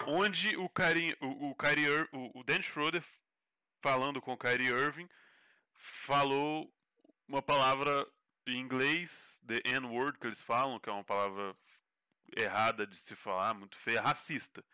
[0.06, 3.02] onde o Kyrie, o, o, Kyrie Ir- o, o Dennis Schroeder,
[3.82, 5.08] falando com o Kyrie Irving,
[5.74, 6.72] falou
[7.26, 8.06] uma palavra
[8.50, 11.56] em inglês, the N-word que eles falam, que é uma palavra
[12.36, 14.64] errada de se falar, muito feia, racista.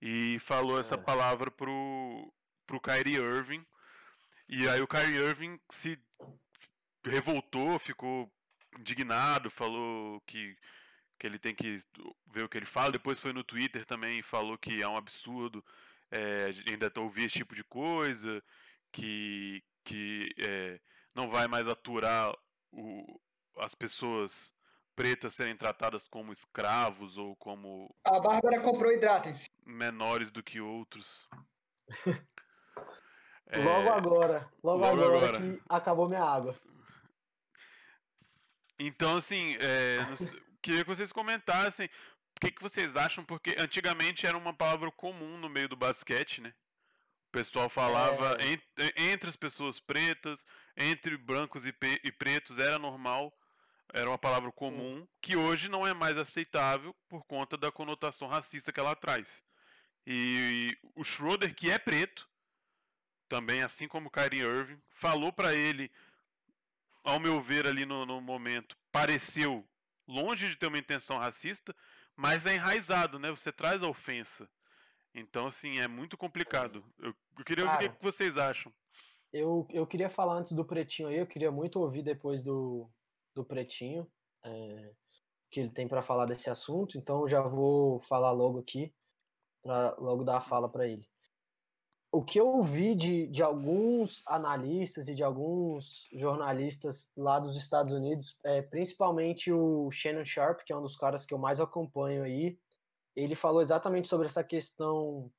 [0.00, 0.98] E falou essa É.
[0.98, 2.32] palavra pro,
[2.66, 3.64] pro Kyrie Irving.
[4.48, 5.98] E aí o Kyrie Irving se
[7.04, 8.32] revoltou, ficou
[8.78, 10.56] indignado, falou que,
[11.18, 11.76] que ele tem que
[12.32, 12.92] ver o que ele fala.
[12.92, 15.64] Depois foi no Twitter também falou que é um absurdo
[16.10, 18.42] é, ainda ouvir esse tipo de coisa,
[18.92, 20.80] que, que é,
[21.14, 22.34] não vai mais aturar
[22.72, 23.20] o,
[23.58, 24.52] as pessoas
[24.94, 29.48] pretas serem tratadas como escravos ou como A Bárbara comprou hidratem-se.
[29.64, 31.28] menores do que outros.
[33.50, 35.40] É, Logo agora, logo, logo agora, agora.
[35.40, 36.54] que acabou minha água.
[38.78, 39.98] Então, assim, é,
[40.62, 45.38] queria que vocês comentassem o que, que vocês acham, porque antigamente era uma palavra comum
[45.38, 46.52] no meio do basquete, né?
[47.28, 48.52] O pessoal falava É.
[48.52, 50.44] en- entre as pessoas pretas,
[50.78, 51.74] entre brancos e,
[52.04, 53.36] e pretos, era normal,
[53.92, 58.72] era uma palavra comum, que hoje não é mais aceitável por conta da conotação racista
[58.72, 59.44] que ela traz.
[60.06, 62.28] E, o Schroeder, que é preto,
[63.28, 65.90] também assim como o Kyrie Irving, falou pra ele
[67.02, 69.66] ao meu ver ali no, no momento, pareceu
[70.06, 71.74] longe de ter uma intenção racista,
[72.16, 73.30] mas é enraizado, né?
[73.30, 74.48] Você traz a ofensa.
[75.14, 76.84] Então, assim, é muito complicado.
[76.98, 77.98] Eu, eu queria ouvir o que Cara.
[77.98, 78.72] que vocês acham.
[79.32, 82.88] Eu, eu queria falar antes do Pretinho aí, eu queria muito ouvir depois do,
[83.34, 84.10] do Pretinho,
[84.44, 84.92] é,
[85.50, 88.94] que ele tem para falar desse assunto, então já vou falar logo aqui,
[89.62, 91.06] para logo dar a fala para ele.
[92.10, 97.92] O que eu ouvi de, de alguns analistas e de alguns jornalistas lá dos Estados
[97.92, 102.22] Unidos, é, principalmente o Shannon Sharp, que é um dos caras que eu mais acompanho
[102.22, 102.58] aí,
[103.14, 105.30] ele falou exatamente sobre essa questão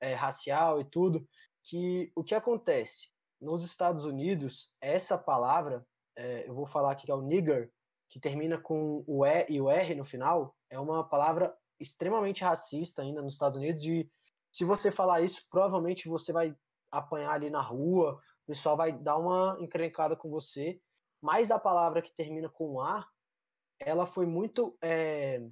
[0.00, 1.26] é, racial e tudo,
[1.64, 3.08] que o que acontece?
[3.40, 5.86] Nos Estados Unidos, essa palavra,
[6.16, 7.70] é, eu vou falar aqui que é o nigger,
[8.08, 13.02] que termina com o E e o R no final, é uma palavra extremamente racista
[13.02, 13.82] ainda nos Estados Unidos.
[13.82, 14.10] De
[14.50, 16.56] se você falar isso, provavelmente você vai
[16.90, 20.80] apanhar ali na rua, o pessoal vai dar uma encrencada com você.
[21.20, 23.06] Mas a palavra que termina com A,
[23.78, 25.42] ela foi muito é,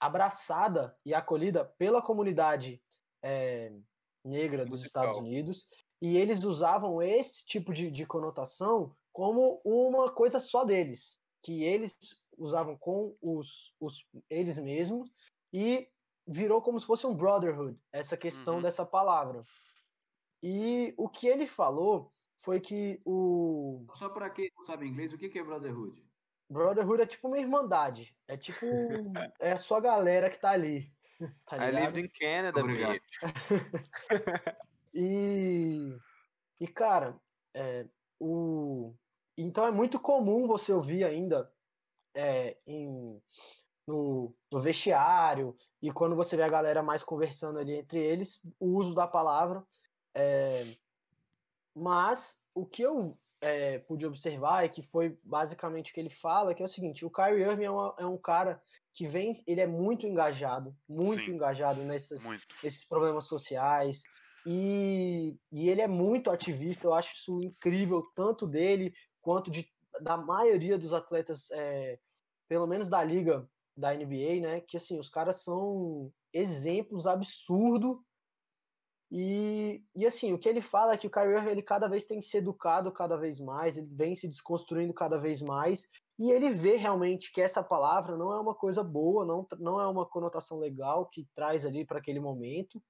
[0.00, 2.82] abraçada e acolhida pela comunidade
[3.22, 3.72] é,
[4.24, 4.84] negra dos.
[4.84, 5.68] Estados Unidos
[6.00, 11.96] e eles usavam esse tipo de, de conotação como uma coisa só deles, que eles
[12.36, 15.10] usavam com os, os eles mesmos
[15.52, 15.88] e
[16.26, 18.62] virou como se fosse um brotherhood essa questão Uhum.
[18.62, 19.44] dessa palavra.
[20.42, 25.18] E o que ele falou foi que o Só para quem não sabe inglês, o
[25.18, 26.04] que é Brotherhood?
[26.50, 28.66] brotherhood é tipo uma irmandade, é tipo
[29.40, 30.92] é a sua galera que tá ali,
[31.46, 33.00] tá I lived in Canada, Obrigado.
[34.98, 35.94] E,
[36.58, 37.20] e cara,
[37.52, 37.86] é,
[38.18, 38.94] o,
[39.36, 41.52] então é muito comum você ouvir ainda
[42.14, 43.20] é, em,
[43.86, 48.68] no, no vestiário e quando você vê a galera mais conversando ali entre eles, o
[48.68, 49.62] uso da palavra.
[50.14, 50.64] é,
[51.74, 56.54] mas o que eu é, pude observar e que foi basicamente o que ele fala,
[56.54, 58.62] que é o seguinte, o Kyrie Irving é, uma- é um cara
[58.94, 61.32] que vem, ele é muito engajado, muito Sim.
[61.32, 62.46] engajado nessas, Muito.
[62.64, 64.02] esses problemas sociais.
[64.48, 69.68] E, e ele é muito ativista, eu acho isso incrível, tanto dele quanto de,
[70.00, 71.98] da maioria dos atletas, é,
[72.48, 74.60] pelo menos da liga da NBA, né?
[74.60, 77.98] Que assim, os caras são exemplos absurdos.
[79.10, 82.20] E, e assim, o que ele fala é que o Kyrie ele cada vez tem
[82.22, 85.88] se educado cada vez mais, ele vem se desconstruindo cada vez mais,
[86.18, 89.86] e ele vê realmente que essa palavra não é uma coisa boa, não, não é
[89.86, 92.82] uma conotação legal que traz ali para aquele momento.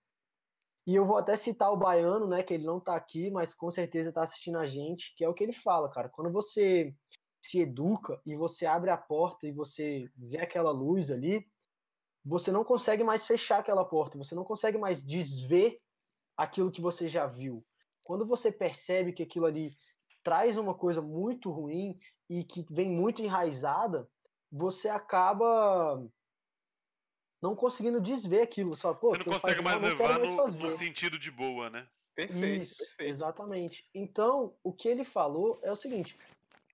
[0.86, 3.70] E eu vou até citar o Baiano, né, que ele não tá aqui, mas com
[3.70, 6.08] certeza tá assistindo a gente, que é o que ele fala, cara.
[6.08, 6.94] Quando você
[7.40, 11.44] se educa e você abre a porta e você vê aquela luz ali,
[12.24, 15.80] você não consegue mais fechar aquela porta, você não consegue mais desver
[16.36, 17.64] aquilo que você já viu.
[18.04, 19.76] Quando você percebe que aquilo ali
[20.22, 21.98] traz uma coisa muito ruim
[22.28, 24.08] e que vem muito enraizada,
[24.50, 26.04] você acaba
[27.46, 28.74] não conseguindo desver aquilo.
[28.74, 31.70] Você, fala, Pô, Você não consegue mais mal, levar mais no, no sentido de boa,
[31.70, 31.86] né?
[32.14, 33.10] Perfeito, Isso, perfeito.
[33.10, 33.88] exatamente.
[33.94, 36.16] Então, o que ele falou é o seguinte: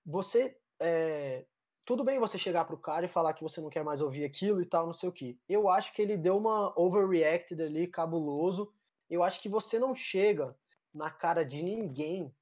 [0.05, 0.57] você.
[0.81, 1.45] é,
[1.85, 4.63] tudo bem você chegar pro cara e falar que você não quer mais ouvir aquilo
[4.63, 5.37] e tal, não sei o que.
[5.49, 8.73] Eu acho que ele deu uma overreacted ali, cabuloso.
[9.11, 10.57] Eu acho que você não chega
[10.95, 12.33] na cara de ninguém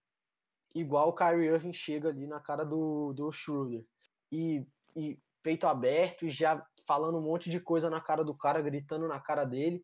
[0.75, 3.85] igual o Kyrie Irving chega ali na cara do, do Schroeder.
[4.31, 8.61] E, e peito aberto e já falando um monte de coisa na cara do cara,
[8.61, 9.81] gritando na cara dele.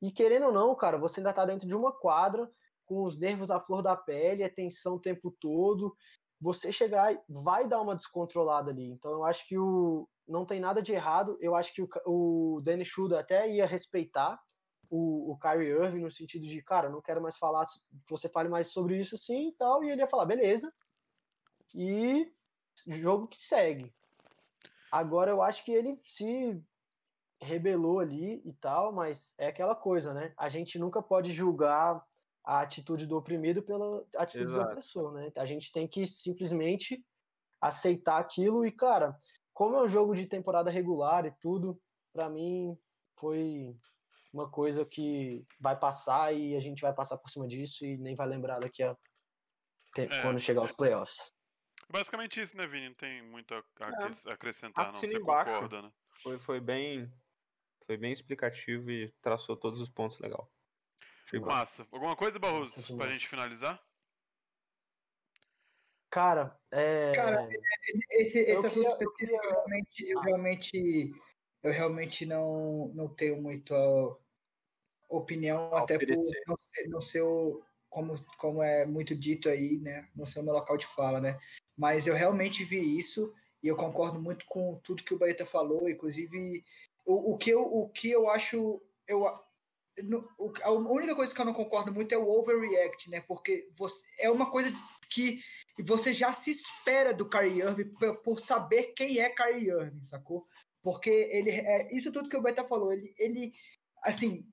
[0.00, 2.50] E querendo ou não, cara, você ainda tá dentro de uma quadra,
[2.86, 5.94] com os nervos à flor da pele, a tensão o tempo todo.
[6.40, 8.90] Você chegar vai dar uma descontrolada ali.
[8.90, 11.36] Então eu acho que o não tem nada de errado.
[11.42, 14.40] Eu acho que o, o Dennis Schroeder até ia respeitar
[14.88, 17.66] o, o Kyrie Irving no sentido de, cara, não quero mais falar,
[18.08, 19.84] você fale mais sobre isso assim e tal.
[19.84, 20.72] E ele ia falar, beleza.
[21.74, 22.32] E
[22.86, 23.92] jogo que segue.
[24.90, 26.62] Agora eu acho que ele se
[27.40, 30.34] rebelou ali e tal, mas é aquela coisa, né?
[30.36, 32.04] A gente nunca pode julgar
[32.44, 34.70] a atitude do oprimido pela atitude do Exato.
[34.70, 35.32] opressor, né?
[35.36, 37.04] A gente tem que simplesmente
[37.60, 39.16] aceitar aquilo e, cara,
[39.52, 41.80] como é um jogo de temporada regular e tudo,
[42.12, 42.76] pra mim
[43.18, 43.76] foi
[44.32, 48.14] uma coisa que vai passar e a gente vai passar por cima disso e nem
[48.14, 48.96] vai lembrar daqui a
[49.98, 50.22] É.
[50.22, 51.32] quando chegar os playoffs.
[51.88, 52.88] Basicamente isso, né, Vini?
[52.88, 55.00] Não tem muito a a acrescentar, não.
[55.00, 55.50] Você embaixo.
[55.52, 55.92] concorda, né?
[56.22, 57.12] Foi, foi bem.
[57.86, 60.48] Foi bem explicativo e traçou todos os pontos legal.
[61.26, 61.46] Achei bom.
[61.46, 61.86] Massa.
[61.90, 63.82] Alguma coisa, Barroso, Massa pra gente finalizar?
[66.08, 67.12] Cara, é.
[67.12, 67.48] Cara,
[68.10, 70.22] Esse, esse Eu assunto queria- eu específico, queria- eu realmente, eu Ah.
[70.24, 71.12] realmente,
[71.62, 74.16] eu realmente não, não tenho muito a
[75.08, 76.42] opinião, A até por oferecer.
[76.46, 80.08] não ser, não ser o, como, como é muito dito aí, né?
[80.14, 81.38] Não ser o meu local de fala, né?
[81.80, 83.32] Mas eu realmente vi isso
[83.62, 86.62] e eu concordo muito com tudo que o Baeta falou, inclusive
[87.06, 88.82] o, o, que, eu, o que eu acho.
[89.08, 89.42] Eu, a-
[90.70, 93.22] única coisa que eu não concordo muito é o overreact, né?
[93.22, 94.70] Porque você, é uma coisa
[95.08, 95.40] que
[95.82, 100.46] você já se espera do Kyrie Irving por, por saber quem é Kyrie Irving, sacou?
[100.82, 103.54] Porque ele é isso tudo que o Beta falou, ele, ele
[104.04, 104.46] assim,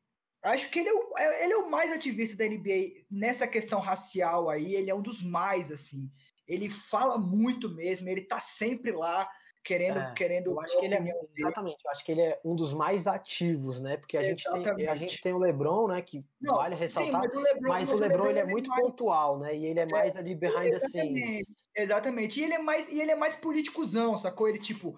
[0.43, 3.81] acho que ele é, o, é- ele é o mais ativista da NBA nessa questão
[3.81, 6.09] racial aí, ele é um dos mais assim.
[6.47, 9.29] Ele fala muito mesmo, ele tá sempre lá
[9.63, 12.55] querendo É, querendo Eu acho que ele é, exatamente, eu acho que ele é um
[12.55, 13.97] dos mais ativos, né?
[13.97, 16.01] Porque a gente, tem, a gente tem o LeBron, né?
[16.01, 18.81] Que Não, vale sim, ressaltar, mas o LeBron, mas o LeBron ele é muito mais-
[18.81, 19.57] pontual, né?
[19.57, 21.19] E ele é mais ali behind the exatamente.
[21.19, 21.47] scenes.
[21.75, 22.39] Exatamente.
[22.39, 24.47] E ele é mais, e ele é mais politicozão, sacou?
[24.47, 24.97] Ele, tipo,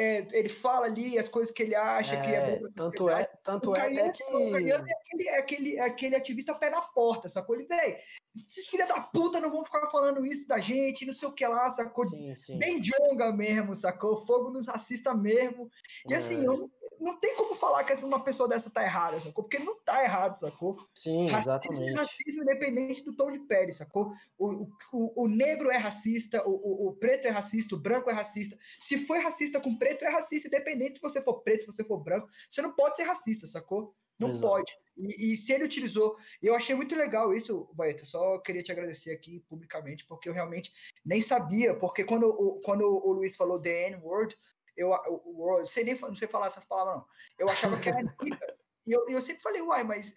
[0.00, 3.08] é, ele fala ali as coisas que ele acha que é É, bom pra tanto
[3.10, 6.54] é, tanto O é o Kyrie que Irving é aquele, é aquele, é aquele ativista
[6.54, 7.54] pé na porta, sacou?
[7.54, 7.98] Ele, velho,
[8.34, 11.46] esses filha da puta não vão ficar falando isso da gente, não sei o que
[11.46, 12.06] lá, sacou?
[12.06, 12.58] sim, sim.
[12.58, 14.24] Bem jonga mesmo, sacou?
[14.24, 15.70] Fogo nos racista mesmo.
[16.08, 16.70] E assim, É, eu
[17.00, 19.44] não, tem como falar que uma pessoa dessa tá errada, sacou?
[19.44, 20.86] Porque não tá errado, sacou?
[20.94, 21.94] sim, Racismo é exatamente.
[21.94, 24.12] racismo independente do tom de pele, sacou?
[24.38, 28.12] O, o, o negro é racista, o, o, o preto é racista, o branco é
[28.12, 28.58] racista.
[28.80, 31.98] Se foi racista com preto, é racista, independente se você for preto, se você for
[31.98, 32.28] branco.
[32.50, 33.94] Você não pode ser racista, sacou?
[34.18, 34.46] Não Exato.
[34.46, 34.72] pode.
[34.98, 36.16] E, e se ele utilizou.
[36.42, 38.04] Eu achei muito legal isso, Baeta.
[38.04, 40.70] Só queria te agradecer aqui publicamente, porque eu realmente
[41.02, 41.74] nem sabia.
[41.74, 44.36] Porque quando, o, quando o Luiz falou The N-word,
[44.80, 47.04] eu, o, o, word, sei nem não sei falar essas palavras, não.
[47.38, 48.56] Eu achava que era niga.
[48.86, 50.14] E eu, eu sempre falei, uai, mas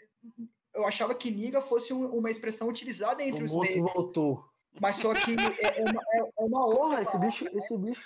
[0.73, 3.93] eu achava que niga fosse um- uma expressão utilizada entre O os moço negros.
[3.93, 4.45] voltou.
[4.81, 6.65] Mas só que é, é uma, é, é uma.
[6.75, 8.01] Porra, esse bicho, esse bicho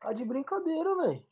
[0.00, 1.24] tá de brincadeira, velho.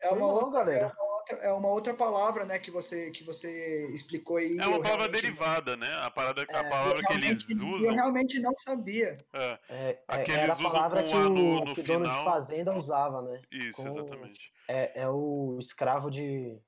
[0.00, 0.92] É uma, mal, outra, galera.
[1.28, 4.56] É, uma outra, é uma outra palavra, né, que você, que você explicou aí.
[4.58, 5.92] É uma palavra derivada, né?
[6.00, 7.94] A, parada, a É, palavra que eles realmente- Eu usam.
[7.94, 9.18] realmente não sabia.
[9.32, 11.80] É, É, A é, que era a usam palavra que A o, no- no que
[11.80, 13.40] o dono de fazenda usava, né?
[13.50, 14.52] isso, Com- exatamente.
[14.68, 16.58] É, é o escravo de,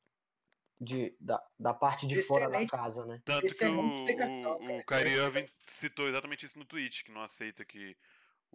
[0.81, 2.71] de, da, da parte de fora da Excelente.
[2.71, 3.21] casa, né?
[3.25, 4.79] Tanto que excelente o, explicação, o, cara.
[4.79, 7.97] o Kyrie Irving citou exatamente isso no tweet, que não aceita que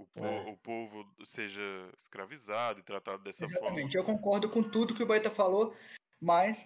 [0.01, 0.51] o, po- É.
[0.51, 1.61] o povo seja
[1.97, 3.93] escravizado e tratado dessa Exatamente.
[3.93, 3.95] forma.
[3.95, 5.73] Eu concordo com tudo que o Baita falou,
[6.21, 6.63] mas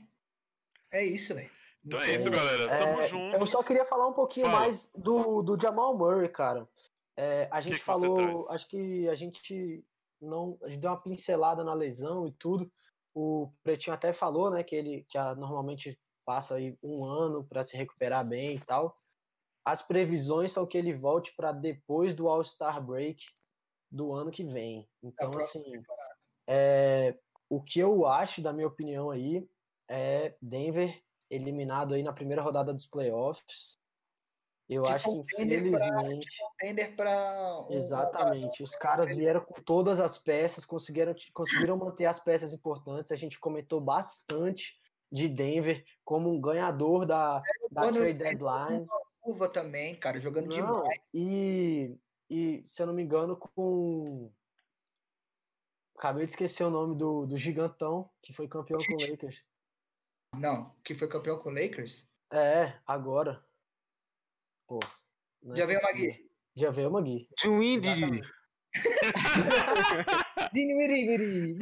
[0.92, 1.50] é isso, velho.
[1.86, 2.78] Então Não é isso, tem- galera.
[2.78, 3.36] Tamo É, junto.
[3.36, 4.60] Eu só queria falar um pouquinho Fala.
[4.60, 6.68] mais do, do Jamal Murray, cara.
[7.18, 9.84] É, a gente que você falou, acho que a gente
[10.22, 12.72] não, a gente deu uma pincelada na lesão e tudo.
[13.14, 17.62] O Pretinho até falou, né, que ele que a- normalmente passa aí um ano para
[17.64, 18.98] se recuperar bem e tal.
[19.66, 23.24] As previsões são que ele volte para depois do All-Star Break
[23.90, 24.88] do ano que vem.
[25.02, 25.64] Então, assim,
[26.48, 27.18] é,
[27.50, 29.48] o que eu acho, da minha opinião aí,
[29.88, 33.74] é Denver eliminado aí na primeira rodada dos playoffs.
[34.70, 36.28] Eu De acho que, contender pra- infelizmente,
[36.58, 42.20] Tender para um exatamente, os caras vieram com todas as peças, conseguiram, conseguiram manter as
[42.20, 43.12] peças importantes.
[43.12, 44.80] A gente comentou bastante
[45.12, 47.40] de Denver como um ganhador da,
[47.72, 48.88] da quando- trade deadline.
[49.24, 51.00] Curva também, cara, jogando Não, demais.
[51.14, 51.98] e,
[52.30, 54.30] e, se eu não me engano, com.
[55.98, 59.44] Acabei de esquecer o nome do, do gigantão que foi campeão com o Lakers.
[60.36, 62.06] Não, que foi campeão com o Lakers.
[62.32, 63.44] É, agora.
[64.68, 64.80] Pô.
[65.46, 65.84] é Já veio o.
[65.84, 66.30] Magui.
[66.56, 67.30] Já veio o Magui.
[67.38, 68.22] Twindy.
[70.52, 71.58] Dinimiri.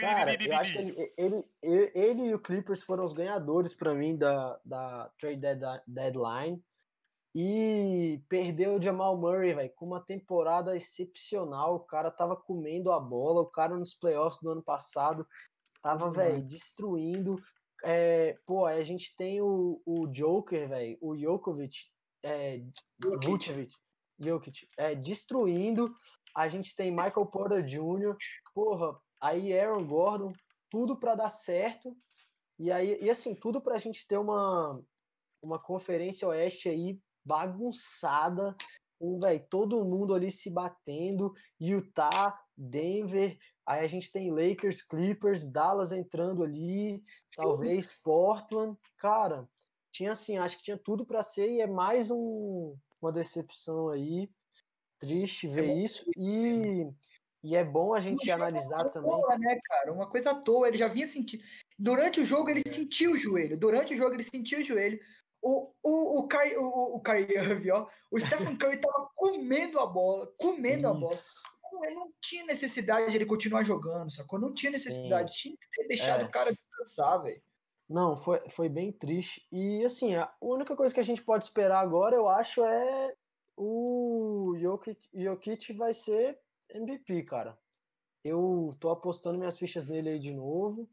[0.00, 3.94] Cara, eu acho que ele, ele, ele, ele e o Clippers foram os ganhadores para
[3.94, 6.62] mim da, da trade dead- deadline.
[7.34, 11.76] E perdeu o Jamal Murray, velho, com uma temporada excepcional.
[11.76, 13.40] O cara tava comendo a bola.
[13.42, 15.26] O cara nos playoffs do ano passado
[15.82, 16.12] tava, Uhum.
[16.12, 17.40] velho, destruindo.
[17.84, 21.76] É, pô, a gente tem o, o Joker, velho, o Jokovic,
[22.22, 22.62] é,
[23.02, 23.26] Jokic.
[23.30, 23.74] Vucevic,
[24.18, 25.94] Jokic, é, destruindo.
[26.36, 28.16] a gente tem Michael Porter Jr.,
[28.54, 30.32] porra, aí Aaron Gordon,
[30.70, 31.96] tudo para dar certo.
[32.58, 34.80] E aí, e assim, tudo pra gente ter uma,
[35.42, 38.56] uma conferência oeste aí bagunçada,
[38.98, 45.48] com véio, todo mundo ali se batendo, Utah, Denver, aí a gente tem Lakers, Clippers,
[45.48, 47.02] Dallas entrando ali,
[47.34, 49.48] talvez Portland, cara,
[49.90, 54.30] tinha assim, acho que tinha tudo para ser e é mais um, uma decepção aí,
[54.98, 56.04] triste ver É isso.
[56.16, 56.86] E
[57.42, 59.10] e é bom a gente analisar à também.
[59.10, 59.92] toa, né, cara?
[59.92, 60.68] Uma coisa à toa.
[60.68, 61.42] Ele já vinha sentindo.
[61.78, 63.56] Durante o jogo, ele sentiu o joelho.
[63.58, 65.00] Durante o jogo, ele sentiu o joelho.
[65.42, 67.86] O, o, o, o, o Kyrie Irving, ó.
[68.10, 71.14] O Stephen Curry tava comendo a bola, comendo a bola.
[71.14, 71.34] Isso.
[71.72, 74.38] Não, ele não tinha necessidade de ele continuar jogando, sacou?
[74.38, 75.32] Não tinha necessidade.
[75.32, 76.24] Tinha que ter deixado É.
[76.24, 77.40] o cara descansar, velho.
[77.88, 79.46] Não, foi, foi bem triste.
[79.50, 83.14] E assim, a única coisa que a gente pode esperar agora, eu acho, é
[83.56, 86.38] o Jokic, Jokic vai ser
[86.74, 87.58] MVP, cara.
[88.24, 90.88] Eu tô apostando minhas fichas nele aí de novo.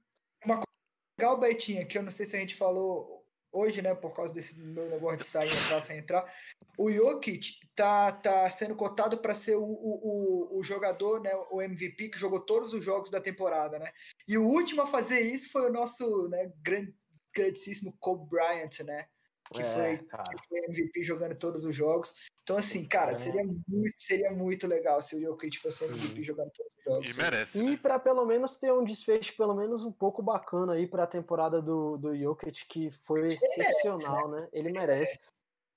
[1.20, 4.58] Legal, Betinha, que eu não sei se a gente falou hoje, né, por causa desse
[4.58, 6.34] meu negócio de sair, entrar, sair, entrar.
[6.78, 12.10] O Jokic tá, tá sendo cotado para ser o, o, o, jogador, né, o MVP,
[12.10, 13.92] que jogou todos os jogos da temporada, né?
[14.28, 16.94] E o último a fazer isso foi o nosso né, gran-
[17.34, 19.08] grandíssimo Kobe Bryant, né?
[19.54, 20.24] Que, É, foi, cara.
[20.36, 22.14] que foi MVP jogando todos os jogos.
[22.44, 23.18] Então, assim, cara, É.
[23.18, 27.10] seria muito, seria muito legal se o Jokic fosse MVP jogando todos os jogos.
[27.12, 27.60] E merece.
[27.60, 27.78] E né?
[27.78, 31.62] para pelo menos ter um desfecho pelo menos um pouco bacana aí para a temporada
[31.62, 34.48] do, do Jokic, que foi excepcional, né?
[34.52, 35.20] Ele merece.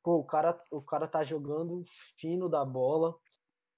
[0.03, 1.85] Pô, o cara, o cara tá jogando
[2.17, 3.15] fino da bola.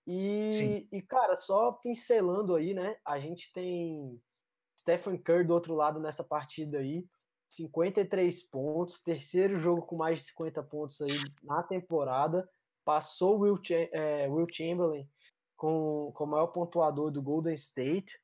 [0.07, 0.89] E, Sim.
[0.93, 2.97] e, cara, só pincelando aí, né?
[3.05, 4.21] A gente tem
[4.79, 7.05] Stephen Curry do outro lado nessa partida aí.
[7.57, 11.11] 53 pontos, terceiro jogo com mais de 50 pontos aí
[11.43, 12.49] na temporada.
[12.85, 15.09] Passou Will, Cha- é, Will Chamberlain
[15.57, 18.19] com, com o maior pontuador do Golden State.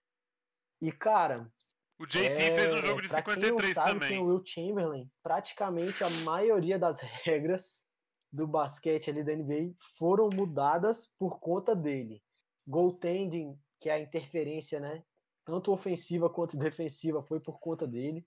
[0.80, 1.50] E, cara,
[1.98, 4.16] O JT é, fez um jogo de pra quem não 53 sabe também.
[4.16, 7.84] É o Will Chamberlain, praticamente a maioria das regras
[8.32, 12.22] do basquete ali da NBA foram mudadas por conta dele.
[12.66, 15.02] Goaltending, que é a interferência, né?
[15.44, 18.26] Tanto ofensiva quanto defensiva, foi por conta dele.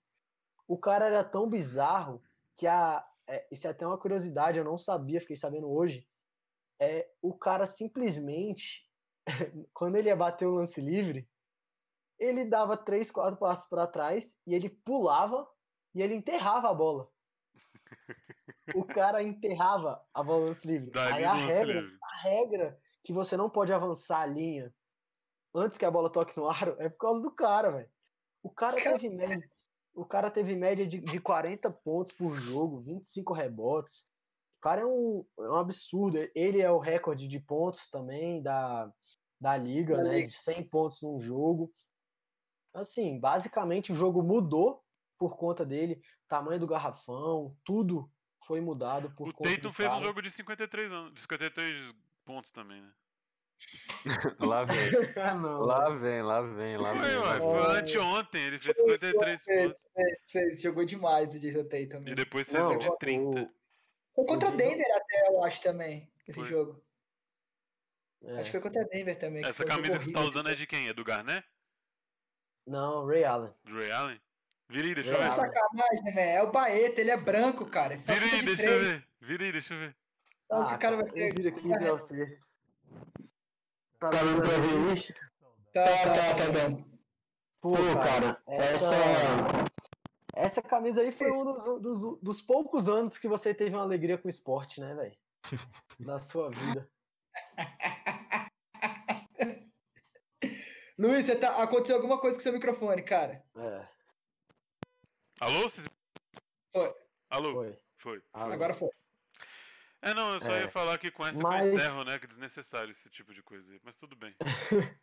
[0.72, 2.22] O cara era tão bizarro
[2.56, 3.06] que a.
[3.26, 6.08] é, isso é até uma curiosidade, eu não sabia, fiquei sabendo hoje.
[6.80, 8.90] É, o cara simplesmente,
[9.74, 11.28] quando ele ia bater o lance livre,
[12.18, 15.46] ele dava três, quatro passos para trás e ele pulava
[15.94, 17.06] e ele enterrava a bola.
[18.74, 20.98] O cara enterrava a bola no lance livre.
[20.98, 21.98] Aí a regra, livre.
[22.02, 24.72] a regra que você não pode avançar a linha
[25.54, 27.90] antes que a bola toque no aro é por causa do cara, velho.
[28.42, 29.51] O cara teve média,
[29.94, 34.06] o cara teve média de, de 40 pontos por jogo, 25 rebotes.
[34.58, 36.18] O cara é um, é um absurdo.
[36.34, 38.90] Ele é o recorde de pontos também da,
[39.40, 40.14] da liga, Da né?
[40.16, 40.28] liga.
[40.28, 41.72] De 100 pontos num jogo.
[42.72, 44.82] Assim, basicamente o jogo mudou
[45.18, 46.00] por conta dele.
[46.28, 48.10] Tamanho do garrafão, tudo
[48.46, 51.94] foi mudado por O conta Tatum do fez um jogo de 53 anos, de 53
[52.24, 52.92] pontos também, né?
[54.40, 54.76] Lá vem,
[55.16, 57.16] Ah, não, lá vem, lá vem, lá Foi, vem.
[57.18, 57.40] lá ué, vem.
[57.40, 59.82] foi anteontem, ele fez 53 Fez, pontos.
[59.94, 62.04] fez, fez, jogou demais o Jason Tatum.
[62.08, 63.50] E depois fez Não, um de 30.
[64.14, 66.48] Foi contra o Denver até, eu acho, também, esse Foi.
[66.48, 66.84] jogo.
[68.24, 68.34] É.
[68.36, 69.42] Acho que foi contra Denver também.
[69.42, 70.88] que Essa jogo camisa que você tá usando é de quem?
[70.88, 71.44] É do Garnet?
[72.66, 73.52] Não, Ray Allen.
[73.64, 74.20] Ray Allen?
[74.68, 75.28] Vira aí, deixa eu ver.
[75.30, 76.30] Que sacanagem, né, velho?
[76.38, 77.94] É o Baeta, ele é branco, cara.
[77.94, 79.08] Esse Vira aí, deixa eu ver.
[79.20, 79.92] Vira aí, deixa eu ver.
[79.92, 79.98] Que
[80.50, 81.28] Ah, o cara vai cara, ter?
[81.30, 82.38] eu viro aqui você.
[84.02, 84.90] Tá Tá dando pra ver aí?
[84.90, 85.14] aí?
[85.72, 86.84] Tá, Tá, tá, tá dando.
[87.60, 88.96] Pô, Pô, cara, cara, essa.
[90.34, 94.18] essa camisa aí foi um dos, dos, dos poucos anos que você teve uma alegria
[94.18, 95.16] com o esporte, né, velho?
[96.00, 96.90] Da sua vida.
[100.98, 101.62] Luiz, você tá...
[101.62, 103.44] aconteceu alguma coisa com seu microfone, cara.
[103.56, 103.86] É,
[105.40, 105.62] Alô?
[105.62, 105.86] Vocês...
[106.74, 106.92] Foi.
[107.30, 107.52] Alô?
[107.52, 107.78] foi.
[107.98, 108.22] Foi.
[108.32, 108.90] Ah, Agora foi.
[110.02, 110.62] É, não, eu só É.
[110.62, 112.18] ia falar que com essa Mas- eu encerro, né?
[112.18, 113.80] Que desnecessário esse tipo de coisa aí.
[113.84, 114.34] Mas tudo bem.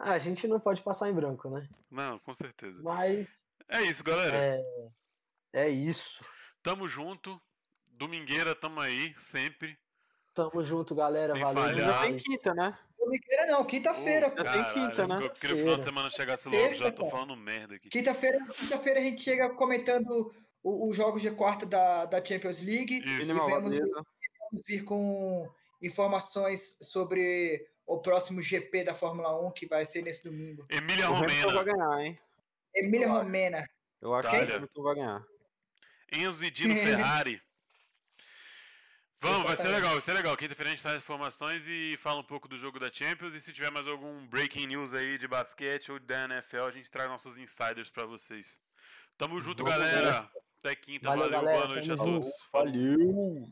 [0.00, 1.68] Ah, a gente não pode passar em branco, né?
[1.90, 2.80] Não, com certeza.
[2.84, 3.36] Mas
[3.68, 4.36] É isso, galera.
[4.36, 4.62] é,
[5.52, 6.24] é isso.
[6.62, 7.40] Tamo junto.
[7.84, 9.76] Domingueira, tamo aí, sempre.
[10.32, 11.32] Tamo junto, galera.
[11.32, 11.62] Sem Valeu.
[11.64, 11.92] falhar.
[11.92, 12.78] Já tem quinta, né?
[12.96, 14.32] Domingueira não, quinta-feira.
[14.36, 15.18] Já tem quinta, né?
[15.20, 17.88] Eu queria o final de semana chegasse logo, já tô falando merda aqui.
[17.88, 20.32] Quinta-feira quinta-feira a gente chega comentando
[20.68, 22.98] os jogos de quarta da, da Champions League.
[22.98, 23.30] Isso.
[23.30, 23.72] E vamos
[24.66, 25.48] vir com
[25.80, 30.66] informações sobre o próximo GP da Fórmula 1 que vai ser nesse domingo.
[30.68, 31.52] Emília Romena.
[31.52, 32.18] vai ganhar, hein?
[32.74, 33.68] Emília Romena.
[34.00, 35.24] Eu acho que o Hamilton vai ganhar.
[36.12, 37.42] Enzo e Dino Ferrari.
[39.20, 40.36] Vamos, vai ser legal, vai ser legal.
[40.36, 43.34] Quinta-feira a gente traz informações e fala um pouco do jogo da Champions.
[43.34, 46.88] E se tiver mais algum breaking news aí de basquete ou da NFL, a gente
[46.88, 48.60] traz nossos insiders para vocês.
[49.16, 50.20] Tamo junto, Vamos galera.
[50.20, 50.47] Ver.
[50.60, 52.32] Até quinta, valeu, valeu galera, boa noite a todos.
[52.52, 53.46] Valeu!